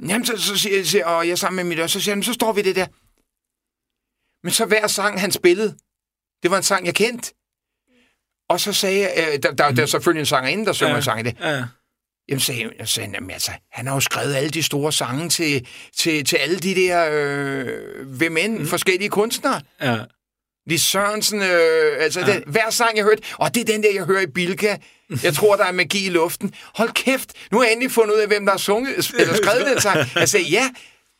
Jamen, 0.08 0.24
så, 0.24 0.36
så 0.36 0.56
siger 0.56 0.82
jeg, 0.94 1.04
og 1.06 1.26
jeg 1.26 1.32
er 1.32 1.36
sammen 1.36 1.56
med 1.56 1.64
mit 1.76 1.80
og 1.82 1.90
så 1.90 2.00
siger 2.00 2.10
jeg, 2.10 2.12
"Jamen, 2.12 2.22
så 2.22 2.32
står 2.32 2.52
vi 2.52 2.62
det 2.62 2.76
der. 2.76 2.86
Men 4.44 4.52
så 4.52 4.64
hver 4.64 4.86
sang, 4.86 5.20
han 5.20 5.32
spillede, 5.32 5.76
det 6.42 6.50
var 6.50 6.56
en 6.56 6.62
sang, 6.62 6.86
jeg 6.86 6.94
kendte. 6.94 7.34
Og 8.48 8.60
så 8.60 8.72
sagde 8.72 9.00
jeg, 9.00 9.12
øh, 9.16 9.38
der, 9.42 9.52
der, 9.52 9.70
der 9.70 9.82
er 9.82 9.86
selvfølgelig 9.86 10.20
en 10.20 10.26
sangerinde, 10.26 10.66
der 10.66 10.72
synger 10.72 10.90
Ja. 10.92 10.96
en 10.96 11.02
sang 11.02 11.20
i 11.20 11.22
det. 11.22 11.36
Ja. 11.42 11.64
Jamen, 12.28 12.40
sagde, 12.40 12.70
jeg, 12.78 12.88
sagde, 12.88 13.10
jamen, 13.14 13.30
altså, 13.30 13.50
han 13.72 13.86
har 13.86 13.94
jo 13.94 14.00
skrevet 14.00 14.34
alle 14.34 14.50
de 14.50 14.62
store 14.62 14.92
sange 14.92 15.28
til, 15.28 15.66
til, 15.96 16.24
til 16.24 16.36
alle 16.36 16.58
de 16.58 16.74
der, 16.74 17.08
øh, 17.12 18.06
hvem 18.06 18.36
end, 18.36 18.58
mm. 18.58 18.66
forskellige 18.66 19.08
kunstnere. 19.08 19.60
Ja. 19.82 19.96
Lis 20.66 20.80
Sørensen, 20.80 21.42
øh, 21.42 21.96
altså, 22.04 22.20
ja. 22.20 22.26
den, 22.26 22.42
hver 22.46 22.70
sang, 22.70 22.96
jeg 22.96 23.04
hørte, 23.04 23.22
og 23.38 23.54
det 23.54 23.60
er 23.60 23.64
den 23.64 23.82
der, 23.82 23.88
jeg 23.94 24.04
hører 24.04 24.20
i 24.20 24.26
Bilka. 24.26 24.76
Jeg 25.22 25.34
tror, 25.34 25.56
der 25.56 25.64
er 25.64 25.72
magi 25.72 26.06
i 26.06 26.08
luften. 26.08 26.54
Hold 26.74 26.90
kæft, 26.92 27.32
nu 27.52 27.58
har 27.58 27.64
jeg 27.64 27.72
endelig 27.72 27.92
fundet 27.92 28.14
ud 28.14 28.20
af, 28.20 28.26
hvem 28.26 28.44
der 28.44 28.52
har 28.52 28.58
sunget, 28.58 29.10
eller 29.18 29.34
skrevet 29.34 29.66
den 29.66 29.80
sang. 29.80 29.98
Jeg 30.14 30.28
sagde, 30.28 30.46
ja, 30.46 30.70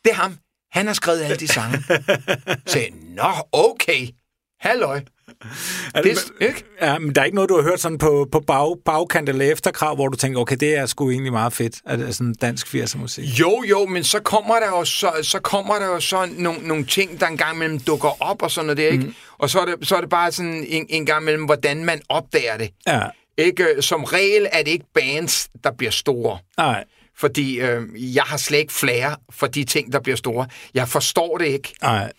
det 0.05 0.11
er 0.11 0.15
ham. 0.15 0.37
Han 0.71 0.87
har 0.87 0.93
skrevet 0.93 1.21
alle 1.21 1.37
de 1.37 1.47
sange. 1.47 1.83
Jeg 1.89 2.01
sagde, 2.65 2.89
nå, 3.15 3.31
okay. 3.51 4.07
Halløj. 4.59 5.01
Er 5.95 6.01
Det, 6.01 6.31
ikke? 6.41 6.63
Ja, 6.81 6.99
men 6.99 7.15
der 7.15 7.21
er 7.21 7.25
ikke 7.25 7.35
noget, 7.35 7.49
du 7.49 7.55
har 7.55 7.63
hørt 7.63 7.79
sådan 7.79 7.97
på, 7.97 8.27
på 8.31 8.39
bag, 8.39 8.75
bagkant 8.85 9.29
eller 9.29 9.51
efterkrav, 9.51 9.95
hvor 9.95 10.07
du 10.07 10.17
tænker, 10.17 10.39
okay, 10.39 10.55
det 10.59 10.77
er 10.77 10.85
sgu 10.85 11.09
egentlig 11.11 11.31
meget 11.31 11.53
fedt, 11.53 11.75
at 11.85 11.99
det 11.99 12.07
er 12.07 12.11
sådan 12.11 12.33
dansk 12.33 12.67
80'er 12.75 12.97
musik. 12.97 13.39
Jo, 13.39 13.63
jo, 13.69 13.85
men 13.85 14.03
så 14.03 14.19
kommer 14.19 14.55
der 14.55 14.67
jo 14.67 14.85
så, 14.85 15.11
så, 15.21 15.39
kommer 15.39 15.75
der 15.79 15.85
jo 15.85 15.99
så 15.99 16.29
nogle, 16.37 16.67
nogle 16.67 16.85
ting, 16.85 17.19
der 17.19 17.27
engang 17.27 17.55
imellem 17.55 17.79
dukker 17.79 18.23
op 18.23 18.41
og 18.41 18.51
sådan 18.51 18.65
noget 18.65 18.91
ikke? 18.91 19.03
Mm. 19.03 19.13
Og 19.37 19.49
så 19.49 19.59
er, 19.59 19.65
det, 19.65 19.87
så 19.87 19.95
er 19.95 20.01
det 20.01 20.09
bare 20.09 20.31
sådan 20.31 20.65
en, 20.67 20.85
en 20.89 21.05
gang 21.05 21.21
imellem, 21.21 21.45
hvordan 21.45 21.85
man 21.85 22.01
opdager 22.09 22.57
det. 22.57 22.69
Ja, 22.87 23.01
Ikke? 23.37 23.81
Som 23.81 24.03
regel 24.03 24.47
er 24.51 24.63
det 24.63 24.71
ikke 24.71 24.85
bands, 24.93 25.49
der 25.63 25.71
bliver 25.71 25.91
store. 25.91 26.37
nej, 26.57 26.83
Fordi 27.17 27.59
øh, 27.59 28.15
jeg 28.15 28.23
har 28.23 28.37
slet 28.37 28.57
ikke 28.57 28.73
flere 28.73 29.15
for 29.31 29.47
de 29.47 29.63
ting, 29.63 29.93
der 29.93 29.99
bliver 29.99 30.17
store. 30.17 30.47
Jeg 30.73 30.87
forstår 30.87 31.37
det 31.37 31.45
ikke. 31.45 31.73
nej. 31.81 32.11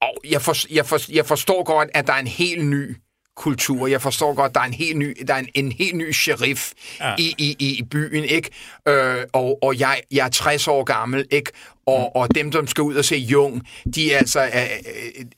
Og 0.00 0.14
jeg, 0.24 0.42
for, 0.42 0.74
jeg, 0.74 0.86
for, 0.86 1.12
jeg 1.12 1.26
forstår 1.26 1.64
godt, 1.64 1.88
at 1.94 2.06
der 2.06 2.12
er 2.12 2.18
en 2.18 2.26
helt 2.26 2.66
ny 2.66 2.96
kultur. 3.36 3.86
Jeg 3.86 4.02
forstår 4.02 4.34
godt, 4.34 4.54
der 4.54 4.60
er 4.60 4.64
en 4.64 4.74
helt 4.74 4.96
ny, 4.98 5.16
der 5.28 5.34
er 5.34 5.38
en, 5.38 5.48
en 5.54 5.72
helt 5.72 5.96
ny 5.96 6.12
sheriff 6.12 6.72
Ja. 7.00 7.14
i, 7.18 7.34
i, 7.38 7.56
i 7.78 7.82
byen, 7.90 8.24
ikke? 8.24 8.50
Øh, 8.88 9.24
og 9.32 9.58
og 9.62 9.78
jeg, 9.80 10.02
jeg 10.10 10.24
er 10.26 10.30
60 10.30 10.68
år 10.68 10.84
gammel, 10.84 11.26
ikke? 11.30 11.50
Og, 11.86 12.16
og 12.16 12.34
dem, 12.34 12.52
som 12.52 12.66
skal 12.66 12.82
ud 12.82 12.94
og 12.94 13.04
se 13.04 13.16
Jung, 13.16 13.66
de 13.94 14.12
er 14.12 14.18
altså 14.18 14.42
øh, 14.44 14.50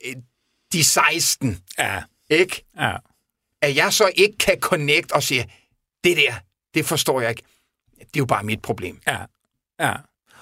øh, 0.05 0.15
de 0.73 0.79
er 0.79 0.83
16, 0.83 1.57
Ja, 1.77 2.03
ikke? 2.29 2.65
ja. 2.79 2.95
At 3.61 3.75
jeg 3.75 3.93
så 3.93 4.11
ikke 4.15 4.37
kan 4.37 4.59
connect 4.59 5.11
og 5.11 5.23
sige, 5.23 5.51
det 6.03 6.17
der, 6.17 6.33
det 6.73 6.85
forstår 6.85 7.21
jeg 7.21 7.29
ikke. 7.29 7.43
Det 7.99 8.03
er 8.05 8.09
jo 8.17 8.25
bare 8.25 8.43
mit 8.43 8.61
problem. 8.61 8.99
Ja, 9.07 9.17
ja. 9.79 9.93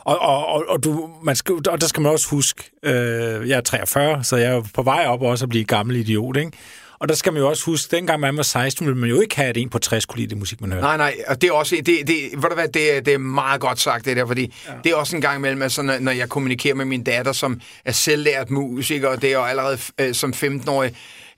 Og, 0.07 0.19
og, 0.19 0.45
og, 0.45 0.65
og, 0.67 0.83
du, 0.83 1.09
man 1.23 1.35
skal, 1.35 1.55
og 1.69 1.81
der 1.81 1.87
skal 1.87 2.01
man 2.01 2.11
også 2.11 2.29
huske, 2.29 2.71
øh, 2.83 3.49
jeg 3.49 3.57
er 3.57 3.61
43, 3.61 4.23
så 4.23 4.35
jeg 4.35 4.51
er 4.51 4.63
på 4.73 4.83
vej 4.83 5.05
op 5.07 5.21
også 5.21 5.45
at 5.45 5.49
blive 5.49 5.65
gammel 5.65 5.95
idiot, 5.95 6.37
ikke? 6.37 6.51
Og 6.99 7.09
der 7.09 7.15
skal 7.15 7.33
man 7.33 7.41
jo 7.41 7.49
også 7.49 7.65
huske, 7.65 7.95
dengang 7.95 8.19
man 8.19 8.37
var 8.37 8.43
16, 8.43 8.85
ville 8.85 8.99
man 8.99 9.09
jo 9.09 9.21
ikke 9.21 9.35
have, 9.35 9.49
at 9.49 9.57
en 9.57 9.69
på 9.69 9.79
60 9.79 10.05
kunne 10.05 10.17
lide 10.17 10.29
det 10.29 10.37
musik, 10.37 10.61
man 10.61 10.71
hørte. 10.71 10.81
Nej, 10.81 10.97
nej, 10.97 11.15
og 11.27 11.41
det 11.41 11.47
er 11.47 11.51
også, 11.51 11.75
det, 11.75 12.07
det, 12.07 12.29
ved 12.33 12.49
du 12.49 12.53
hvad, 12.53 12.67
det, 12.67 13.05
det 13.05 13.13
er 13.13 13.17
meget 13.17 13.61
godt 13.61 13.79
sagt, 13.79 14.05
det 14.05 14.17
der, 14.17 14.25
fordi 14.25 14.53
ja. 14.67 14.73
det 14.83 14.91
er 14.91 14.95
også 14.95 15.15
en 15.15 15.21
gang 15.21 15.37
imellem, 15.37 15.61
altså, 15.61 15.81
når, 15.81 15.99
når 15.99 16.11
jeg 16.11 16.29
kommunikerer 16.29 16.75
med 16.75 16.85
min 16.85 17.03
datter, 17.03 17.31
som 17.31 17.61
er 17.85 17.91
selvlært 17.91 18.49
musiker, 18.49 19.09
og 19.09 19.21
det 19.21 19.29
er 19.29 19.33
jo 19.33 19.43
allerede 19.43 19.77
øh, 19.99 20.13
som 20.13 20.33
15-årig 20.35 20.95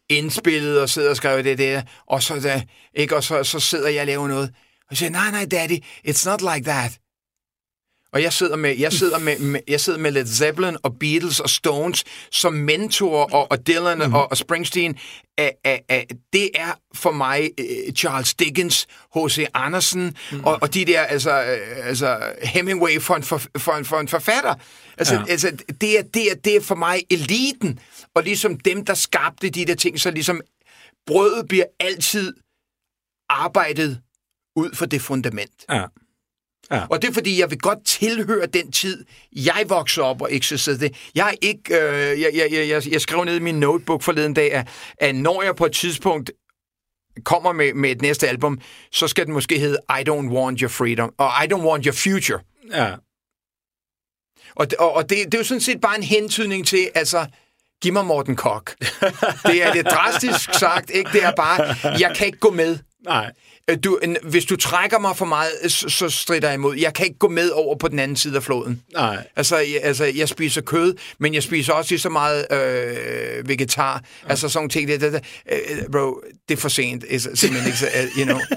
indspillet 0.10 0.82
og 0.82 0.90
sidder 0.90 1.10
og 1.10 1.16
skriver 1.16 1.42
det 1.42 1.58
der, 1.58 1.82
og 2.08 2.24
så, 2.24 2.40
der, 2.40 2.62
ikke, 2.94 3.16
og 3.16 3.24
så, 3.24 3.44
så 3.44 3.60
sidder 3.60 3.90
jeg 3.90 4.02
og 4.02 4.08
laver 4.08 4.28
noget, 4.28 4.52
og 4.90 4.98
siger, 4.98 5.10
nej, 5.10 5.32
nej, 5.32 5.46
daddy, 5.52 5.84
it's 6.08 6.30
not 6.30 6.42
like 6.42 6.70
that. 6.70 7.00
Og 8.13 8.22
jeg 8.22 8.34
sidder 8.34 8.56
med, 8.56 8.78
jeg 8.78 8.93
sidder 8.93 9.19
med, 9.19 9.39
med, 9.39 9.60
jeg 9.67 9.82
sidder 9.82 10.00
med 10.00 10.12
Led 10.12 10.28
Zeppelin 10.28 10.78
og 10.84 10.95
Beatles 11.00 11.39
og 11.39 11.50
Stones 11.50 12.04
som 12.32 12.54
mentorer, 12.54 13.34
og, 13.34 13.52
og 13.52 13.67
Dylan 13.67 13.98
mm. 13.98 14.13
og, 14.13 14.32
og 14.32 14.38
Springsteen. 14.38 14.98
Er, 15.38 15.50
er, 15.63 15.78
er, 15.89 16.04
det 16.34 16.50
er 16.56 16.80
for 16.95 17.12
mig 17.12 17.50
uh, 17.60 17.93
Charles 17.93 18.34
Dickens, 18.34 18.88
H.C. 19.15 19.45
Andersen 19.54 20.17
mm. 20.32 20.43
og, 20.43 20.58
og 20.62 20.74
de 20.74 20.86
der, 20.86 21.02
altså, 21.02 21.43
øh, 21.43 21.88
altså 21.88 22.19
Hemingway 22.43 23.02
for 23.02 23.15
en, 23.15 23.24
for, 23.24 23.41
for 23.58 23.72
en, 23.72 23.86
for 23.86 24.00
en 24.00 24.08
forfatter. 24.08 24.56
Altså, 24.98 25.15
Ja. 25.15 25.24
altså 25.30 25.52
det, 25.82 26.00
er, 26.00 26.04
det, 26.04 26.32
er, 26.32 26.36
det 26.36 26.56
er 26.56 26.62
for 26.62 26.76
mig 26.76 27.00
eliten, 27.10 27.80
og 28.15 28.24
ligesom 28.24 28.60
dem, 28.60 28.86
der 28.86 28.93
skabte 28.93 29.50
de 29.50 29.65
der 29.65 29.76
ting, 29.76 30.00
så 30.00 30.12
ligesom 30.12 30.41
brødet 31.08 31.48
bliver 31.48 31.65
altid 31.80 32.34
arbejdet 33.30 34.02
ud 34.56 34.76
for 34.76 34.86
det 34.86 35.02
fundament. 35.02 35.65
Ja. 35.69 35.84
Og 36.90 37.02
det 37.02 37.10
er 37.10 37.14
fordi, 37.14 37.40
jeg 37.40 37.50
vil 37.50 37.60
godt 37.60 37.86
tilhøre 37.86 38.46
den 38.46 38.72
tid, 38.72 39.06
jeg 39.36 39.66
voksede 39.68 40.06
op 40.06 40.22
og 40.22 40.36
eksisterede 40.36 40.80
det. 40.80 40.96
Jeg 41.16 41.28
er 41.28 41.34
ikke, 41.42 41.76
øh, 41.76 42.22
jeg, 42.22 42.32
jeg, 42.34 42.48
jeg, 42.52 42.70
jeg, 42.70 42.92
jeg 42.92 43.02
skrev 43.02 43.24
ned 43.24 43.36
i 43.36 43.40
min 43.40 43.60
notebook 43.60 44.04
forleden 44.04 44.34
dag, 44.34 44.54
at, 44.54 44.68
at 44.98 45.16
når 45.16 45.42
jeg 45.44 45.56
på 45.56 45.66
et 45.66 45.72
tidspunkt 45.72 46.32
kommer 47.26 47.54
med, 47.54 47.74
med 47.74 47.92
et 47.92 48.02
næste 48.02 48.28
album, 48.28 48.60
så 48.92 49.08
skal 49.08 49.26
den 49.26 49.34
måske 49.34 49.60
hedde 49.60 49.78
I 49.90 50.10
Don't 50.10 50.30
Want 50.34 50.60
Your 50.60 50.70
Freedom, 50.70 51.14
og 51.18 51.32
I 51.44 51.54
Don't 51.54 51.68
Want 51.68 51.86
Your 51.86 51.94
Future. 51.94 52.40
Ja. 52.72 52.96
Og, 54.56 54.68
og, 54.80 54.94
og 54.94 55.10
det, 55.10 55.26
det 55.26 55.34
er 55.34 55.38
jo 55.38 55.44
sådan 55.44 55.62
set 55.62 55.82
bare 55.82 55.98
en 55.98 56.04
hentydning 56.04 56.68
til, 56.68 56.90
altså, 56.96 57.26
giv 57.82 57.94
mig 57.94 58.06
Morten 58.06 58.36
Kok. 58.36 58.76
det 59.48 59.64
er 59.64 59.74
det 59.74 59.86
drastisk 59.86 60.54
sagt, 60.54 60.90
ikke? 60.90 61.10
Det 61.14 61.24
er 61.24 61.32
bare, 61.36 61.76
jeg 62.00 62.14
kan 62.16 62.28
ikke 62.28 62.40
gå 62.40 62.52
med. 62.52 62.80
Nej. 63.06 63.32
Øh, 63.70 63.78
Du, 63.84 64.00
hvis 64.24 64.46
du 64.46 64.56
trækker 64.56 65.00
mig 65.00 65.18
for 65.18 65.26
meget, 65.26 65.52
så, 65.68 65.90
så 65.90 66.10
strider 66.10 66.48
jeg 66.48 66.56
imod. 66.56 66.76
Jeg 66.76 66.94
kan 66.94 67.06
ikke 67.06 67.20
gå 67.20 67.28
med 67.28 67.50
over 67.50 67.76
på 67.76 67.88
den 67.88 68.00
anden 68.00 68.18
side 68.18 68.36
af 68.36 68.44
floden. 68.44 68.82
Nej. 68.94 69.28
Altså, 69.36 69.58
jeg, 69.58 69.80
altså, 69.84 70.06
jeg 70.06 70.30
spiser 70.30 70.62
kød, 70.62 70.96
men 71.20 71.34
jeg 71.34 71.44
spiser 71.44 71.74
også 71.74 71.92
lige 71.92 72.00
så 72.00 72.10
meget 72.10 72.46
øh, 72.52 73.50
vegetar. 73.50 74.04
Ja. 74.24 74.30
Altså 74.30 74.50
sådan 74.50 74.70
ting. 74.70 74.88
Det, 74.88 75.02
det, 75.02 75.14
det, 75.14 75.24
øh, 75.52 75.90
bro, 75.92 76.22
det 76.50 76.56
er 76.56 76.62
for 76.62 76.70
sent. 76.70 77.02
Det 77.02 77.16
er 77.16 77.20
simpelthen 77.20 77.66
ikke 77.66 77.78
så, 77.80 77.88
øh, 77.88 78.18
you 78.18 78.26
know. 78.26 78.40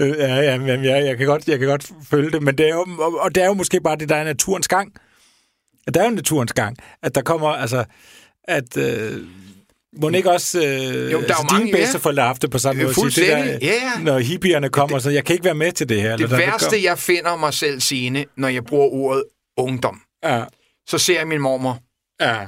Ja, 0.00 0.40
ja, 0.40 0.58
men 0.58 0.84
jeg, 0.84 1.04
jeg, 1.04 1.18
kan 1.18 1.26
godt, 1.26 1.48
jeg 1.48 1.58
kan 1.58 1.68
godt 1.68 1.90
følge 2.10 2.30
det, 2.30 2.42
men 2.42 2.58
det 2.58 2.66
er 2.68 2.74
jo, 2.74 2.86
og, 2.98 3.34
det 3.34 3.42
er 3.42 3.46
jo 3.46 3.54
måske 3.54 3.80
bare 3.80 3.96
det, 3.96 4.08
der 4.08 4.16
er 4.16 4.24
naturens 4.24 4.68
gang. 4.68 4.92
Der 5.94 6.00
er 6.00 6.04
jo 6.04 6.10
naturens 6.10 6.52
gang, 6.52 6.76
at 7.02 7.14
der 7.14 7.22
kommer, 7.22 7.48
altså, 7.48 7.84
at... 8.44 8.76
Øh, 8.76 9.20
må 10.00 10.08
ikke 10.08 10.30
også... 10.30 10.58
Øh, 10.58 10.64
Jo, 10.64 10.68
der 10.70 10.94
er 11.12 11.18
altså, 11.18 11.34
jo 11.42 11.48
dine 11.48 11.58
mange, 11.58 11.66
ja. 11.66 11.76
bedsteforældre 11.76 12.22
har 12.22 12.28
haft 12.28 12.42
det 12.42 12.50
på 12.50 12.58
samme 12.58 12.82
måde. 12.82 12.94
fuldstændig, 12.94 13.54
det 13.54 13.62
ja, 13.62 13.72
ja. 13.72 14.02
Når 14.02 14.18
hippierne 14.18 14.68
kommer, 14.68 14.98
så 14.98 15.10
jeg 15.10 15.24
kan 15.24 15.32
ikke 15.34 15.44
være 15.44 15.54
med 15.54 15.72
til 15.72 15.88
det 15.88 16.02
her. 16.02 16.16
Det 16.16 16.24
eller 16.24 16.36
der- 16.36 16.46
værste, 16.50 16.82
jeg 16.82 16.98
finder 16.98 17.36
mig 17.36 17.54
selv 17.54 17.80
sigende, 17.80 18.24
når 18.36 18.48
jeg 18.48 18.64
bruger 18.64 18.86
ordet 18.88 19.24
ungdom, 19.56 20.00
Ja, 20.24 20.44
så 20.86 20.98
ser 20.98 21.18
jeg 21.18 21.28
min 21.28 21.40
mormor 21.40 21.78
ja. 22.20 22.46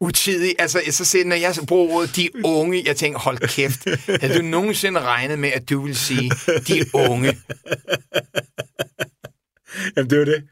utidig. 0.00 0.54
Altså, 0.58 0.80
så 0.90 1.04
ser, 1.04 1.24
når 1.24 1.36
jeg 1.36 1.54
bruger 1.68 1.94
ordet 1.94 2.16
de 2.16 2.28
unge, 2.44 2.82
jeg 2.86 2.96
tænker, 2.96 3.18
hold 3.18 3.38
kæft. 3.48 3.84
Har 4.22 4.38
du 4.38 4.42
nogensinde 4.42 5.00
regnet 5.00 5.38
med, 5.38 5.48
at 5.52 5.70
du 5.70 5.80
vil 5.84 5.96
sige 5.96 6.30
de 6.68 6.84
unge? 6.94 7.38
Jamen, 9.96 10.10
det 10.10 10.16
jo 10.16 10.24
det. 10.24 10.42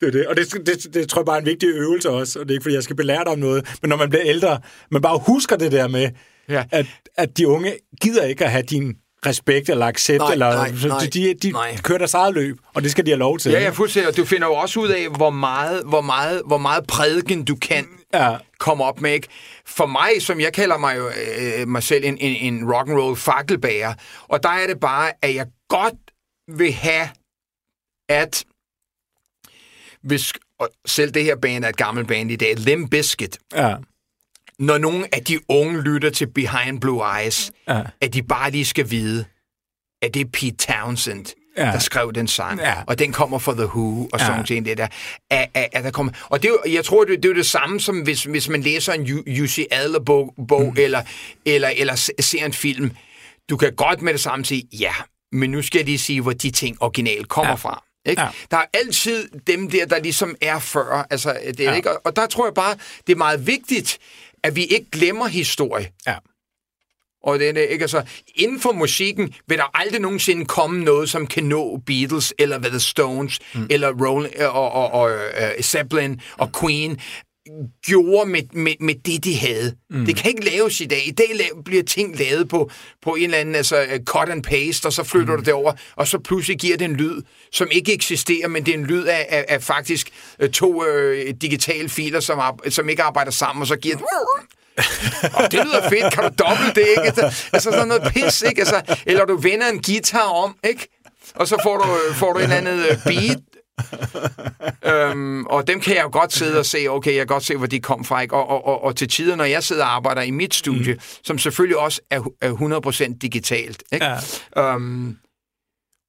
Det 0.00 0.06
er 0.06 0.10
det. 0.12 0.26
Og 0.26 0.36
det, 0.36 0.52
det, 0.66 0.94
det 0.94 1.08
tror 1.08 1.20
jeg 1.20 1.26
bare 1.26 1.36
er 1.36 1.40
en 1.40 1.46
vigtig 1.46 1.68
øvelse 1.68 2.10
også, 2.10 2.38
og 2.38 2.44
det 2.44 2.50
er 2.50 2.54
ikke, 2.54 2.62
fordi 2.62 2.74
jeg 2.74 2.82
skal 2.82 2.96
belære 2.96 3.24
dig 3.24 3.32
om 3.32 3.38
noget, 3.38 3.76
men 3.82 3.88
når 3.88 3.96
man 3.96 4.08
bliver 4.10 4.24
ældre, 4.26 4.60
man 4.90 5.02
bare 5.02 5.18
husker 5.26 5.56
det 5.56 5.72
der 5.72 5.88
med, 5.88 6.10
Ja. 6.48 6.64
at, 6.72 6.86
at 7.16 7.38
de 7.38 7.48
unge 7.48 7.76
gider 8.02 8.24
ikke 8.24 8.44
at 8.44 8.50
have 8.50 8.62
din 8.62 8.94
respekt 9.26 9.68
eller 9.68 9.86
accept, 9.86 10.18
Nej, 10.18 10.32
eller 10.32 10.54
nej, 10.54 10.72
så 10.76 10.88
nej, 10.88 10.98
de, 11.00 11.06
de, 11.06 11.34
de 11.42 11.50
nej. 11.52 11.76
kører 11.82 11.98
deres 11.98 12.14
eget 12.14 12.34
løb, 12.34 12.56
og 12.74 12.82
det 12.82 12.90
skal 12.90 13.06
de 13.06 13.10
have 13.10 13.18
lov 13.18 13.38
til. 13.38 13.52
Ja, 13.52 13.60
ja, 13.60 13.70
fuldstændig. 13.70 14.10
Og 14.10 14.16
du 14.16 14.24
finder 14.24 14.46
jo 14.46 14.54
også 14.54 14.80
ud 14.80 14.88
af, 14.88 15.08
hvor 15.16 15.30
meget, 15.30 15.82
hvor 15.84 16.00
meget, 16.00 16.42
hvor 16.46 16.58
meget 16.58 16.86
prædiken 16.86 17.44
du 17.44 17.56
kan 17.56 17.86
ja. 18.14 18.36
komme 18.58 18.84
op 18.84 19.00
med. 19.00 19.12
Ikke? 19.12 19.28
For 19.66 19.86
mig, 19.86 20.10
som 20.22 20.40
jeg 20.40 20.52
kalder 20.52 20.78
mig 20.78 20.96
jo 20.96 21.08
øh, 21.08 21.68
mig 21.68 21.82
selv 21.82 22.04
en, 22.04 22.18
en, 22.18 22.54
en 22.54 22.72
rock 22.74 22.88
and 22.88 22.98
roll 22.98 23.16
fakkelbager, 23.16 23.94
og 24.22 24.42
der 24.42 24.48
er 24.48 24.66
det 24.66 24.80
bare, 24.80 25.12
at 25.22 25.34
jeg 25.34 25.46
godt 25.68 25.94
vil 26.58 26.72
have, 26.72 27.08
at 28.08 28.44
hvis, 30.06 30.32
og 30.60 30.68
selv 30.86 31.10
det 31.10 31.24
her 31.24 31.36
band 31.36 31.64
er 31.64 31.68
et 31.68 31.76
gammelt 31.76 32.08
band 32.08 32.30
i 32.30 32.36
dag, 32.36 32.54
Limp 32.56 32.90
Bizkit, 32.90 33.38
ja. 33.54 33.74
når 34.58 34.78
nogle 34.78 35.14
af 35.14 35.24
de 35.24 35.38
unge 35.48 35.80
lytter 35.82 36.10
til 36.10 36.26
Behind 36.26 36.80
Blue 36.80 37.02
Eyes, 37.20 37.52
Ja. 37.68 37.82
at 38.00 38.14
de 38.14 38.22
bare 38.22 38.50
lige 38.50 38.64
skal 38.64 38.90
vide, 38.90 39.24
at 40.02 40.14
det 40.14 40.20
er 40.20 40.30
Pete 40.32 40.56
Townsend, 40.56 41.26
Ja. 41.58 41.62
der 41.64 41.78
skrev 41.78 42.12
den 42.12 42.28
sang, 42.28 42.60
Ja. 42.60 42.74
og 42.86 42.98
den 42.98 43.12
kommer 43.12 43.38
fra 43.38 43.52
The 43.54 43.66
Who, 43.66 44.08
og 44.12 44.20
sådan 44.20 44.44
Ja. 44.50 44.60
det 44.60 44.78
der. 44.78 44.86
At, 45.30 45.48
at, 45.54 45.68
at 45.72 45.84
der 45.84 45.90
kommer, 45.90 46.12
og 46.24 46.42
det 46.42 46.50
er 46.66 46.70
jeg 46.70 46.84
tror, 46.84 47.04
det, 47.04 47.22
det 47.22 47.30
er 47.30 47.34
det 47.34 47.46
samme, 47.46 47.80
som 47.80 48.00
hvis, 48.00 48.24
hvis 48.24 48.48
man 48.48 48.62
læser 48.62 48.92
en 48.92 49.02
U.C. 49.42 49.66
Adler-bog, 49.70 50.34
bog, 50.48 50.62
mm. 50.62 50.74
eller, 50.78 51.02
eller, 51.46 51.68
eller 51.68 51.94
se- 51.94 52.12
ser 52.20 52.46
en 52.46 52.52
film. 52.52 52.90
Du 53.50 53.56
kan 53.56 53.72
godt 53.74 54.02
med 54.02 54.12
det 54.12 54.20
samme 54.20 54.44
sige, 54.44 54.62
ja, 54.80 54.92
men 55.32 55.50
nu 55.50 55.62
skal 55.62 55.78
jeg 55.78 55.84
lige 55.86 55.98
sige, 55.98 56.20
hvor 56.20 56.32
de 56.32 56.50
ting 56.50 56.82
originalt 56.82 57.28
kommer 57.28 57.50
ja. 57.50 57.54
fra. 57.54 57.82
Ikke? 58.06 58.22
Ja. 58.22 58.28
Der 58.50 58.56
er 58.56 58.64
altid 58.74 59.28
dem 59.46 59.70
der, 59.70 59.86
der 59.86 59.98
ligesom 60.00 60.36
er 60.40 60.58
før. 60.58 61.06
Altså, 61.10 61.38
det 61.46 61.60
er, 61.60 61.70
Ja. 61.70 61.76
ikke? 61.76 61.90
Og, 61.90 62.00
og 62.04 62.16
der 62.16 62.26
tror 62.26 62.46
jeg 62.46 62.54
bare, 62.54 62.76
det 63.06 63.12
er 63.12 63.16
meget 63.16 63.46
vigtigt, 63.46 63.98
at 64.42 64.56
vi 64.56 64.64
ikke 64.64 64.86
glemmer 64.92 65.26
historie. 65.26 65.90
ja. 66.06 66.14
Og 67.22 67.38
det 67.38 67.58
er 67.58 67.62
ikke? 67.62 67.82
Altså, 67.82 68.02
inden 68.34 68.60
for 68.60 68.72
musikken 68.72 69.34
vil 69.46 69.58
der 69.58 69.76
aldrig 69.80 70.00
nogensinde 70.00 70.44
komme 70.44 70.84
noget, 70.84 71.10
som 71.10 71.26
kan 71.26 71.44
nå 71.44 71.76
Beatles, 71.86 72.34
eller 72.38 72.58
The 72.58 72.80
Stones, 72.80 73.38
mm. 73.54 73.66
eller 73.70 74.06
Rolling, 74.06 74.46
og, 74.46 74.72
og, 74.72 74.90
og 74.90 75.10
uh, 75.14 75.62
Zeppelin 75.62 76.20
og 76.38 76.50
Queen 76.60 77.00
gjorde 77.86 78.30
med, 78.30 78.42
med, 78.52 78.72
med 78.80 78.94
det, 78.94 79.24
de 79.24 79.36
havde. 79.36 79.74
Mm. 79.90 80.06
Det 80.06 80.16
kan 80.16 80.30
ikke 80.30 80.44
laves 80.44 80.80
i 80.80 80.84
dag. 80.84 81.08
I 81.08 81.10
dag 81.10 81.26
la- 81.26 81.62
bliver 81.62 81.82
ting 81.82 82.18
lavet 82.18 82.48
på, 82.48 82.70
på 83.02 83.14
en 83.14 83.24
eller 83.24 83.38
anden 83.38 83.54
altså, 83.54 83.82
uh, 83.82 84.04
cut 84.04 84.28
and 84.28 84.42
paste, 84.42 84.86
og 84.86 84.92
så 84.92 85.04
flytter 85.04 85.36
mm. 85.36 85.42
du 85.42 85.44
det 85.44 85.54
over, 85.54 85.72
og 85.96 86.08
så 86.08 86.18
pludselig 86.18 86.58
giver 86.58 86.76
det 86.76 86.84
en 86.84 86.96
lyd, 86.96 87.22
som 87.52 87.68
ikke 87.70 87.92
eksisterer, 87.94 88.48
men 88.48 88.66
det 88.66 88.74
er 88.74 88.78
en 88.78 88.86
lyd 88.86 89.04
af, 89.04 89.26
af, 89.28 89.44
af 89.48 89.62
faktisk 89.62 90.10
uh, 90.42 90.48
to 90.48 90.82
uh, 90.82 91.16
digitale 91.40 91.88
filer, 91.88 92.20
som, 92.20 92.40
som 92.68 92.88
ikke 92.88 93.02
arbejder 93.02 93.30
sammen, 93.30 93.60
og 93.60 93.66
så 93.66 93.76
giver 93.76 93.96
det... 93.96 94.04
Og 95.34 95.52
det 95.52 95.64
lyder 95.64 95.88
fedt, 95.88 96.14
kan 96.14 96.22
du 96.22 96.30
dobbelt 96.44 96.74
det, 96.74 96.86
ikke? 96.88 97.02
Altså, 97.02 97.48
altså 97.52 97.70
sådan 97.70 97.88
noget 97.88 98.12
pis, 98.12 98.42
ikke? 98.42 98.60
Altså, 98.60 98.82
eller 99.06 99.24
du 99.24 99.36
vender 99.36 99.68
en 99.68 99.82
guitar 99.82 100.28
om, 100.28 100.56
ikke? 100.64 100.88
Og 101.34 101.48
så 101.48 101.56
får 101.62 101.76
du, 101.76 102.14
får 102.14 102.32
du 102.32 102.38
en 102.38 102.42
eller 102.42 102.56
anden 102.56 102.78
øh, 102.78 102.96
beat. 103.04 103.38
øhm, 104.92 105.46
og 105.46 105.66
dem 105.66 105.80
kan 105.80 105.96
jeg 105.96 106.02
jo 106.02 106.10
godt 106.12 106.32
sidde 106.32 106.58
og 106.58 106.66
se, 106.66 106.86
okay, 106.88 107.10
jeg 107.10 107.18
kan 107.18 107.26
godt 107.26 107.44
se, 107.44 107.56
hvor 107.56 107.66
de 107.66 107.80
kom 107.80 108.04
fra, 108.04 108.20
ikke? 108.20 108.34
Og, 108.34 108.48
og, 108.48 108.66
og, 108.66 108.84
og 108.84 108.96
til 108.96 109.08
tider, 109.08 109.36
når 109.36 109.44
jeg 109.44 109.62
sidder 109.62 109.84
og 109.84 109.94
arbejder 109.94 110.22
i 110.22 110.30
mit 110.30 110.54
studie, 110.54 110.94
mm. 110.94 111.00
som 111.24 111.38
selvfølgelig 111.38 111.78
også 111.78 112.00
er, 112.10 112.20
er 112.40 112.52
100% 113.12 113.18
digitalt, 113.18 113.82
ikke? 113.92 114.06
Ja. 114.06 114.74
Øhm, 114.74 115.16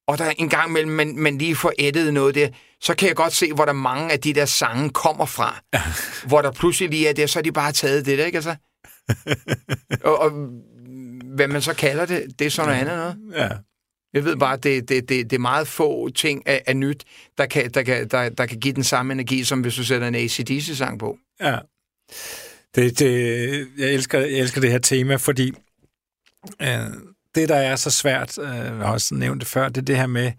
og 0.08 0.18
der 0.18 0.24
er 0.24 0.32
en 0.38 0.48
gang 0.48 0.70
imellem, 0.70 0.92
man, 0.92 1.16
man 1.16 1.38
lige 1.38 1.56
får 1.56 1.72
ættet 1.78 2.14
noget 2.14 2.34
der, 2.34 2.48
så 2.80 2.94
kan 2.94 3.08
jeg 3.08 3.16
godt 3.16 3.32
se, 3.32 3.52
hvor 3.52 3.64
der 3.64 3.72
mange 3.72 4.12
af 4.12 4.20
de 4.20 4.34
der 4.34 4.44
sange 4.44 4.90
kommer 4.90 5.26
fra. 5.26 5.60
hvor 6.28 6.42
der 6.42 6.52
pludselig 6.52 6.90
lige 6.90 7.08
er 7.08 7.12
det, 7.12 7.30
så 7.30 7.38
er 7.38 7.42
de 7.42 7.52
bare 7.52 7.72
taget 7.72 8.06
det 8.06 8.18
der, 8.18 8.24
ikke 8.24 8.38
altså? 8.38 8.56
og, 10.08 10.18
og 10.18 10.30
hvad 11.34 11.48
man 11.48 11.62
så 11.62 11.74
kalder 11.74 12.06
det, 12.06 12.26
det 12.38 12.46
er 12.46 12.50
sådan 12.50 12.68
noget 12.68 12.80
andet 12.80 13.18
noget. 13.32 13.42
ja. 13.42 13.56
Jeg 14.12 14.24
ved 14.24 14.36
bare, 14.36 14.56
det, 14.56 14.88
det, 14.88 15.08
det, 15.08 15.30
det 15.30 15.36
er 15.36 15.40
meget 15.40 15.68
få 15.68 16.08
ting 16.08 16.46
af, 16.46 16.62
af 16.66 16.76
nyt, 16.76 17.04
der 17.38 17.46
kan, 17.46 17.70
der, 17.70 17.82
kan, 17.82 18.08
der, 18.08 18.28
der 18.28 18.46
kan 18.46 18.60
give 18.60 18.74
den 18.74 18.84
samme 18.84 19.12
energi, 19.12 19.44
som 19.44 19.60
hvis 19.60 19.74
du 19.74 19.84
sætter 19.84 20.08
en 20.08 20.14
ACDC-sang 20.14 20.98
på. 20.98 21.18
Ja. 21.40 21.58
Det, 22.74 22.98
det, 22.98 23.68
jeg, 23.78 23.94
elsker, 23.94 24.18
jeg 24.18 24.38
elsker 24.38 24.60
det 24.60 24.70
her 24.70 24.78
tema, 24.78 25.16
fordi 25.16 25.52
øh, 26.62 26.68
det, 27.34 27.48
der 27.48 27.56
er 27.56 27.76
så 27.76 27.90
svært, 27.90 28.38
øh, 28.38 28.44
jeg 28.44 28.74
har 28.76 28.92
også 28.92 29.14
nævnt 29.14 29.40
det 29.40 29.48
før, 29.48 29.68
det 29.68 29.76
er 29.76 29.84
det 29.84 29.96
her 29.96 30.06
med, 30.06 30.32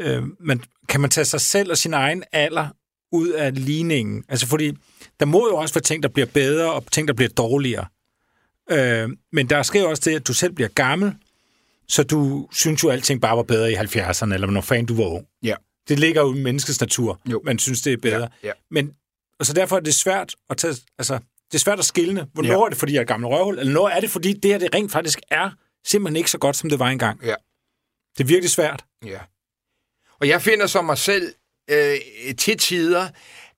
øh, 0.00 0.22
man, 0.40 0.62
kan 0.88 1.00
man 1.00 1.10
tage 1.10 1.24
sig 1.24 1.40
selv 1.40 1.70
og 1.70 1.78
sin 1.78 1.94
egen 1.94 2.22
alder 2.32 2.68
ud 3.12 3.28
af 3.28 3.64
ligningen? 3.64 4.24
Altså 4.28 4.46
fordi, 4.46 4.72
der 5.20 5.26
må 5.26 5.48
jo 5.48 5.56
også 5.56 5.74
være 5.74 5.82
ting, 5.82 6.02
der 6.02 6.08
bliver 6.08 6.26
bedre, 6.26 6.72
og 6.72 6.84
ting, 6.92 7.08
der 7.08 7.14
bliver 7.14 7.28
dårligere. 7.28 7.86
Øh, 8.70 9.08
men 9.32 9.50
der 9.50 9.62
sker 9.62 9.86
også 9.86 10.10
det, 10.10 10.16
at 10.16 10.26
du 10.26 10.34
selv 10.34 10.52
bliver 10.52 10.68
gammel, 10.68 11.14
så 11.88 12.02
du 12.02 12.48
synes 12.52 12.82
jo, 12.82 12.88
at 12.88 12.92
alting 12.94 13.20
bare 13.20 13.36
var 13.36 13.42
bedre 13.42 13.72
i 13.72 13.74
70'erne, 13.74 14.34
eller 14.34 14.46
når 14.50 14.60
fanden 14.60 14.86
du 14.86 14.94
var 14.96 15.04
ung. 15.04 15.26
Ja. 15.42 15.54
Det 15.88 15.98
ligger 15.98 16.22
jo 16.22 16.34
i 16.34 16.38
menneskets 16.42 16.80
natur. 16.80 17.20
Jo. 17.32 17.42
Man 17.44 17.58
synes, 17.58 17.82
det 17.82 17.92
er 17.92 17.96
bedre. 17.96 18.28
Ja, 18.42 18.48
ja. 18.48 18.52
Men 18.70 18.92
og 19.40 19.46
så 19.46 19.52
derfor 19.52 19.76
er 19.76 19.80
det 19.80 19.94
svært 19.94 20.34
at 20.50 20.56
tage, 20.56 20.74
altså, 20.98 21.14
det 21.46 21.54
er 21.54 21.58
svært 21.58 21.78
at 21.78 21.84
skille. 21.84 22.26
Hvornår 22.34 22.50
Ja. 22.50 22.64
er 22.64 22.68
det, 22.68 22.78
fordi 22.78 22.94
jeg 22.94 23.00
er 23.00 23.04
gammel 23.04 23.28
røvhul, 23.28 23.58
eller 23.58 23.72
når 23.72 23.88
er 23.88 24.00
det, 24.00 24.10
fordi 24.10 24.32
det 24.32 24.50
her 24.50 24.58
det 24.58 24.74
rent 24.74 24.92
faktisk 24.92 25.20
er 25.30 25.50
simpelthen 25.86 26.16
ikke 26.16 26.30
så 26.30 26.38
godt, 26.38 26.56
som 26.56 26.70
det 26.70 26.78
var 26.78 26.88
engang. 26.88 27.20
Ja. 27.24 27.34
Det 28.18 28.24
er 28.24 28.28
virkelig 28.28 28.50
svært. 28.50 28.84
Ja. 29.06 29.18
Og 30.20 30.28
jeg 30.28 30.42
finder 30.42 30.66
som 30.66 30.84
mig 30.84 30.98
selv 30.98 31.34
øh, 31.70 31.96
til 32.38 32.58
tider, 32.58 33.08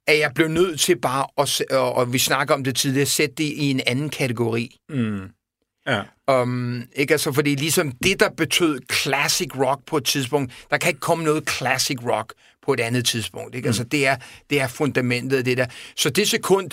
at 0.06 0.18
jeg 0.18 0.32
blev 0.34 0.48
nødt 0.48 0.80
til 0.80 0.96
bare, 1.00 1.26
at, 1.38 1.76
og 1.76 2.12
vi 2.12 2.18
snakker 2.18 2.54
om 2.54 2.64
det 2.64 2.76
tidligere, 2.76 3.02
at 3.02 3.08
sætte 3.08 3.34
det 3.34 3.44
i 3.44 3.70
en 3.70 3.80
anden 3.86 4.10
kategori. 4.10 4.76
Mm. 4.88 5.28
Ja. 5.86 6.02
Um, 6.42 6.82
ikke 6.96 7.14
altså, 7.14 7.32
fordi 7.32 7.54
ligesom 7.54 7.92
det, 7.92 8.20
der 8.20 8.28
betød 8.30 8.78
classic 8.92 9.48
rock 9.58 9.80
på 9.86 9.96
et 9.96 10.04
tidspunkt, 10.04 10.52
der 10.70 10.78
kan 10.78 10.88
ikke 10.88 11.00
komme 11.00 11.24
noget 11.24 11.50
classic 11.50 11.98
rock 12.06 12.34
på 12.66 12.72
et 12.72 12.80
andet 12.80 13.06
tidspunkt. 13.06 13.54
Ikke? 13.54 13.66
Mm. 13.66 13.68
Altså, 13.68 13.84
det 13.84 14.06
er, 14.06 14.16
det 14.50 14.60
er 14.60 14.68
fundamentet 14.68 15.36
af 15.36 15.44
det 15.44 15.56
der. 15.56 15.66
Så 15.96 16.10
det 16.10 16.28
sekund, 16.28 16.70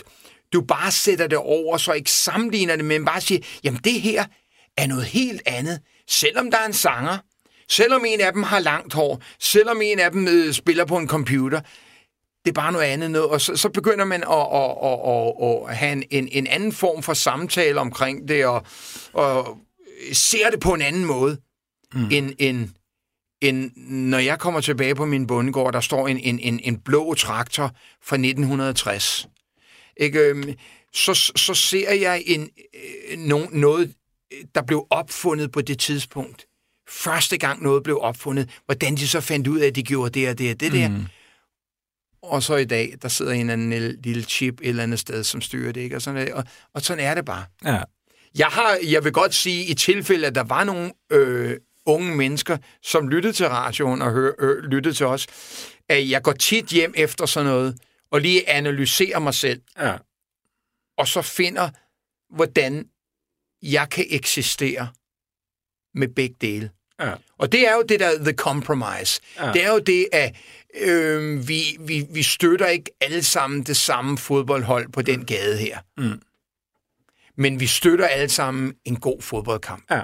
du 0.53 0.61
bare 0.61 0.91
sætter 0.91 1.27
det 1.27 1.37
over, 1.37 1.77
så 1.77 1.93
ikke 1.93 2.11
sammenligner 2.11 2.75
det, 2.75 2.85
men 2.85 3.05
bare 3.05 3.21
siger, 3.21 3.41
jamen 3.63 3.79
det 3.83 4.01
her 4.01 4.25
er 4.77 4.87
noget 4.87 5.05
helt 5.05 5.41
andet, 5.45 5.79
selvom 6.07 6.51
der 6.51 6.57
er 6.57 6.65
en 6.65 6.73
sanger, 6.73 7.17
selvom 7.69 8.05
en 8.07 8.21
af 8.21 8.33
dem 8.33 8.43
har 8.43 8.59
langt 8.59 8.93
hår, 8.93 9.21
selvom 9.39 9.81
en 9.81 9.99
af 9.99 10.11
dem 10.11 10.27
øh, 10.27 10.53
spiller 10.53 10.85
på 10.85 10.97
en 10.97 11.07
computer, 11.07 11.61
det 12.45 12.51
er 12.51 12.53
bare 12.53 12.71
noget 12.71 12.85
andet 12.85 13.11
noget, 13.11 13.29
og 13.29 13.41
så, 13.41 13.55
så 13.55 13.69
begynder 13.69 14.05
man 14.05 14.23
at, 14.23 14.47
at, 14.53 14.77
at, 14.83 14.99
at, 15.07 15.69
at 15.69 15.77
have 15.77 15.91
en, 15.91 16.03
en, 16.11 16.27
en 16.31 16.47
anden 16.47 16.71
form 16.71 17.03
for 17.03 17.13
samtale 17.13 17.79
omkring 17.79 18.27
det, 18.27 18.45
og, 18.45 18.65
og 19.13 19.57
ser 20.13 20.49
det 20.49 20.59
på 20.59 20.73
en 20.73 20.81
anden 20.81 21.05
måde, 21.05 21.37
mm. 21.93 22.07
end, 22.11 22.33
end, 22.39 22.69
end 23.41 23.71
når 23.87 24.17
jeg 24.17 24.39
kommer 24.39 24.61
tilbage 24.61 24.95
på 24.95 25.05
min 25.05 25.27
bondegård, 25.27 25.73
der 25.73 25.81
står 25.81 26.07
en, 26.07 26.17
en, 26.17 26.39
en, 26.39 26.59
en 26.63 26.77
blå 26.79 27.13
traktor 27.13 27.71
fra 28.03 28.15
1960. 28.15 29.27
Ikke, 29.97 30.19
øhm, 30.19 30.53
så, 30.93 31.31
så 31.35 31.53
ser 31.53 31.93
jeg 31.93 32.23
en, 32.25 32.49
øh, 33.11 33.17
no, 33.17 33.45
noget, 33.51 33.93
der 34.55 34.61
blev 34.61 34.87
opfundet 34.89 35.51
på 35.51 35.61
det 35.61 35.79
tidspunkt. 35.79 36.45
Første 36.89 37.37
gang 37.37 37.63
noget 37.63 37.83
blev 37.83 37.99
opfundet, 38.01 38.49
hvordan 38.65 38.95
de 38.95 39.07
så 39.07 39.21
fandt 39.21 39.47
ud 39.47 39.59
af, 39.59 39.67
at 39.67 39.75
de 39.75 39.83
gjorde 39.83 40.19
det 40.19 40.29
og 40.29 40.37
det 40.37 40.51
og 40.51 40.59
det 40.59 40.71
der. 40.71 40.89
Mm. 40.89 41.05
Og 42.23 42.43
så 42.43 42.55
i 42.55 42.65
dag, 42.65 42.93
der 43.01 43.07
sidder 43.07 43.31
en 43.31 43.39
eller 43.39 43.53
anden 43.53 43.95
lille- 44.03 44.23
chip 44.23 44.61
et 44.61 44.67
eller 44.69 44.83
andet 44.83 44.99
sted, 44.99 45.23
som 45.23 45.41
styrer 45.41 45.71
det, 45.71 45.81
ikke? 45.81 45.95
Og 45.95 46.01
sådan, 46.01 46.33
og, 46.33 46.43
og 46.73 46.81
sådan 46.81 47.03
er 47.05 47.13
det 47.15 47.25
bare. 47.25 47.45
Ja. 47.65 47.81
Jeg, 48.37 48.47
har, 48.47 48.77
jeg 48.87 49.03
vil 49.03 49.11
godt 49.11 49.33
sige, 49.33 49.65
i 49.65 49.73
tilfælde, 49.73 50.27
at 50.27 50.35
der 50.35 50.43
var 50.43 50.63
nogle 50.63 50.91
øh, 51.11 51.57
unge 51.85 52.15
mennesker, 52.15 52.57
som 52.83 53.07
lyttede 53.07 53.33
til 53.33 53.47
radioen 53.47 54.01
og 54.01 54.11
hør, 54.11 54.31
øh, 54.39 54.63
lyttede 54.63 54.95
til 54.95 55.05
os, 55.05 55.27
at 55.89 56.09
jeg 56.09 56.21
går 56.23 56.31
tit 56.33 56.65
hjem 56.65 56.93
efter 56.97 57.25
sådan 57.25 57.49
noget, 57.49 57.77
og 58.11 58.21
lige 58.21 58.49
analyserer 58.49 59.19
mig 59.19 59.33
selv, 59.33 59.61
Ja. 59.79 59.95
og 60.97 61.07
så 61.07 61.21
finder, 61.21 61.69
hvordan 62.35 62.85
jeg 63.61 63.89
kan 63.89 64.05
eksistere 64.09 64.87
med 65.95 66.07
begge 66.07 66.35
dele. 66.41 66.69
Ja. 66.99 67.13
Og 67.37 67.51
det 67.51 67.67
er 67.67 67.73
jo 67.75 67.81
det 67.89 67.99
der 67.99 68.17
the 68.23 68.33
compromise. 68.33 69.21
Ja. 69.39 69.51
Det 69.53 69.63
er 69.63 69.71
jo 69.73 69.79
det, 69.79 70.07
at 70.11 70.35
øh, 70.81 71.47
vi, 71.47 71.77
vi, 71.79 72.05
vi 72.09 72.23
støtter 72.23 72.67
ikke 72.67 72.91
alle 73.01 73.23
sammen 73.23 73.63
det 73.63 73.77
samme 73.77 74.17
fodboldhold 74.17 74.91
på 74.91 75.01
den 75.01 75.25
gade 75.25 75.57
her. 75.57 75.77
Mm. 75.97 76.21
Men 77.37 77.59
vi 77.59 77.67
støtter 77.67 78.07
alle 78.07 78.29
sammen 78.29 78.73
en 78.85 78.95
god 78.99 79.21
fodboldkamp. 79.21 79.83
Ja. 79.91 80.01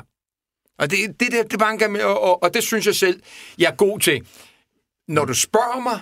Og 0.79 0.91
det, 0.91 0.97
det, 1.19 1.31
det, 1.31 1.51
det 1.51 1.61
er 1.61 1.65
en 1.65 1.77
gammel, 1.77 2.01
og, 2.05 2.21
og, 2.21 2.43
og 2.43 2.53
det 2.53 2.63
synes 2.63 2.85
jeg 2.85 2.95
selv, 2.95 3.21
jeg 3.57 3.71
er 3.71 3.75
god 3.75 3.99
til. 3.99 4.27
Når 5.07 5.25
du 5.25 5.33
spørger 5.33 5.79
mig, 5.79 5.99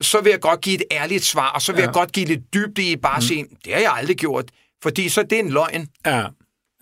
så 0.00 0.20
vil 0.20 0.30
jeg 0.30 0.40
godt 0.40 0.60
give 0.60 0.74
et 0.74 0.82
ærligt 0.92 1.24
svar, 1.24 1.50
og 1.52 1.62
så 1.62 1.72
vil 1.72 1.80
Ja. 1.80 1.86
jeg 1.86 1.94
godt 1.94 2.12
give 2.12 2.26
lidt 2.26 2.54
dybde 2.54 2.82
i 2.90 2.96
bare 2.96 3.16
at 3.16 3.22
sige, 3.22 3.46
det 3.64 3.72
har 3.72 3.80
jeg 3.80 3.92
aldrig 3.92 4.16
gjort. 4.16 4.50
Fordi 4.82 5.08
så 5.08 5.22
det 5.22 5.32
er 5.32 5.38
en 5.42 5.50
løgn. 5.50 5.88
Ja. 6.06 6.26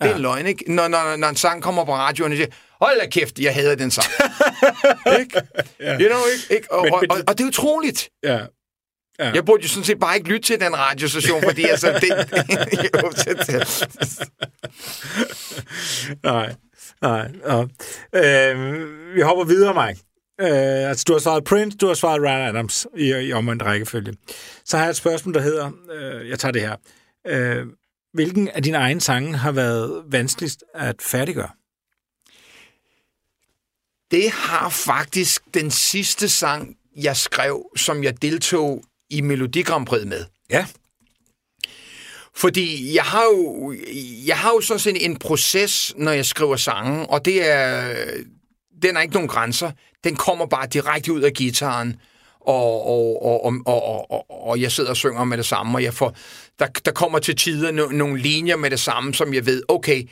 Det 0.01 0.09
er 0.09 0.15
en 0.15 0.21
løgn, 0.21 0.45
ikke? 0.45 0.71
Når, 0.73 0.87
når, 0.87 1.15
når 1.15 1.27
en 1.27 1.35
sang 1.35 1.63
kommer 1.63 1.85
på 1.85 1.95
radioen, 1.95 2.31
og 2.31 2.37
siger, 2.37 2.49
hold 2.81 2.99
da 2.99 3.07
kæft, 3.09 3.39
jeg 3.39 3.53
hader 3.53 3.75
den 3.75 3.91
sang. 3.91 4.07
ikke? 5.19 5.41
Ja. 5.79 5.99
You 5.99 6.07
know, 6.07 6.19
ikke? 6.33 6.53
ikke? 6.55 6.71
Og, 6.73 6.83
Men- 6.83 6.93
og, 6.93 6.99
men- 7.01 7.11
og, 7.11 7.17
og 7.27 7.37
det 7.37 7.43
er 7.43 7.47
utroligt. 7.47 8.09
Ja. 8.23 8.39
Ja. 9.19 9.31
Jeg 9.31 9.45
burde 9.45 9.63
jo 9.63 9.67
sådan 9.69 9.83
set 9.83 9.99
bare 9.99 10.15
ikke 10.17 10.29
lytte 10.29 10.47
til 10.47 10.59
den 10.59 10.77
radiostation, 10.77 11.43
fordi 11.43 11.63
altså, 11.63 11.87
det... 12.01 12.11
Nej, 16.23 16.55
nej. 17.01 17.31
Ja. 17.47 17.61
Øh, 18.53 19.15
vi 19.15 19.21
hopper 19.21 19.43
videre, 19.45 19.87
Mike. 19.87 19.99
Øh, 20.41 20.89
altså, 20.89 21.03
du 21.07 21.13
har 21.13 21.19
svaret 21.19 21.43
Prince, 21.43 21.77
du 21.77 21.87
har 21.87 21.93
svaret 21.93 22.21
Ryan 22.21 22.55
Adams 22.55 22.87
i, 22.97 23.09
i 23.11 23.33
omvendt 23.33 23.63
rækkefølge. 23.63 24.13
Så 24.65 24.77
har 24.77 24.83
jeg 24.83 24.89
et 24.89 24.95
spørgsmål, 24.95 25.33
der 25.33 25.41
hedder, 25.41 25.71
øh, 25.93 26.29
jeg 26.29 26.39
tager 26.39 26.51
det 26.51 26.61
her. 26.61 26.75
Øh, 27.27 27.65
hvilken 28.13 28.47
af 28.47 28.63
dine 28.63 28.77
egne 28.77 29.01
sange 29.01 29.37
har 29.37 29.51
været 29.51 30.03
vanskeligst 30.07 30.63
at 30.75 30.95
færdiggøre? 31.01 31.49
Det 34.11 34.31
har 34.31 34.69
faktisk 34.69 35.41
den 35.53 35.71
sidste 35.71 36.29
sang, 36.29 36.75
jeg 36.95 37.17
skrev, 37.17 37.65
som 37.75 38.03
jeg 38.03 38.21
deltog 38.21 38.83
i 39.09 39.21
Melodi 39.21 39.61
Grand 39.61 39.85
Prix 39.85 40.05
med. 40.05 40.25
Ja. 40.49 40.65
Fordi 42.35 42.95
jeg 42.95 43.03
har 43.03 43.23
jo, 43.23 43.73
jeg 44.25 44.37
har 44.37 44.51
jo 44.51 44.61
sådan 44.61 44.79
set 44.79 45.05
en 45.05 45.19
proces, 45.19 45.93
når 45.97 46.11
jeg 46.11 46.25
skriver 46.25 46.55
sange, 46.55 47.09
og 47.09 47.25
det 47.25 47.49
er, 47.49 47.95
den 48.81 48.97
er 48.97 49.01
ikke 49.01 49.13
nogen 49.13 49.29
grænser. 49.29 49.71
Den 50.03 50.15
kommer 50.15 50.45
bare 50.45 50.67
direkte 50.67 51.13
ud 51.13 51.21
af 51.21 51.33
gitaren, 51.33 51.95
og, 52.41 52.85
og, 52.87 53.25
og, 53.25 53.45
og, 53.45 53.53
og, 53.65 54.11
og, 54.11 54.47
og 54.47 54.61
jeg 54.61 54.71
sidder 54.71 54.89
og 54.89 54.97
synger 54.97 55.23
med 55.23 55.37
det 55.37 55.45
samme, 55.45 55.77
og 55.77 55.83
jeg 55.83 55.93
får, 55.93 56.15
der, 56.59 56.67
der 56.85 56.91
kommer 56.91 57.19
til 57.19 57.35
tider 57.35 57.71
no, 57.71 57.87
nogle 57.87 58.19
linjer 58.19 58.55
med 58.55 58.69
det 58.69 58.79
samme, 58.79 59.13
som 59.13 59.33
jeg 59.33 59.45
ved, 59.45 59.63
okay, 59.67 60.09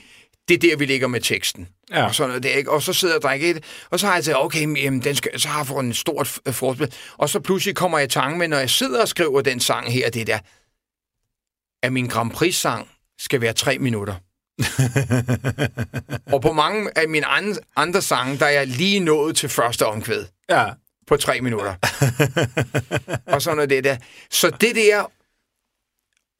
det 0.49 0.53
er 0.55 0.57
der, 0.69 0.75
vi 0.77 0.85
ligger 0.85 1.07
med 1.07 1.21
teksten. 1.21 1.67
Ja. 1.91 2.05
Og, 2.05 2.15
sådan 2.15 2.27
noget, 2.29 2.43
der, 2.43 2.49
ikke? 2.49 2.71
og 2.71 2.81
så 2.81 2.93
sidder 2.93 3.13
jeg 3.13 3.17
og 3.23 3.29
drikker 3.29 3.49
et, 3.51 3.63
og 3.89 3.99
så 3.99 4.07
har 4.07 4.13
jeg 4.13 4.23
sagt, 4.23 4.37
okay, 4.37 4.61
jamen, 4.83 5.03
den 5.03 5.15
skal, 5.15 5.39
så 5.39 5.47
har 5.47 5.59
jeg 5.59 5.67
fået 5.67 5.83
en 5.85 5.93
stort 5.93 6.27
f- 6.27 6.51
forspil. 6.51 6.93
Og 7.17 7.29
så 7.29 7.39
pludselig 7.39 7.75
kommer 7.75 7.97
jeg 7.97 8.05
i 8.05 8.09
tanke 8.09 8.37
med, 8.37 8.47
når 8.47 8.57
jeg 8.57 8.69
sidder 8.69 9.01
og 9.01 9.07
skriver 9.07 9.41
den 9.41 9.59
sang 9.59 9.91
her, 9.93 10.09
det 10.09 10.27
der, 10.27 10.39
at 11.83 11.93
min 11.93 12.07
Grand 12.07 12.31
Prix-sang 12.31 12.87
skal 13.19 13.41
være 13.41 13.53
tre 13.53 13.77
minutter. 13.77 14.15
og 16.33 16.41
på 16.41 16.53
mange 16.53 16.97
af 16.97 17.09
mine 17.09 17.25
andre, 17.25 17.59
andre 17.75 18.01
sange, 18.01 18.39
der 18.39 18.45
er 18.45 18.49
jeg 18.49 18.67
lige 18.67 18.99
nået 18.99 19.35
til 19.35 19.49
første 19.49 19.85
omkvæd 19.85 20.25
Ja. 20.49 20.65
på 21.07 21.17
tre 21.17 21.41
minutter. 21.41 21.75
og 23.33 23.41
sådan 23.41 23.55
noget 23.55 23.69
det 23.69 23.83
der. 23.83 23.97
Så 24.31 24.49
det 24.49 24.75
der 24.75 25.11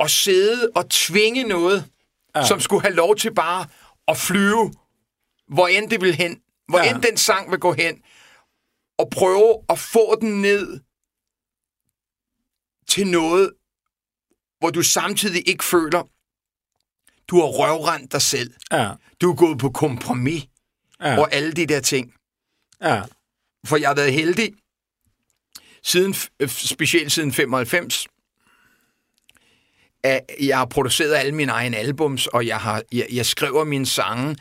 at 0.04 0.12
sidde 0.12 0.70
og 0.76 0.90
tvinge 0.90 1.44
noget, 1.44 1.86
ja. 2.36 2.46
som 2.46 2.60
skulle 2.60 2.82
have 2.82 2.94
lov 2.96 3.16
til 3.16 3.34
bare 3.34 3.66
at 4.10 4.18
flyve, 4.18 4.74
hvor 5.48 5.68
end 5.68 5.90
det 5.90 6.02
vil 6.02 6.16
hen, 6.16 6.42
hvor 6.68 6.80
Ja. 6.80 6.94
end 6.94 7.02
den 7.04 7.18
sang 7.18 7.52
vil 7.52 7.60
gå 7.60 7.74
hen, 7.74 8.02
og 8.98 9.10
prøve 9.10 9.64
at 9.70 9.80
få 9.80 10.20
den 10.22 10.42
ned 10.42 10.80
til 12.88 13.08
noget, 13.08 13.52
hvor 14.60 14.70
du 14.70 14.82
samtidig 14.84 15.48
ikke 15.50 15.64
føler, 15.64 16.04
du 17.28 17.36
har 17.36 17.48
røvrendt 17.48 18.12
dig 18.12 18.22
selv. 18.22 18.54
Ja. 18.72 18.92
Du 19.22 19.32
er 19.32 19.36
gået 19.36 19.58
på 19.60 19.70
kompromis 19.70 20.44
Ja. 21.02 21.20
og 21.20 21.34
alle 21.34 21.52
de 21.52 21.66
der 21.66 21.80
ting. 21.82 22.14
Ja. 22.82 23.02
For 23.66 23.78
jeg 23.78 23.90
har 23.90 23.96
været 23.96 24.14
heldig, 24.14 24.54
siden, 25.84 26.14
specielt 26.50 27.12
siden 27.12 27.34
95, 27.34 28.08
at 30.04 30.22
jeg 30.42 30.58
har 30.58 30.66
produceret 30.66 31.16
alle 31.16 31.32
mine 31.32 31.52
egne 31.52 31.78
albums, 31.78 32.28
og 32.28 32.48
jeg, 32.48 32.58
har, 32.58 32.82
jeg, 32.92 33.06
jeg 33.12 33.26
skriver 33.26 33.64
mine 33.64 33.86
sange, 33.86 34.36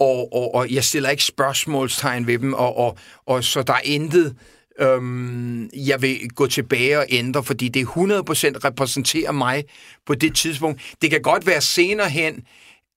og, 0.00 0.32
og, 0.32 0.54
og 0.54 0.70
jeg 0.70 0.84
stiller 0.84 1.10
ikke 1.10 1.24
spørgsmålstegn 1.24 2.26
ved 2.26 2.38
dem, 2.38 2.54
og, 2.54 2.76
og, 2.76 2.98
og 3.26 3.44
så 3.44 3.62
der 3.62 3.72
er 3.72 3.80
intet, 3.84 4.36
øhm, 4.80 5.70
jeg 5.76 6.02
vil 6.02 6.28
gå 6.28 6.46
tilbage 6.46 6.98
og 6.98 7.06
ændre, 7.08 7.44
fordi 7.44 7.68
det 7.68 7.86
100% 7.86 7.88
repræsenterer 7.94 9.32
mig 9.32 9.64
på 10.06 10.14
det 10.14 10.34
tidspunkt. 10.34 10.94
Det 11.02 11.10
kan 11.10 11.22
godt 11.22 11.46
være 11.46 11.60
senere 11.60 12.08
hen, 12.08 12.44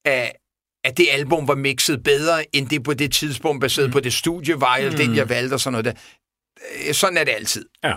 at, 0.05 0.31
at 0.83 0.97
det 0.97 1.07
album 1.11 1.47
var 1.47 1.55
mixet 1.55 2.03
bedre, 2.03 2.55
end 2.55 2.69
det 2.69 2.83
på 2.83 2.93
det 2.93 3.13
tidspunkt, 3.13 3.61
baseret 3.61 3.89
mm. 3.89 3.93
på 3.93 3.99
det 3.99 4.13
studie 4.13 4.61
var, 4.61 4.75
eller 4.75 4.97
den, 4.97 5.15
jeg 5.15 5.29
valgte, 5.29 5.53
og 5.53 5.59
sådan 5.59 5.71
noget 5.71 5.85
der. 5.85 5.93
Øh, 6.87 6.93
Sådan 6.93 7.17
er 7.17 7.23
det 7.23 7.31
altid. 7.31 7.65
Ja. 7.83 7.93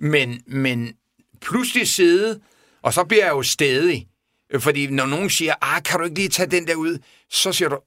Men, 0.00 0.42
men 0.46 0.92
pludselig 1.40 1.88
sidde, 1.88 2.40
og 2.86 2.94
så 2.94 3.04
bliver 3.04 3.24
jeg 3.24 3.32
jo 3.32 3.42
stedig. 3.42 4.06
Øh, 4.52 4.60
Fordi 4.60 4.86
når 4.86 5.06
nogen 5.06 5.30
siger, 5.30 5.54
ah, 5.62 5.82
kan 5.82 5.98
du 5.98 6.04
ikke 6.04 6.16
lige 6.16 6.28
tage 6.28 6.50
den 6.50 6.66
der 6.66 6.74
ud? 6.74 6.98
Så 7.30 7.52
siger 7.52 7.68
du, 7.68 7.78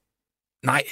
nej. 0.64 0.82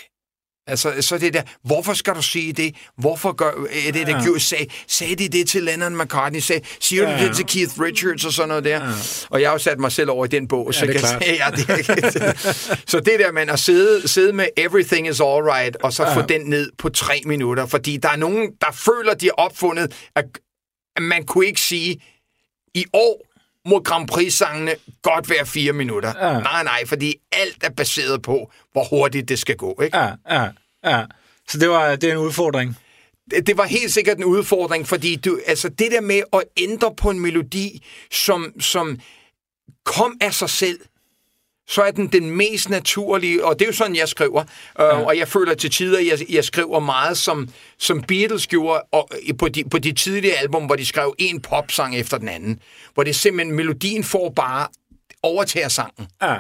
Altså, 0.67 1.03
så 1.03 1.19
det 1.19 1.35
der, 1.35 1.43
hvorfor 1.65 1.95
skal 1.95 2.15
du 2.15 2.23
sige 2.23 2.53
det? 2.53 2.75
Hvorfor 2.99 3.33
gør 3.33 3.51
er 3.87 3.93
det, 3.93 4.07
der 4.07 4.23
Ja. 4.23 4.33
ja. 4.33 4.39
sag, 4.39 4.71
sagde 4.87 5.17
de 5.17 5.29
det 5.29 5.49
til 5.49 5.63
Lennon 5.63 5.99
McCartney? 5.99 6.41
Sag, 6.41 6.63
siger 6.81 7.05
du 7.05 7.11
Ja. 7.11 7.27
det 7.29 7.37
til 7.37 7.47
Keith 7.47 7.81
Richards 7.81 8.25
og 8.25 8.33
sådan 8.33 8.49
noget 8.49 8.65
der? 8.65 8.85
Ja. 8.85 8.93
Og 9.31 9.41
jeg 9.41 9.49
har 9.49 9.55
jo 9.55 9.59
sat 9.59 9.79
mig 9.79 9.93
selv 9.93 10.11
over 10.11 10.25
i 10.25 10.29
den 10.29 10.49
bog, 10.49 10.75
så 10.75 10.87
det 10.87 10.95
kan 10.95 11.07
sige, 11.09 11.35
ja, 11.45 11.51
det 11.51 11.69
er, 11.71 12.33
så 12.87 13.01
det 13.01 13.19
der, 13.19 13.33
man 13.33 13.49
at 13.51 13.59
sidde, 13.59 14.09
sidde 14.09 14.33
med 14.33 14.47
Everything 14.57 15.09
is 15.09 15.21
Alright, 15.21 15.77
og 15.77 15.93
så 15.93 16.05
ja. 16.05 16.17
få 16.17 16.23
den 16.23 16.41
ned 16.41 16.71
på 16.79 16.89
tre 16.89 17.21
minutter, 17.25 17.67
fordi 17.67 17.97
der 17.97 18.09
er 18.09 18.17
nogen, 18.17 18.53
der 18.61 18.73
føler, 18.73 19.15
de 19.15 19.27
har 19.27 19.33
opfundet, 19.33 20.09
at 20.17 20.25
man 21.01 21.27
kunne 21.27 21.47
ikke 21.47 21.61
sige, 21.61 22.03
i 22.75 22.85
år 22.93 23.27
må 23.69 23.81
Grand 23.81 24.09
Prix-sangene 24.09 24.75
godt 25.03 25.31
være 25.31 25.47
fire 25.47 25.73
minutter. 25.73 26.13
Ja. 26.27 26.41
Nej, 26.41 26.65
nej, 26.65 26.87
fordi 26.87 27.15
alt 27.33 27.65
er 27.65 27.71
baseret 27.71 28.23
på, 28.23 28.53
hvor 28.73 28.85
hurtigt 28.85 29.29
det 29.29 29.39
skal 29.39 29.57
gå. 29.57 29.81
Ikke? 29.83 29.99
Ja. 29.99 30.11
Ja. 30.31 30.49
Ja. 30.85 31.05
Så 31.49 31.59
det 31.59 31.69
var 31.69 31.97
det 31.97 32.09
er 32.09 32.13
en 32.13 32.19
udfordring. 32.19 32.77
Det, 33.31 33.47
det 33.47 33.57
var 33.57 33.65
helt 33.65 33.93
sikkert 33.93 34.17
en 34.17 34.25
udfordring, 34.25 34.87
fordi 34.87 35.17
du, 35.17 35.41
altså 35.47 35.69
det 35.69 35.93
der 35.93 36.01
med 36.01 36.23
at 36.33 36.45
ændre 36.57 36.95
på 36.95 37.11
en 37.11 37.21
melodi, 37.21 37.87
som, 38.11 38.61
som 38.61 39.01
kom 39.85 40.17
af 40.21 40.35
sig 40.35 40.51
selv, 40.51 40.81
så 41.69 41.83
er 41.83 41.91
den 41.91 42.07
den 42.07 42.31
mest 42.31 42.71
naturlige, 42.71 43.45
og 43.45 43.59
det 43.59 43.65
er 43.65 43.67
jo 43.67 43.73
sådan, 43.73 43.97
jeg 43.97 44.09
skriver. 44.09 44.45
Ja. 44.79 44.85
Og 44.85 45.19
jeg 45.19 45.29
føler 45.29 45.55
til 45.55 45.71
tider, 45.71 45.99
at 45.99 46.07
jeg, 46.07 46.31
jeg 46.31 46.45
skriver 46.45 46.81
meget, 46.81 47.19
som, 47.19 47.49
som 47.79 48.03
Beatles 48.03 48.47
gjorde 48.47 48.83
og, 48.93 49.11
på, 49.39 49.49
de, 49.49 49.65
på 49.65 49.79
de 49.79 49.93
tidlige 49.93 50.39
album, 50.39 50.67
hvor 50.67 50.77
de 50.77 50.87
skrev 50.87 51.15
en 51.19 51.41
popsang 51.41 51.97
efter 51.97 52.19
den 52.19 52.29
anden. 52.29 52.61
Hvor 52.95 53.03
det 53.03 53.17
simpelthen, 53.17 53.57
melodien 53.57 54.05
får 54.05 54.33
bare 54.37 54.67
overtager 55.23 55.69
sangen. 55.69 56.09
Ja. 56.23 56.37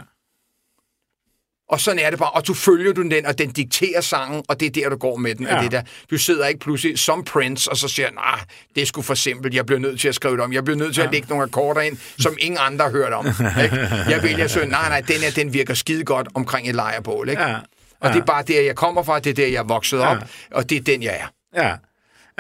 Og 1.69 1.81
sådan 1.81 1.99
er 1.99 2.11
det 2.11 2.19
bare. 2.19 2.31
Og 2.31 2.47
du 2.47 2.55
følger 2.55 2.93
du 2.93 3.03
den, 3.03 3.27
og 3.27 3.39
den 3.39 3.51
dikterer 3.51 4.01
sangen, 4.01 4.43
og 4.49 4.61
det 4.61 4.67
er 4.67 4.71
der, 4.71 4.89
du 4.89 4.97
går 4.97 5.17
med 5.17 5.35
den. 5.35 5.47
Ja. 5.47 5.57
Ja. 5.57 5.63
Det 5.63 5.73
der. 5.73 5.83
Du 6.11 6.19
sidder 6.19 6.47
ikke 6.47 6.61
pludselig 6.61 6.99
som 6.99 7.25
Prince, 7.25 7.71
og 7.71 7.77
så 7.77 7.89
siger, 7.89 8.11
nej, 8.11 8.41
det 8.75 8.83
er 8.83 8.87
sgu 8.87 9.03
for 9.03 9.15
simpelt. 9.15 9.55
Jeg 9.55 9.67
bliver 9.67 9.79
nødt 9.79 10.01
til 10.01 10.09
at 10.09 10.15
skrive 10.15 10.33
det 10.37 10.41
om. 10.45 10.53
Jeg 10.53 10.65
bliver 10.65 10.79
nødt 10.79 10.95
til 10.95 11.01
ja. 11.01 11.07
at 11.07 11.13
lægge 11.13 11.29
nogle 11.29 11.43
akkorder 11.45 11.81
ind, 11.81 11.97
som 12.19 12.37
ingen 12.47 12.59
andre 12.61 12.85
har 12.85 12.93
hørt 12.93 13.13
om. 13.13 13.27
Ikke? 13.27 13.77
Jeg 14.11 14.21
vælger 14.23 14.47
så, 14.47 14.59
nej, 14.59 14.89
nej, 14.89 15.01
den 15.01 15.17
her, 15.17 15.31
den 15.31 15.53
virker 15.55 15.75
skide 15.75 16.05
godt 16.05 16.29
omkring 16.35 16.69
et 16.69 16.75
lejrbål. 16.75 17.29
Ikke? 17.29 17.43
Ja. 17.43 17.55
Og 18.01 18.09
Ja. 18.09 18.15
det 18.15 18.21
er 18.21 18.25
bare 18.25 18.43
der, 18.43 18.61
jeg 18.63 18.75
kommer 18.77 19.03
fra, 19.03 19.19
det 19.19 19.31
er 19.31 19.35
der, 19.35 19.47
jeg 19.47 19.59
er 19.59 19.63
vokset 19.65 20.01
op, 20.01 20.17
Ja. 20.17 20.23
og 20.51 20.71
det 20.71 20.77
er 20.77 20.83
den, 20.83 21.03
jeg 21.03 21.21
er. 21.21 21.63
Ja. 21.65 21.75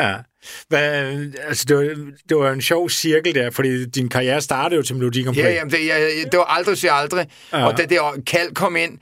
Ja. 0.04 0.14
Hvad, 0.68 0.80
altså, 1.48 1.64
det, 1.68 1.76
var, 1.76 1.82
det 2.28 2.36
var 2.36 2.52
en 2.52 2.62
sjov 2.62 2.90
cirkel 2.90 3.34
der, 3.34 3.50
fordi 3.50 3.86
din 3.86 4.08
karriere 4.08 4.40
startede 4.40 4.76
jo 4.76 4.82
til 4.82 4.96
Melodi 4.96 5.22
Grand 5.22 5.36
Prix. 5.36 5.44
Ja, 5.44 5.52
jamen, 5.52 5.70
det, 5.72 5.86
jeg, 5.86 6.10
det 6.32 6.38
var 6.38 6.44
aldrig 6.44 6.78
sige 6.78 6.90
aldrig. 6.92 7.26
Ja. 7.52 7.66
Og 7.66 7.78
da 7.78 7.82
det 7.84 7.98
kald 8.26 8.54
kom 8.54 8.76
ind, 8.76 8.98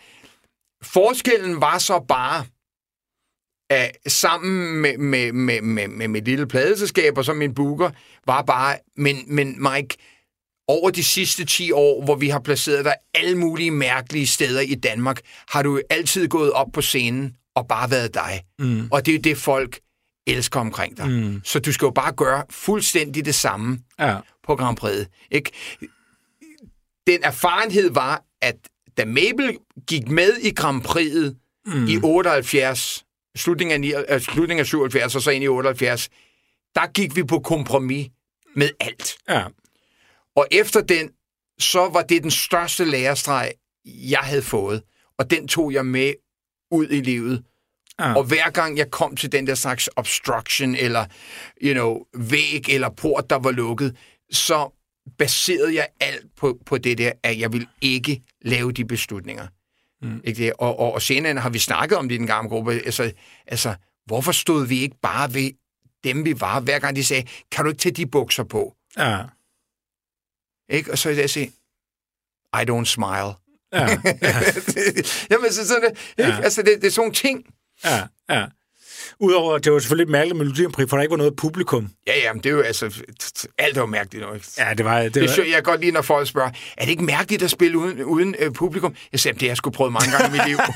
forskellen 0.86 1.60
var 1.60 1.78
så 1.78 2.04
bare, 2.08 2.46
at 3.70 3.90
sammen 4.06 4.76
med, 4.80 4.98
med, 4.98 5.32
med, 5.32 5.60
med, 5.60 5.88
med 5.88 6.08
mit 6.08 6.24
lille 6.24 6.46
pladeselskab 6.46 7.18
og 7.18 7.24
så 7.24 7.32
min 7.32 7.54
booker, 7.54 7.90
var 8.26 8.42
bare, 8.42 8.78
men, 8.96 9.16
men 9.34 9.62
Mike, 9.62 9.96
over 10.68 10.90
de 10.90 11.04
sidste 11.04 11.44
10 11.44 11.72
år, 11.72 12.04
hvor 12.04 12.14
vi 12.14 12.28
har 12.28 12.40
placeret 12.40 12.84
dig 12.84 12.94
alle 13.14 13.38
mulige 13.38 13.70
mærkelige 13.70 14.26
steder 14.26 14.60
i 14.60 14.74
Danmark, 14.74 15.20
har 15.48 15.62
du 15.62 15.80
altid 15.90 16.28
gået 16.28 16.52
op 16.52 16.66
på 16.72 16.80
scenen 16.82 17.36
og 17.54 17.68
bare 17.68 17.90
været 17.90 18.14
dig. 18.14 18.42
Mm. 18.58 18.88
Og 18.92 19.06
det 19.06 19.12
er 19.12 19.16
jo 19.16 19.22
det, 19.22 19.36
folk 19.36 19.78
elsker 20.26 20.60
omkring 20.60 20.96
dig. 20.96 21.08
Mm. 21.10 21.40
Så 21.44 21.58
du 21.58 21.72
skal 21.72 21.86
jo 21.86 21.90
bare 21.90 22.12
gøre 22.12 22.44
fuldstændig 22.50 23.24
det 23.24 23.34
samme 23.34 23.78
Ja. 23.98 24.18
på 24.46 24.56
Grand 24.56 24.76
Prix. 24.76 25.06
Ikke? 25.30 25.50
Den 27.06 27.22
erfarenhed 27.24 27.90
var, 27.90 28.22
at 28.42 28.56
da 28.96 29.04
Mabel 29.04 29.58
gik 29.86 30.08
med 30.08 30.36
i 30.42 30.50
Grand 30.50 30.82
Prix 30.82 31.34
mm. 31.66 31.86
i 31.88 31.98
78, 32.02 33.04
slutningen 33.36 33.84
af, 33.84 34.04
øh, 34.08 34.20
slutningen 34.20 34.60
af 34.60 34.66
77 34.66 35.14
og 35.14 35.22
så 35.22 35.30
ind 35.30 35.44
i 35.44 35.48
78, 35.48 36.08
der 36.74 36.92
gik 36.92 37.16
vi 37.16 37.22
på 37.24 37.38
kompromis 37.38 38.08
med 38.54 38.70
alt. 38.80 39.16
Ja. 39.28 39.44
Og 40.36 40.46
efter 40.50 40.80
den, 40.80 41.10
så 41.58 41.88
var 41.88 42.02
det 42.02 42.22
den 42.22 42.30
største 42.30 42.84
lærestreg, 42.84 43.52
jeg 43.84 44.18
havde 44.18 44.42
fået. 44.42 44.82
Og 45.18 45.30
den 45.30 45.48
tog 45.48 45.72
jeg 45.72 45.86
med 45.86 46.12
ud 46.70 46.88
i 46.88 47.00
livet. 47.00 47.44
Ja. 48.00 48.14
Og 48.14 48.24
hver 48.24 48.50
gang 48.50 48.78
jeg 48.78 48.90
kom 48.90 49.16
til 49.16 49.32
den 49.32 49.46
der 49.46 49.54
slags 49.54 49.88
obstruction, 49.96 50.74
eller 50.74 51.06
you 51.62 51.72
know, 51.72 52.04
væg 52.14 52.68
eller 52.68 52.90
port, 52.90 53.30
der 53.30 53.36
var 53.36 53.50
lukket, 53.50 53.96
så 54.32 54.75
baserede 55.18 55.74
jeg 55.74 55.88
alt 56.00 56.26
på, 56.36 56.58
på 56.66 56.78
det 56.78 56.98
der, 56.98 57.12
at 57.22 57.38
jeg 57.38 57.52
vil 57.52 57.68
ikke 57.80 58.22
lave 58.42 58.72
de 58.72 58.84
beslutninger. 58.84 59.46
Mm. 60.02 60.20
Ikke 60.24 60.44
det? 60.44 60.52
Og, 60.58 60.78
og, 60.78 60.92
og 60.92 61.02
senere 61.02 61.40
har 61.40 61.50
vi 61.50 61.58
snakket 61.58 61.98
om 61.98 62.08
det 62.08 62.14
i 62.14 62.18
den 62.18 62.26
gamle 62.26 62.48
gruppe. 62.48 62.72
Altså, 62.72 63.12
altså, 63.46 63.74
hvorfor 64.06 64.32
stod 64.32 64.66
vi 64.66 64.80
ikke 64.80 64.96
bare 65.02 65.34
ved 65.34 65.50
dem, 66.04 66.24
vi 66.24 66.40
var, 66.40 66.60
hver 66.60 66.78
gang 66.78 66.96
de 66.96 67.04
sagde, 67.04 67.28
kan 67.52 67.64
du 67.64 67.70
ikke 67.70 67.80
tage 67.80 67.92
de 67.92 68.06
bukser 68.06 68.44
på? 68.44 68.76
Ja. 68.96 69.22
Ikke? 70.68 70.92
Og 70.92 70.98
så 70.98 71.08
vil 71.08 71.18
jeg 71.18 71.30
sige, 71.30 71.52
I 72.54 72.64
don't 72.70 72.84
smile. 72.84 73.32
Ja. 73.72 73.88
Jamen, 75.30 75.52
så 75.52 75.68
sådan, 75.68 75.90
det? 75.90 76.14
Ja. 76.18 76.40
Altså, 76.42 76.62
det, 76.62 76.82
det 76.82 76.86
er 76.86 76.90
sådan 76.90 77.00
nogle 77.00 77.14
ting. 77.14 77.46
Ja. 77.84 78.06
Ja. 78.28 78.46
Udover, 79.20 79.54
at 79.54 79.64
det 79.64 79.72
var 79.72 79.78
selvfølgelig 79.78 80.10
mærkeligt 80.10 80.36
med 80.36 80.44
Melodi 80.44 80.62
Grand 80.62 80.72
Prix, 80.74 80.88
for 80.88 80.96
der 80.96 81.02
ikke 81.02 81.10
var 81.10 81.16
noget 81.16 81.36
publikum. 81.36 81.90
Ja, 82.06 82.18
ja, 82.18 82.32
men 82.32 82.42
det 82.42 82.50
er 82.50 82.54
jo 82.54 82.60
altså, 82.60 83.02
alt 83.58 83.76
er 83.76 83.80
jo 83.80 83.86
mærkeligt 83.86 84.26
nu, 84.26 84.34
ikke? 84.34 84.46
Ja, 84.58 84.74
det 84.74 84.84
var... 84.84 85.02
Det, 85.02 85.14
Det 85.14 85.22
var, 85.22 85.44
jeg 85.44 85.54
kan 85.54 85.62
godt 85.62 85.80
lide, 85.80 85.92
når 85.92 86.02
folk 86.02 86.28
spørger, 86.28 86.50
er 86.76 86.84
det 86.84 86.90
ikke 86.90 87.04
mærkeligt 87.04 87.42
at 87.42 87.50
spille 87.50 87.78
uden, 87.78 88.04
uden 88.04 88.34
øh, 88.38 88.52
publikum? 88.52 88.94
Jeg 89.12 89.20
siger, 89.20 89.32
det 89.32 89.42
har 89.42 89.48
jeg 89.48 89.56
sgu 89.56 89.70
prøvet 89.70 89.92
mange 89.92 90.10
gange 90.10 90.28
i 90.28 90.30
mit 90.38 90.46
liv. 90.48 90.56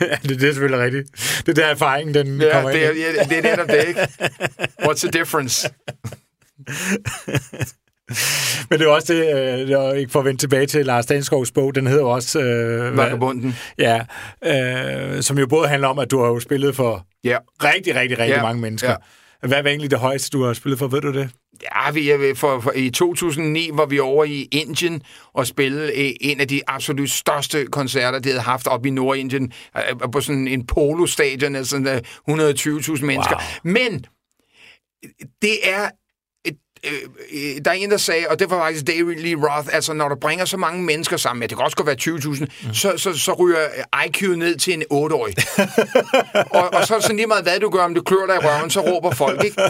ja, 0.00 0.16
det, 0.22 0.40
det 0.40 0.48
er 0.48 0.52
selvfølgelig 0.52 0.84
rigtigt. 0.84 1.08
Det 1.46 1.48
er 1.48 1.52
der 1.62 1.66
erfaringen, 1.66 2.14
den 2.14 2.40
ja, 2.40 2.52
kommer 2.52 2.70
det 2.70 2.84
er, 2.84 2.90
ind. 2.90 2.98
ja, 2.98 3.24
det 3.24 3.38
er 3.38 3.42
netop 3.42 3.68
det, 3.68 3.88
ikke? 3.88 4.00
What's 4.82 5.08
the 5.08 5.10
difference? 5.10 5.68
Men 8.70 8.78
det 8.78 8.86
er 8.86 8.90
også 8.90 9.12
det, 9.14 9.92
øh, 9.92 9.98
ikke 9.98 10.12
for 10.12 10.18
at 10.18 10.24
vende 10.24 10.40
tilbage 10.40 10.66
til 10.66 10.86
Lars 10.86 11.06
Danskovs 11.06 11.52
bog, 11.52 11.74
den 11.74 11.86
hedder 11.86 12.04
også... 12.04 12.40
Øh, 12.40 12.96
Vagabunden. 12.96 13.56
Ja, 13.78 14.04
øh, 14.44 15.22
som 15.22 15.38
jo 15.38 15.46
både 15.46 15.68
handler 15.68 15.88
om, 15.88 15.98
at 15.98 16.10
du 16.10 16.20
har 16.20 16.26
jo 16.28 16.40
spillet 16.40 16.76
for 16.76 17.06
Ja. 17.24 17.36
rigtig, 17.64 17.94
rigtig, 17.94 18.18
rigtig 18.18 18.34
Ja, 18.36 18.42
mange 18.42 18.60
mennesker. 18.62 18.90
ja. 18.90 18.96
Hvad 19.48 19.62
var 19.62 19.68
egentlig 19.70 19.90
det 19.90 19.98
højeste, 19.98 20.30
du 20.38 20.44
har 20.44 20.52
spillet 20.52 20.78
for? 20.78 20.86
Ved 20.88 21.00
du 21.00 21.12
det? 21.12 21.30
Ja, 21.62 21.90
vi 21.90 22.34
for, 22.34 22.60
for, 22.60 22.72
i 22.76 22.90
2009 22.90 23.70
var 23.72 23.86
vi 23.86 23.98
over 23.98 24.24
i 24.24 24.48
Indien 24.52 25.02
og 25.34 25.46
spillede 25.46 25.86
øh, 26.06 26.12
en 26.20 26.40
af 26.40 26.48
de 26.48 26.60
absolut 26.66 27.10
største 27.10 27.66
koncerter, 27.66 28.18
de 28.18 28.28
havde 28.28 28.42
haft 28.42 28.66
op 28.66 28.86
i 28.86 28.90
Nordindien, 28.90 29.52
øh, 29.76 30.10
på 30.12 30.20
sådan 30.20 30.48
en 30.48 30.66
polostadion 30.66 31.56
af 31.56 31.64
sådan 31.66 31.86
øh, 31.86 32.00
120.000 32.30 33.04
mennesker. 33.04 33.36
Wow. 33.64 33.72
Men 33.72 34.04
det 35.42 35.56
er... 35.62 35.88
øh, 36.86 36.92
øh, 37.32 37.64
Der 37.64 37.70
er 37.70 37.74
en, 37.74 37.90
der 37.90 37.96
sagde, 37.96 38.26
og 38.30 38.38
det 38.38 38.50
var 38.50 38.58
faktisk 38.58 38.86
David 38.86 39.16
Lee 39.16 39.34
Roth, 39.36 39.68
altså 39.72 39.92
når 39.92 40.08
du 40.08 40.14
bringer 40.14 40.44
så 40.44 40.56
mange 40.56 40.82
mennesker 40.82 41.16
sammen, 41.16 41.42
ja, 41.42 41.46
det 41.46 41.56
kan 41.56 41.64
også 41.64 41.76
godt 41.76 41.86
være 41.86 41.96
20.000, 42.00 42.44
mm. 42.68 42.74
så, 42.74 42.92
så, 42.96 43.18
så 43.18 43.32
ryger 43.32 43.58
IQ 44.06 44.22
ned 44.22 44.56
til 44.56 44.72
en 44.74 44.82
8-årig. 44.82 45.34
og, 46.58 46.74
og 46.74 46.86
så 46.86 46.94
er 46.94 46.98
det 46.98 47.02
sådan 47.02 47.16
lige 47.16 47.26
meget, 47.26 47.44
hvad 47.44 47.60
du 47.60 47.70
gør, 47.70 47.82
om 47.84 47.94
du 47.94 48.02
klør 48.02 48.26
dig 48.26 48.34
i 48.34 48.38
røven, 48.38 48.70
så 48.70 48.80
råber 48.80 49.10
folk, 49.10 49.44
ikke? 49.44 49.62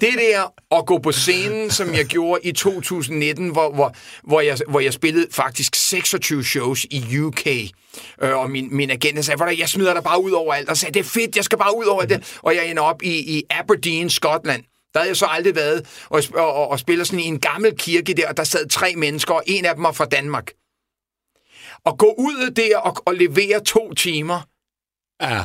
Det 0.00 0.14
der 0.18 0.52
at 0.78 0.86
gå 0.86 0.98
på 0.98 1.12
scenen, 1.12 1.70
som 1.70 1.94
jeg 1.94 2.04
gjorde 2.04 2.40
i 2.44 2.52
2019, 2.52 3.48
hvor, 3.48 3.70
hvor, 3.72 3.94
hvor, 4.24 4.40
jeg, 4.40 4.58
hvor 4.68 4.80
jeg 4.80 4.92
spillede 4.92 5.26
faktisk 5.32 5.74
26 5.76 6.44
shows 6.44 6.84
i 6.90 7.18
UK, 7.18 7.46
øh, 8.22 8.36
og 8.36 8.50
min, 8.50 8.76
min 8.76 8.90
agent 8.90 9.24
sagde, 9.24 9.40
"Ved 9.40 9.46
du, 9.46 9.54
jeg 9.58 9.68
smider 9.68 9.94
dig 9.94 10.02
bare 10.02 10.22
ud 10.22 10.30
over 10.30 10.54
alt, 10.54 10.68
og 10.68 10.76
sagde, 10.76 10.94
det 10.94 11.00
er 11.00 11.04
fedt, 11.04 11.36
jeg 11.36 11.44
skal 11.44 11.58
bare 11.58 11.76
ud 11.76 11.84
over 11.84 12.02
det, 12.02 12.38
og 12.42 12.54
jeg 12.54 12.66
ender 12.66 12.82
op 12.82 13.02
i, 13.02 13.36
i 13.36 13.42
Aberdeen, 13.50 14.10
Skotland. 14.10 14.62
Der 14.94 15.00
havde 15.00 15.08
jeg 15.08 15.16
så 15.16 15.26
aldrig 15.26 15.54
været, 15.56 16.04
og, 16.08 16.22
og, 16.34 16.52
og, 16.54 16.68
og 16.68 16.78
spiller 16.80 17.04
sådan 17.04 17.20
i 17.20 17.26
en 17.26 17.40
gammel 17.40 17.76
kirke 17.78 18.14
der, 18.14 18.28
og 18.28 18.36
der 18.36 18.44
sad 18.44 18.68
tre 18.68 18.94
mennesker, 18.96 19.34
og 19.34 19.42
en 19.46 19.64
af 19.64 19.74
dem 19.74 19.84
var 19.84 19.92
fra 19.92 20.04
Danmark. 20.04 20.50
Og 21.84 21.98
gå 21.98 22.14
ud 22.18 22.50
der 22.50 22.78
og, 22.78 23.02
og 23.06 23.14
levere 23.14 23.60
to 23.64 23.92
timer, 23.94 24.40
Ja. 25.22 25.44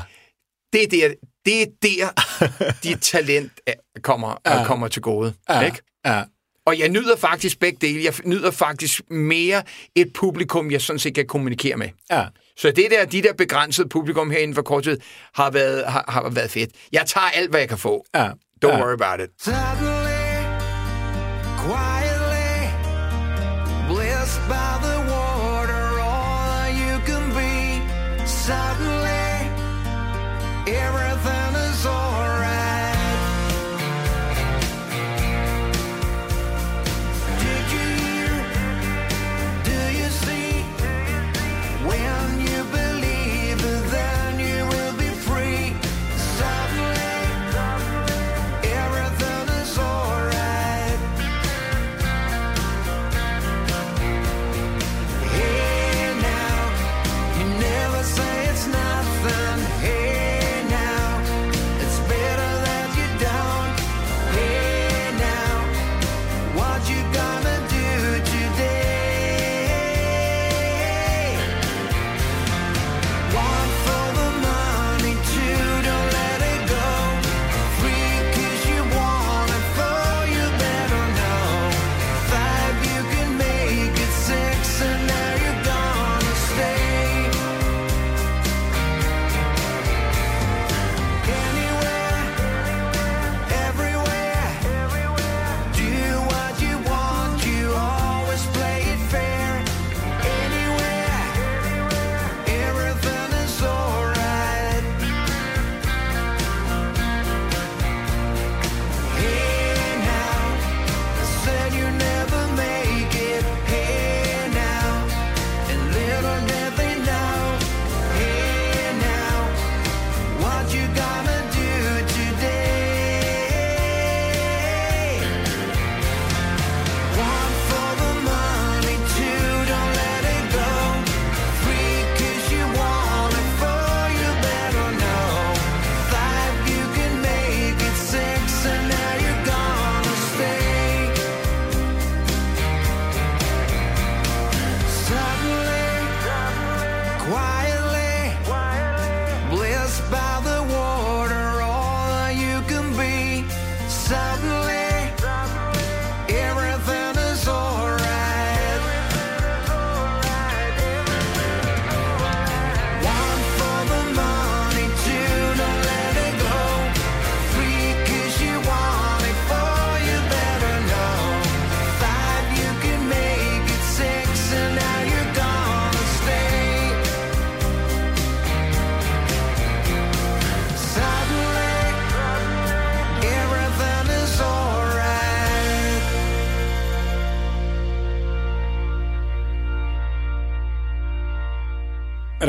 det 0.74 0.84
er 0.84 0.88
der, 0.88 1.14
det 1.46 1.62
er 1.62 1.66
der 1.84 2.10
dit 2.84 3.02
talent 3.02 3.52
er- 3.68 3.74
kommer, 4.04 4.36
ja. 4.46 4.64
kommer 4.66 4.88
til 4.88 5.02
gode. 5.02 5.34
Ja. 5.50 5.62
Ikke? 5.62 5.82
Ja. 6.06 6.24
Og 6.66 6.80
jeg 6.80 6.90
nyder 6.90 7.16
faktisk 7.18 7.60
begge 7.60 7.78
dele. 7.82 8.04
Jeg 8.04 8.14
nyder 8.26 8.52
faktisk 8.52 9.02
mere 9.12 9.64
et 9.96 10.14
publikum, 10.14 10.72
jeg 10.72 10.82
sådan 10.82 11.00
set 11.00 11.16
kan 11.16 11.28
kommunikere 11.28 11.78
med. 11.78 11.90
Ja. 12.12 12.26
Så 12.58 12.72
det 12.72 12.88
der, 12.92 13.06
de 13.06 13.22
der 13.22 13.34
begrænsede 13.34 13.90
publikum 13.90 14.32
herinde 14.32 14.56
for 14.56 14.62
kort 14.62 14.84
tid, 14.84 15.00
har 15.34 15.52
været, 15.52 15.86
har, 15.86 16.06
har 16.08 16.30
været 16.30 16.52
fedt. 16.52 16.72
Jeg 16.92 17.06
tager 17.06 17.26
alt, 17.30 17.50
hvad 17.50 17.60
jeg 17.60 17.70
kan 17.70 17.78
få. 17.78 18.06
Ja. 18.16 18.30
Don't 18.60 18.74
ja. 18.74 18.80
worry 18.80 18.94
about 18.94 19.22
it. 19.22 20.09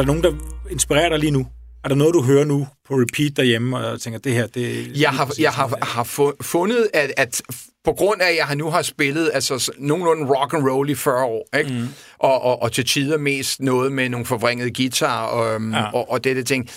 Der 0.01 0.07
nogen, 0.07 0.23
der 0.23 0.33
inspirerer 0.71 1.09
dig 1.09 1.19
lige 1.19 1.31
nu? 1.31 1.47
Er 1.85 1.89
der 1.89 1.95
noget, 1.97 2.15
du 2.15 2.23
hører 2.23 2.45
nu 2.45 2.69
på 2.89 2.95
repeat 2.95 3.37
derhjemme, 3.37 3.77
og 3.79 4.01
tænker, 4.01 4.19
det 4.21 4.33
her, 4.33 4.47
det... 4.47 5.01
Jeg 5.01 5.11
har, 5.11 5.35
jeg 5.39 5.53
har, 5.53 5.79
har 5.83 6.05
fu- 6.05 6.37
fundet, 6.43 6.91
at, 6.95 7.13
at 7.17 7.43
på 7.85 7.93
grund 7.93 8.23
af, 8.23 8.29
at 8.31 8.37
jeg 8.37 8.57
nu 8.57 8.71
har 8.71 8.83
spillet 8.83 9.31
altså, 9.35 9.73
nogenlunde 9.79 10.35
rock 10.35 10.55
and 10.55 10.69
roll 10.71 10.91
i 10.91 10.95
40 10.95 11.25
år, 11.25 11.57
ikke? 11.59 11.71
Mm. 11.73 11.89
Og, 12.19 12.43
og, 12.43 12.63
og 12.63 12.73
til 12.73 12.85
tider 12.87 13.19
mest 13.19 13.61
noget 13.61 13.93
med 13.93 14.09
nogle 14.09 14.27
forvrængede 14.27 14.71
guitar 14.75 15.43
øhm, 15.43 15.73
Ja. 15.73 15.91
og, 15.93 16.11
og 16.11 16.25
dette 16.25 16.43
ting, 16.43 16.69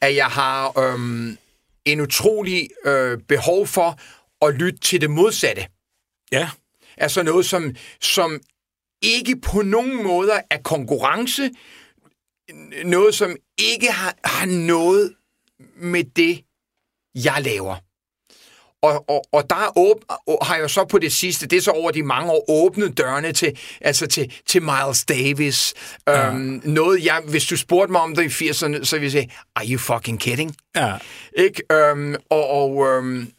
at 0.00 0.16
jeg 0.16 0.26
har 0.26 0.78
øhm, 0.78 1.36
en 1.84 2.00
utrolig 2.00 2.68
øh, 2.86 3.18
behov 3.28 3.66
for 3.66 3.98
at 4.46 4.54
lytte 4.54 4.78
til 4.78 5.00
det 5.00 5.10
modsatte. 5.10 5.66
Ja, 6.32 6.48
Altså 6.96 7.22
noget, 7.22 7.46
som, 7.46 7.70
som 8.00 8.40
ikke 9.02 9.36
på 9.40 9.62
nogen 9.62 10.02
måder 10.02 10.40
er 10.50 10.58
konkurrence, 10.64 11.50
noget, 12.84 13.14
som 13.14 13.36
ikke 13.58 13.92
har, 13.92 14.14
har 14.24 14.46
noget 14.46 15.14
med 15.76 16.04
det, 16.04 16.44
jeg 17.14 17.42
laver. 17.44 17.76
Og, 18.82 19.04
og, 19.10 19.24
og 19.32 19.50
der 19.50 19.78
åb, 19.78 20.04
har 20.42 20.56
jeg 20.56 20.70
så 20.70 20.84
på 20.84 20.98
det 20.98 21.12
sidste, 21.12 21.46
det 21.46 21.56
er 21.56 21.60
så 21.60 21.70
over 21.70 21.90
de 21.90 22.02
mange 22.02 22.32
år, 22.32 22.44
åbnet 22.48 22.98
dørene 22.98 23.32
til, 23.32 23.58
altså 23.80 24.06
til, 24.06 24.32
til 24.46 24.62
Miles 24.62 25.04
Davis. 25.04 25.74
Ja. 26.06 26.28
Øhm, 26.28 26.62
noget, 26.64 27.04
jeg, 27.04 27.22
hvis 27.28 27.46
du 27.46 27.56
spurgte 27.56 27.92
mig 27.92 28.00
om 28.00 28.14
det 28.16 28.40
i 28.40 28.50
80'erne, 28.50 28.84
så 28.84 28.96
ville 28.98 29.04
jeg 29.04 29.10
sige, 29.10 29.32
are 29.56 29.66
you 29.68 29.78
fucking 29.78 30.20
kidding? 30.20 30.56
ja, 30.76 30.94
Ikke? 31.36 31.62
Øhm, 31.72 32.14
og, 32.30 32.48
og, 32.48 32.86
øhm, 32.86 33.32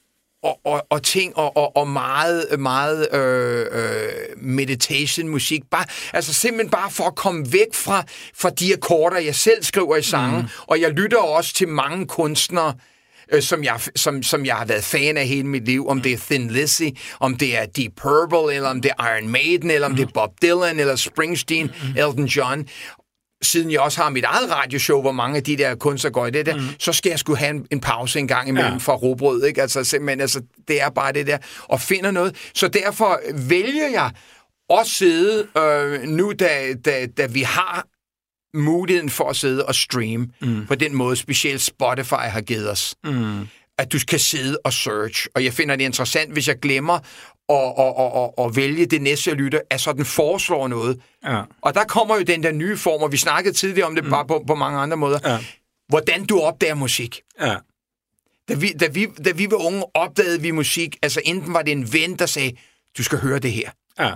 og, 0.43 0.59
og, 0.63 0.85
og 0.89 1.03
ting, 1.03 1.37
og, 1.37 1.57
og, 1.57 1.77
og 1.77 1.87
meget, 1.87 2.59
meget 2.59 3.15
øh, 3.15 3.67
øh, 3.71 4.09
meditation, 4.37 5.27
musik. 5.29 5.61
Bare, 5.71 5.85
altså 6.13 6.33
simpelthen 6.33 6.69
bare 6.69 6.91
for 6.91 7.03
at 7.03 7.15
komme 7.15 7.45
væk 7.51 7.73
fra, 7.73 8.03
fra 8.35 8.49
de 8.49 8.73
akkorder, 8.73 9.19
jeg 9.19 9.35
selv 9.35 9.63
skriver 9.63 9.95
i 9.95 10.01
sangen. 10.01 10.41
Mm. 10.41 10.47
Og 10.67 10.81
jeg 10.81 10.91
lytter 10.91 11.17
også 11.17 11.53
til 11.53 11.67
mange 11.67 12.05
kunstnere, 12.07 12.73
øh, 13.31 13.41
som, 13.41 13.63
jeg, 13.63 13.79
som, 13.95 14.23
som 14.23 14.45
jeg 14.45 14.55
har 14.55 14.65
været 14.65 14.83
fan 14.83 15.17
af 15.17 15.27
hele 15.27 15.47
mit 15.47 15.65
liv. 15.65 15.87
Om 15.87 16.01
det 16.01 16.13
er 16.13 16.17
Thin 16.17 16.51
Lizzy, 16.51 16.89
om 17.19 17.35
det 17.35 17.57
er 17.57 17.65
Deep 17.65 17.91
Purple, 17.95 18.55
eller 18.55 18.69
om 18.69 18.81
det 18.81 18.91
er 18.99 19.15
Iron 19.15 19.29
Maiden, 19.29 19.71
eller 19.71 19.87
om 19.87 19.95
det 19.95 20.03
er 20.03 20.11
Bob 20.13 20.31
Dylan, 20.41 20.79
eller 20.79 20.95
Springsteen, 20.95 21.71
Elton 21.97 22.25
John 22.25 22.67
siden 23.43 23.71
jeg 23.71 23.79
også 23.79 24.01
har 24.01 24.09
mit 24.09 24.23
eget 24.23 24.51
radioshow, 24.51 25.01
hvor 25.01 25.11
mange 25.11 25.37
af 25.37 25.43
de 25.43 25.57
der 25.57 25.75
kunstnere 25.75 26.13
går 26.13 26.27
i 26.27 26.31
det 26.31 26.45
der, 26.45 26.55
mm. 26.55 26.61
så 26.79 26.93
skal 26.93 27.09
jeg 27.09 27.19
skulle 27.19 27.39
have 27.39 27.49
en, 27.49 27.67
en 27.71 27.79
pause 27.79 28.19
en 28.19 28.27
gang 28.27 28.49
imellem 28.49 28.71
ja. 28.71 28.77
fra 28.77 28.95
robrød, 28.95 29.43
ikke? 29.43 29.61
Altså 29.61 29.83
simpelthen, 29.83 30.21
altså, 30.21 30.41
det 30.67 30.81
er 30.81 30.89
bare 30.89 31.13
det 31.13 31.27
der, 31.27 31.37
og 31.63 31.81
finder 31.81 32.11
noget. 32.11 32.35
Så 32.53 32.67
derfor 32.67 33.19
vælger 33.49 33.89
jeg 33.89 34.11
at 34.69 34.87
sidde, 34.87 35.47
øh, 35.57 36.03
nu 36.03 36.33
da, 36.39 36.73
da, 36.85 37.05
da 37.17 37.25
vi 37.25 37.41
har 37.41 37.87
muligheden 38.57 39.09
for 39.09 39.29
at 39.29 39.35
sidde 39.35 39.65
og 39.65 39.75
streame 39.75 40.27
mm. 40.41 40.65
på 40.67 40.75
den 40.75 40.95
måde, 40.95 41.15
specielt 41.15 41.61
Spotify 41.61 42.13
har 42.13 42.41
givet 42.41 42.71
os. 42.71 42.95
Mm. 43.03 43.47
At 43.77 43.91
du 43.91 43.99
skal 43.99 44.19
sidde 44.19 44.57
og 44.63 44.73
search. 44.73 45.27
Og 45.35 45.43
jeg 45.43 45.53
finder 45.53 45.75
det 45.75 45.83
interessant, 45.83 46.31
hvis 46.33 46.47
jeg 46.47 46.59
glemmer 46.59 46.93
at, 47.49 47.73
at, 47.79 47.93
at, 47.99 48.23
at, 48.23 48.45
at 48.45 48.55
vælge 48.55 48.85
det 48.85 49.01
næste, 49.01 49.29
jeg 49.29 49.37
lytter, 49.37 49.59
at 49.69 49.81
så 49.81 49.93
den 49.93 50.05
foreslår 50.05 50.67
noget. 50.67 51.01
ja, 51.25 51.41
Og 51.61 51.73
der 51.73 51.83
kommer 51.83 52.15
jo 52.15 52.21
den 52.21 52.43
der 52.43 52.51
nye 52.51 52.77
form, 52.77 53.01
og 53.01 53.11
vi 53.11 53.17
snakkede 53.17 53.53
tidligere 53.53 53.87
om 53.87 53.95
det 53.95 54.03
mm. 54.03 54.09
bare 54.09 54.25
på, 54.27 54.43
på 54.47 54.55
mange 54.55 54.79
andre 54.79 54.97
måder. 54.97 55.19
Ja. 55.25 55.39
Hvordan 55.89 56.25
du 56.25 56.39
opdager 56.39 56.75
musik. 56.75 57.21
ja, 57.41 57.55
Da 58.49 58.53
vi, 58.53 58.71
da, 58.71 58.87
vi, 58.87 59.05
da 59.25 59.31
vi 59.31 59.51
var 59.51 59.65
unge, 59.65 59.83
opdagede 59.93 60.41
vi 60.41 60.51
musik. 60.51 60.95
Altså 61.01 61.21
enten 61.25 61.53
var 61.53 61.61
det 61.61 61.71
en 61.71 61.93
ven, 61.93 62.19
der 62.19 62.25
sagde, 62.25 62.51
du 62.97 63.03
skal 63.03 63.19
høre 63.19 63.39
det 63.39 63.51
her. 63.51 63.71
ja, 63.99 64.11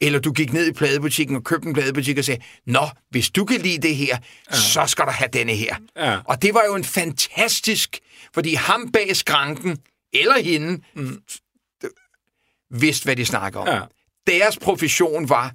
Eller 0.00 0.18
du 0.18 0.32
gik 0.32 0.52
ned 0.52 0.66
i 0.68 0.72
pladebutikken 0.72 1.36
og 1.36 1.44
købte 1.44 1.68
en 1.68 1.74
pladebutik 1.74 2.18
og 2.18 2.24
sagde, 2.24 2.42
Nå, 2.66 2.88
hvis 3.10 3.30
du 3.30 3.44
kan 3.44 3.60
lide 3.60 3.88
det 3.88 3.96
her, 3.96 4.18
ja. 4.50 4.56
så 4.56 4.86
skal 4.86 5.04
du 5.04 5.10
have 5.10 5.28
denne 5.32 5.52
her. 5.54 5.76
Ja. 5.96 6.18
Og 6.24 6.42
det 6.42 6.54
var 6.54 6.62
jo 6.68 6.74
en 6.74 6.84
fantastisk, 6.84 7.98
fordi 8.34 8.54
ham 8.54 8.92
bag 8.92 9.16
skranken, 9.16 9.78
eller 10.12 10.38
hende, 10.42 10.82
mm. 10.94 11.22
vidste, 12.70 13.04
hvad 13.04 13.16
de 13.16 13.26
snakker 13.26 13.60
om. 13.60 13.68
Ja. 13.68 13.80
Deres 14.26 14.56
profession 14.58 15.28
var 15.28 15.52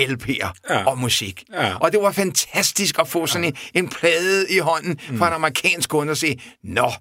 LP'er 0.00 0.36
Ja. 0.38 0.50
ja. 0.70 0.84
og 0.84 0.98
musik. 0.98 1.44
Ja. 1.52 1.74
Og 1.76 1.92
det 1.92 2.00
var 2.00 2.12
fantastisk 2.12 2.98
at 2.98 3.08
få 3.08 3.26
sådan 3.26 3.44
en, 3.44 3.56
en 3.74 3.88
plade 3.88 4.46
i 4.50 4.58
hånden 4.58 5.00
mm. 5.10 5.18
fra 5.18 5.28
en 5.28 5.34
amerikansk 5.34 5.90
kunde 5.90 6.10
og 6.10 6.16
sige, 6.16 6.42
Nå, 6.64 6.92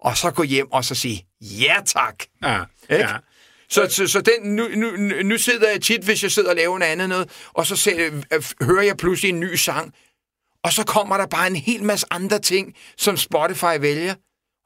og 0.00 0.16
så 0.16 0.30
gå 0.30 0.42
hjem 0.42 0.72
og 0.72 0.84
så 0.84 0.94
sige, 0.94 1.26
ja 1.40 1.74
tak. 1.86 2.14
ja, 2.42 2.60
Ikke? 2.90 3.04
ja. 3.04 3.16
Så, 3.70 3.86
så, 3.90 4.06
så 4.06 4.20
den, 4.20 4.56
nu, 4.56 4.68
nu, 4.68 4.90
nu 5.22 5.38
sidder 5.38 5.70
jeg 5.70 5.82
tit, 5.82 6.04
hvis 6.04 6.22
jeg 6.22 6.30
sidder 6.30 6.50
og 6.50 6.56
laver 6.56 6.78
noget 6.78 6.92
andet 6.92 7.08
noget, 7.08 7.30
og 7.52 7.66
så 7.66 7.76
ser, 7.76 8.10
øh, 8.32 8.42
hører 8.62 8.82
jeg 8.82 8.96
pludselig 8.96 9.28
en 9.28 9.40
ny 9.40 9.54
sang, 9.54 9.94
og 10.64 10.72
så 10.72 10.84
kommer 10.84 11.16
der 11.16 11.26
bare 11.26 11.46
en 11.46 11.56
hel 11.56 11.84
masse 11.84 12.06
andre 12.10 12.38
ting, 12.38 12.74
som 12.96 13.16
Spotify 13.16 13.80
vælger. 13.80 14.14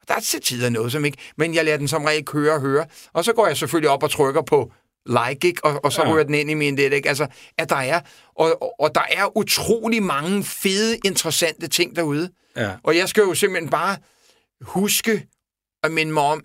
Der 0.07 0.15
er 0.15 0.19
til 0.19 0.41
tider 0.41 0.69
noget, 0.69 0.91
som 0.91 1.05
ikke... 1.05 1.17
Men 1.37 1.55
jeg 1.55 1.65
lader 1.65 1.77
den 1.77 1.87
som 1.87 2.05
regel 2.05 2.25
køre 2.25 2.53
og 2.53 2.61
høre. 2.61 2.85
Og 3.13 3.25
så 3.25 3.33
går 3.33 3.47
jeg 3.47 3.57
selvfølgelig 3.57 3.89
op 3.89 4.03
og 4.03 4.11
trykker 4.11 4.41
på 4.41 4.71
like, 5.05 5.47
ikke? 5.47 5.65
Og, 5.65 5.85
og 5.85 5.91
så 5.91 6.03
ja. 6.03 6.13
ryger 6.13 6.23
den 6.23 6.33
ind 6.33 6.51
i 6.51 6.53
min 6.53 6.77
det, 6.77 6.93
ikke? 6.93 7.09
Altså, 7.09 7.27
at 7.57 7.69
der 7.69 7.75
er... 7.75 8.01
Og, 8.35 8.61
og, 8.61 8.79
og 8.79 8.95
der 8.95 9.03
er 9.11 9.37
utrolig 9.37 10.03
mange 10.03 10.43
fede, 10.43 10.97
interessante 11.05 11.67
ting 11.67 11.95
derude. 11.95 12.29
Ja. 12.55 12.71
Og 12.83 12.97
jeg 12.97 13.09
skal 13.09 13.21
jo 13.21 13.33
simpelthen 13.33 13.69
bare 13.69 13.97
huske 14.61 15.27
at 15.83 15.91
minde 15.91 16.13
mig 16.13 16.23
om, 16.23 16.41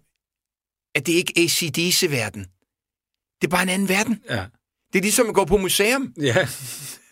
at 0.94 1.06
det 1.06 1.12
ikke 1.12 1.32
er 1.36 1.42
ACDC-verden. 1.44 2.46
Det 3.40 3.46
er 3.46 3.50
bare 3.50 3.62
en 3.62 3.68
anden 3.68 3.88
verden. 3.88 4.18
ja. 4.30 4.44
Det 4.92 4.98
er 4.98 5.02
ligesom 5.02 5.28
at 5.28 5.34
gå 5.34 5.44
på 5.44 5.56
museum. 5.56 6.12
Ja. 6.20 6.34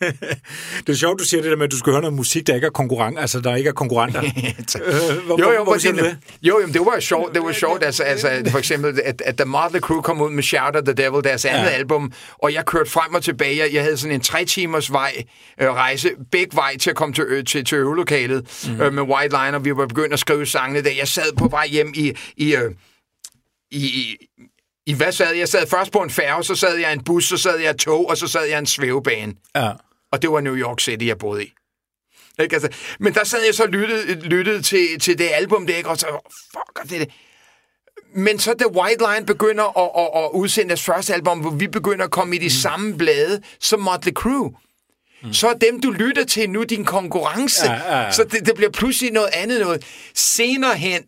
det 0.87 0.89
er 0.89 0.95
sjovt, 0.95 1.19
du 1.21 1.25
siger 1.25 1.43
det 1.43 1.51
der 1.51 1.57
med, 1.57 1.65
at 1.65 1.71
du 1.71 1.77
skal 1.79 1.91
høre 1.93 2.01
noget 2.01 2.17
musik, 2.17 2.47
der 2.47 2.55
ikke 2.55 2.67
er 2.67 2.71
konkurrent, 2.71 3.19
altså 3.19 3.41
der 3.41 3.57
ikke 3.57 3.69
er 3.69 3.73
konkurrenter. 3.73 4.23
øh, 4.25 5.27
hvor, 5.27 5.39
Jo, 5.41 5.51
jo, 5.51 5.55
hvor, 5.57 5.65
hvor 5.65 5.75
det, 5.75 6.19
jo, 6.43 6.61
jo, 6.61 6.67
det 6.67 6.81
var 6.81 6.95
jo 6.95 7.01
sjovt, 7.01 7.35
det 7.35 7.43
var 7.43 7.53
sjovt, 7.53 7.85
altså, 7.85 8.03
altså 8.03 8.43
for 8.51 8.59
eksempel, 8.59 9.01
at, 9.05 9.23
at 9.25 9.39
da 9.39 9.45
Motley 9.45 9.81
Crue 9.81 10.03
kom 10.03 10.21
ud 10.21 10.31
med 10.31 10.43
Shout 10.43 10.77
at 10.77 10.85
the 10.85 10.95
Devil, 10.95 11.25
deres 11.25 11.45
andet 11.45 11.59
Ja. 11.65 11.69
album, 11.69 12.13
og 12.39 12.53
jeg 12.53 12.65
kørte 12.67 12.91
frem 12.91 13.15
og 13.15 13.23
tilbage, 13.23 13.57
jeg, 13.57 13.73
jeg 13.75 13.83
havde 13.83 13.97
sådan 13.97 14.15
en 14.15 14.21
tre 14.21 14.45
timers 14.45 14.93
vej, 14.93 15.25
øh, 15.61 15.69
rejse, 15.73 16.11
begge 16.33 16.57
vej 16.57 16.77
til 16.77 16.91
at 16.91 16.97
komme 16.97 17.15
til, 17.15 17.25
ø, 17.29 17.43
til, 17.43 17.65
til 17.65 17.77
øvelokalet 17.79 18.65
mm. 18.69 18.81
øh, 18.81 18.93
med 18.95 19.03
White 19.03 19.37
Line, 19.45 19.57
og 19.57 19.65
vi 19.65 19.77
var 19.77 19.87
begyndt 19.87 20.13
at 20.13 20.19
skrive 20.19 20.47
sangene 20.47 20.85
der. 20.85 20.91
Jeg 20.91 21.09
sad 21.09 21.37
på 21.39 21.49
vej 21.49 21.67
hjem 21.69 21.93
i, 21.97 22.13
i, 22.37 22.55
øh, 22.57 22.71
i, 23.71 23.87
i 23.87 24.17
i 24.87 24.93
hvad 24.93 25.13
sad 25.13 25.29
jeg? 25.29 25.39
Jeg 25.39 25.49
sad 25.49 25.67
først 25.67 25.93
på 25.93 25.99
en 25.99 26.11
færge, 26.11 26.45
så 26.45 26.55
sad 26.55 26.77
jeg 26.77 26.91
i 26.91 26.93
en 26.93 27.05
bus, 27.05 27.29
så 27.29 27.37
sad 27.37 27.59
jeg 27.59 27.75
i 27.75 27.79
tog, 27.79 28.09
og 28.09 28.17
så 28.17 28.27
sad 28.27 28.45
jeg 28.45 28.57
i 28.57 28.59
en 28.59 28.67
svævebane. 28.67 29.35
Ja. 29.57 29.71
Og 30.13 30.23
det 30.23 30.31
var 30.31 30.41
New 30.41 30.57
York 30.57 30.81
City, 30.81 31.07
jeg 31.07 31.19
boede 31.19 31.45
i. 31.45 31.53
Ikke? 32.41 32.55
Altså, 32.55 32.69
men 33.01 33.15
der 33.15 33.25
sad 33.25 33.45
jeg 33.45 33.55
så 33.55 33.63
og 33.63 33.69
lyttede, 33.69 34.15
lyttede 34.15 34.63
til, 34.63 35.01
til 35.01 35.19
det 35.19 35.31
album, 35.33 35.67
der, 35.67 35.77
ikke? 35.77 35.89
og 35.89 35.99
så, 35.99 36.07
fuck, 36.53 36.91
det, 36.91 37.01
det. 37.01 37.11
Men 38.15 38.39
så 38.39 38.55
da 38.55 38.67
White 38.67 39.05
Line 39.11 39.27
begynder 39.27 39.79
at, 39.79 39.91
at, 40.03 40.25
at 40.25 40.31
udsende 40.35 40.69
deres 40.69 40.83
første 40.83 41.15
album, 41.15 41.41
hvor 41.41 41.51
vi 41.51 41.67
begynder 41.67 42.05
at 42.05 42.11
komme 42.11 42.37
i 42.37 42.39
de 42.39 42.45
mm. 42.45 42.51
samme 42.51 42.99
blade 42.99 43.43
som 43.61 43.81
Motley 43.81 44.13
Crue, 44.13 44.55
mm. 45.23 45.33
så 45.33 45.49
er 45.49 45.55
dem, 45.55 45.81
du 45.81 45.91
lytter 45.91 46.25
til 46.25 46.51
nu, 46.51 46.63
din 46.63 46.85
konkurrence. 46.85 47.67
Ja, 47.67 47.73
ja, 47.73 48.01
ja. 48.01 48.13
Så 48.13 48.25
det, 48.25 48.47
det 48.47 48.55
bliver 48.55 48.71
pludselig 48.71 49.13
noget 49.13 49.31
andet 49.33 49.61
noget. 49.61 49.85
Senere 50.15 50.77
hen, 50.77 51.03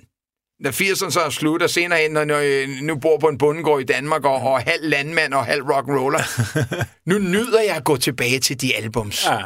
da 0.64 0.70
80'erne 0.70 1.10
så 1.10 1.20
er 1.20 1.30
slut, 1.30 1.62
og 1.62 1.70
senere 1.70 1.98
hen, 2.02 2.10
når 2.10 2.34
jeg 2.38 2.66
nu 2.82 2.98
bor 2.98 3.18
på 3.18 3.26
en 3.28 3.38
bundegård 3.38 3.80
i 3.80 3.84
Danmark, 3.84 4.24
og, 4.24 4.34
og 4.34 4.60
halv 4.62 4.88
landmand 4.88 5.34
og 5.34 5.46
halv 5.46 5.62
rock'n'roller, 5.62 6.24
nu 7.10 7.18
nyder 7.18 7.60
jeg 7.60 7.76
at 7.76 7.84
gå 7.84 7.96
tilbage 7.96 8.40
til 8.40 8.60
de 8.60 8.76
albums 8.76 9.24
Ja. 9.24 9.42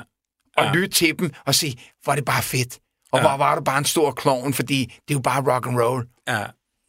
og 0.56 0.64
Ja. 0.64 0.72
lytte 0.72 0.88
til 0.94 1.18
dem 1.18 1.30
og 1.46 1.54
sige, 1.54 1.80
hvor 2.02 2.12
er 2.12 2.16
det 2.16 2.24
bare 2.24 2.42
fedt. 2.42 2.78
Og 3.12 3.18
ja. 3.20 3.28
hvor 3.28 3.36
var 3.36 3.54
du 3.54 3.62
bare 3.64 3.78
en 3.78 3.84
stor 3.84 4.10
klovn, 4.12 4.54
fordi 4.54 4.84
det 5.08 5.14
er 5.14 5.18
jo 5.18 5.20
bare 5.20 5.54
rock 5.54 5.66
and 5.66 5.80
roll. 5.80 6.06
Ja. 6.28 6.44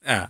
Ja. 0.07 0.25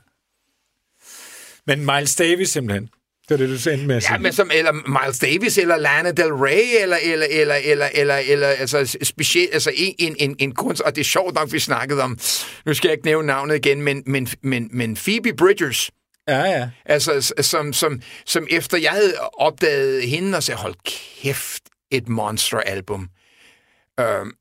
Men 1.68 1.86
Miles 1.86 2.16
Davis 2.16 2.50
simpelthen. 2.50 2.90
Det 3.30 3.32
er 3.34 3.38
det, 3.38 3.50
du 3.50 3.60
sendte 3.60 3.88
med 3.88 3.96
at 3.96 4.04
sige. 4.04 4.14
Ja, 4.14 4.20
men 4.20 4.34
som, 4.34 4.52
eller 4.54 4.72
Miles 4.72 5.20
Davis, 5.20 5.58
eller 5.58 5.78
Lana 5.78 6.12
Del 6.12 6.34
Rey, 6.34 6.82
eller, 6.82 6.98
eller, 7.04 7.26
eller, 7.32 7.56
eller, 7.56 7.90
eller, 7.94 8.16
eller 8.16 8.48
altså, 8.48 8.98
specielt, 9.04 9.54
altså 9.54 9.72
en, 9.76 9.96
en, 10.00 10.16
en, 10.20 10.36
en 10.40 10.56
kunst, 10.56 10.82
og 10.82 10.96
det 10.96 11.02
er 11.02 11.06
sjovt 11.06 11.36
nok, 11.36 11.52
vi 11.52 11.60
snakkede 11.60 12.02
om, 12.04 12.20
nu 12.66 12.74
skal 12.74 12.88
jeg 12.88 12.94
ikke 12.94 13.06
nævne 13.06 13.28
navnet 13.28 13.56
igen, 13.66 13.82
men, 13.82 14.04
men, 14.06 14.28
men, 14.42 14.70
men 14.72 14.96
Phoebe 14.96 15.34
Bridgers, 15.38 15.90
Ja, 16.28 16.42
ja. 16.44 16.70
altså 16.86 17.34
som, 17.42 17.74
som, 17.74 18.02
som 18.26 18.48
efter 18.50 18.78
jeg 18.78 18.92
havde 18.92 19.14
opdaget 19.38 20.10
hende, 20.10 20.38
og 20.38 20.44
sagde, 20.44 20.60
hold 20.62 20.76
kæft, 21.22 21.64
et 21.92 22.10
monster-album. 22.10 23.08
Øhm, 24.00 24.32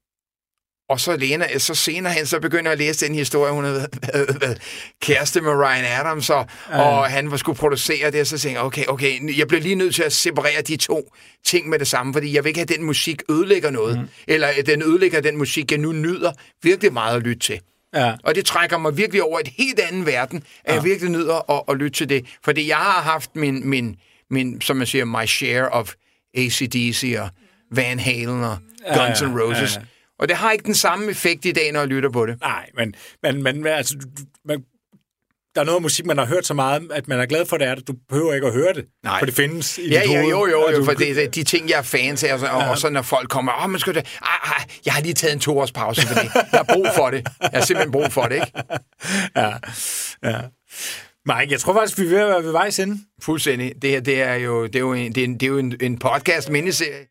og 0.93 1.01
så, 1.01 1.17
Lena, 1.17 1.59
så 1.59 1.75
senere 1.75 2.13
hen, 2.13 2.27
så 2.27 2.41
begynder 2.41 2.65
jeg 2.65 2.73
at 2.73 2.79
læse 2.79 3.07
den 3.07 3.15
historie, 3.15 3.53
hun 3.53 3.65
havde 3.65 3.89
været, 4.41 4.59
kæreste 5.03 5.41
med 5.41 5.51
Ryan 5.51 5.85
Adams, 5.85 6.31
og, 6.31 6.47
ja. 6.71 6.83
og 6.83 7.07
han 7.07 7.31
var 7.31 7.37
skulle 7.37 7.59
producere 7.59 8.11
det, 8.11 8.21
og 8.21 8.27
så 8.27 8.39
tænkte 8.39 8.59
jeg, 8.59 8.67
okay, 8.67 8.85
okay, 8.87 9.39
jeg 9.39 9.49
bliver 9.49 9.61
lige 9.61 9.75
nødt 9.75 9.95
til 9.95 10.03
at 10.03 10.13
separere 10.13 10.63
de 10.63 10.77
to 10.77 11.15
ting 11.45 11.69
med 11.69 11.79
det 11.79 11.89
samme, 11.89 12.13
fordi 12.13 12.35
jeg 12.35 12.45
vil 12.45 12.49
ikke 12.49 12.59
have, 12.59 12.71
at 12.71 12.79
den 12.79 12.85
musik 12.85 13.23
ødelægger 13.31 13.71
noget, 13.71 13.99
mm. 13.99 14.09
eller 14.29 14.49
at 14.59 14.67
den 14.67 14.83
ødelægger 14.83 15.21
den 15.21 15.37
musik, 15.37 15.71
jeg 15.71 15.79
nu 15.79 15.93
nyder 15.93 16.33
virkelig 16.63 16.93
meget 16.93 17.17
at 17.17 17.23
lytte 17.23 17.41
til. 17.41 17.61
Ja. 17.95 18.15
Og 18.25 18.35
det 18.35 18.47
trækker 18.47 18.79
mig 18.79 18.97
virkelig 18.97 19.23
over 19.23 19.39
et 19.41 19.49
helt 19.49 19.81
anden 19.81 20.07
verden, 20.07 20.43
at 20.65 20.71
ja. 20.71 20.75
jeg 20.75 20.85
virkelig 20.85 21.11
nyder 21.11 21.51
at, 21.51 21.63
at 21.69 21.77
lytte 21.77 21.99
til 21.99 22.09
det. 22.09 22.27
Fordi 22.45 22.69
jeg 22.69 22.77
har 22.77 23.03
haft 23.03 23.37
min, 23.37 23.69
min, 23.69 23.97
min, 24.31 24.61
som 24.61 24.77
man 24.77 24.87
siger, 24.87 25.05
my 25.05 25.27
share 25.27 25.69
of 25.69 25.93
ACDC 26.35 27.17
og 27.19 27.29
Van 27.71 27.99
Halen 27.99 28.45
og 28.45 28.59
Guns 28.95 29.23
ja, 29.23 29.27
N' 29.27 29.41
Roses. 29.41 29.75
ja, 29.75 29.81
ja. 29.81 29.87
Og 30.23 30.29
det 30.29 30.37
har 30.37 30.53
ikke 30.53 30.65
den 30.65 30.75
samme 30.75 31.11
effekt 31.11 31.45
i 31.45 31.53
dag, 31.53 31.73
når 31.73 31.81
jeg 31.81 31.89
lytter 31.89 32.11
på 32.11 32.27
det. 32.27 32.41
Nej, 32.41 32.67
men, 32.77 32.95
men, 33.23 33.43
men 33.43 33.67
altså, 33.67 33.95
man, 34.45 34.63
der 35.55 35.61
er 35.61 35.65
noget 35.65 35.83
musik, 35.83 36.07
man 36.07 36.19
har 36.19 36.27
hørt 36.27 36.47
så 36.47 36.55
meget, 36.55 36.91
at 36.95 37.09
man 37.09 37.21
er 37.21 37.27
glad 37.27 37.47
for, 37.47 37.57
det 37.57 37.67
er 37.67 37.75
det. 37.75 37.89
Du 37.89 37.95
behøver 38.09 38.35
ikke 38.35 38.47
at 38.47 38.53
høre 38.53 38.73
det, 38.75 38.85
Nej. 39.05 39.19
for 39.19 39.27
det 39.27 39.35
findes 39.35 39.79
i 39.79 39.89
Ja, 39.89 40.01
dit 40.03 40.11
ja, 40.11 40.21
hoved. 40.21 40.31
jo, 40.31 40.47
jo, 40.47 40.71
jo, 40.71 40.77
du- 40.79 40.85
for 40.85 40.93
det 40.93 41.25
er 41.25 41.29
de 41.31 41.43
ting, 41.45 41.69
jeg 41.69 41.79
er 41.79 41.83
fans 41.83 42.25
af, 42.25 42.33
og 42.35 42.39
så, 42.41 42.47
og, 42.47 42.79
så 42.79 42.91
når 42.91 43.03
folk 43.03 43.29
kommer, 43.29 43.65
åh, 43.65 43.71
man 43.71 43.81
skal 43.81 43.95
det, 43.95 44.19
ah, 44.23 44.57
ah, 44.61 44.63
jeg 44.87 44.95
har 44.95 45.01
lige 45.01 45.15
taget 45.15 45.33
en 45.35 45.41
toårs 45.41 45.73
pause, 45.73 46.07
fordi 46.07 46.27
jeg 46.35 46.45
har 46.53 46.67
brug 46.75 46.87
for 46.97 47.11
det. 47.11 47.27
Jeg 47.41 47.51
har 47.53 47.61
simpelthen 47.61 47.93
brug 47.93 48.13
for 48.13 48.23
det, 48.23 48.35
ikke? 48.35 48.53
Ja, 49.37 49.49
ja. 50.25 50.41
Mike, 51.27 51.53
jeg 51.53 51.61
tror 51.61 51.75
faktisk, 51.75 51.99
vi 51.99 52.05
er 52.05 52.09
ved 52.09 52.19
at 52.19 52.29
være 52.29 52.45
ved 52.45 52.53
vejs 52.53 52.79
ende. 52.79 52.99
Fuldstændig. 53.23 53.73
Det 53.83 53.91
her, 53.91 54.01
det 54.01 54.23
er 54.23 54.35
jo, 54.35 54.67
det 54.67 54.77
er 54.77 54.81
jo, 54.81 54.93
en, 54.93 55.13
det 55.15 55.21
er 55.21 55.25
en, 55.25 55.35
det 55.35 55.43
er 55.43 55.47
jo 55.49 55.59
en, 55.59 55.75
en 55.81 55.99
podcast, 55.99 56.51
mindeserie. 56.51 57.07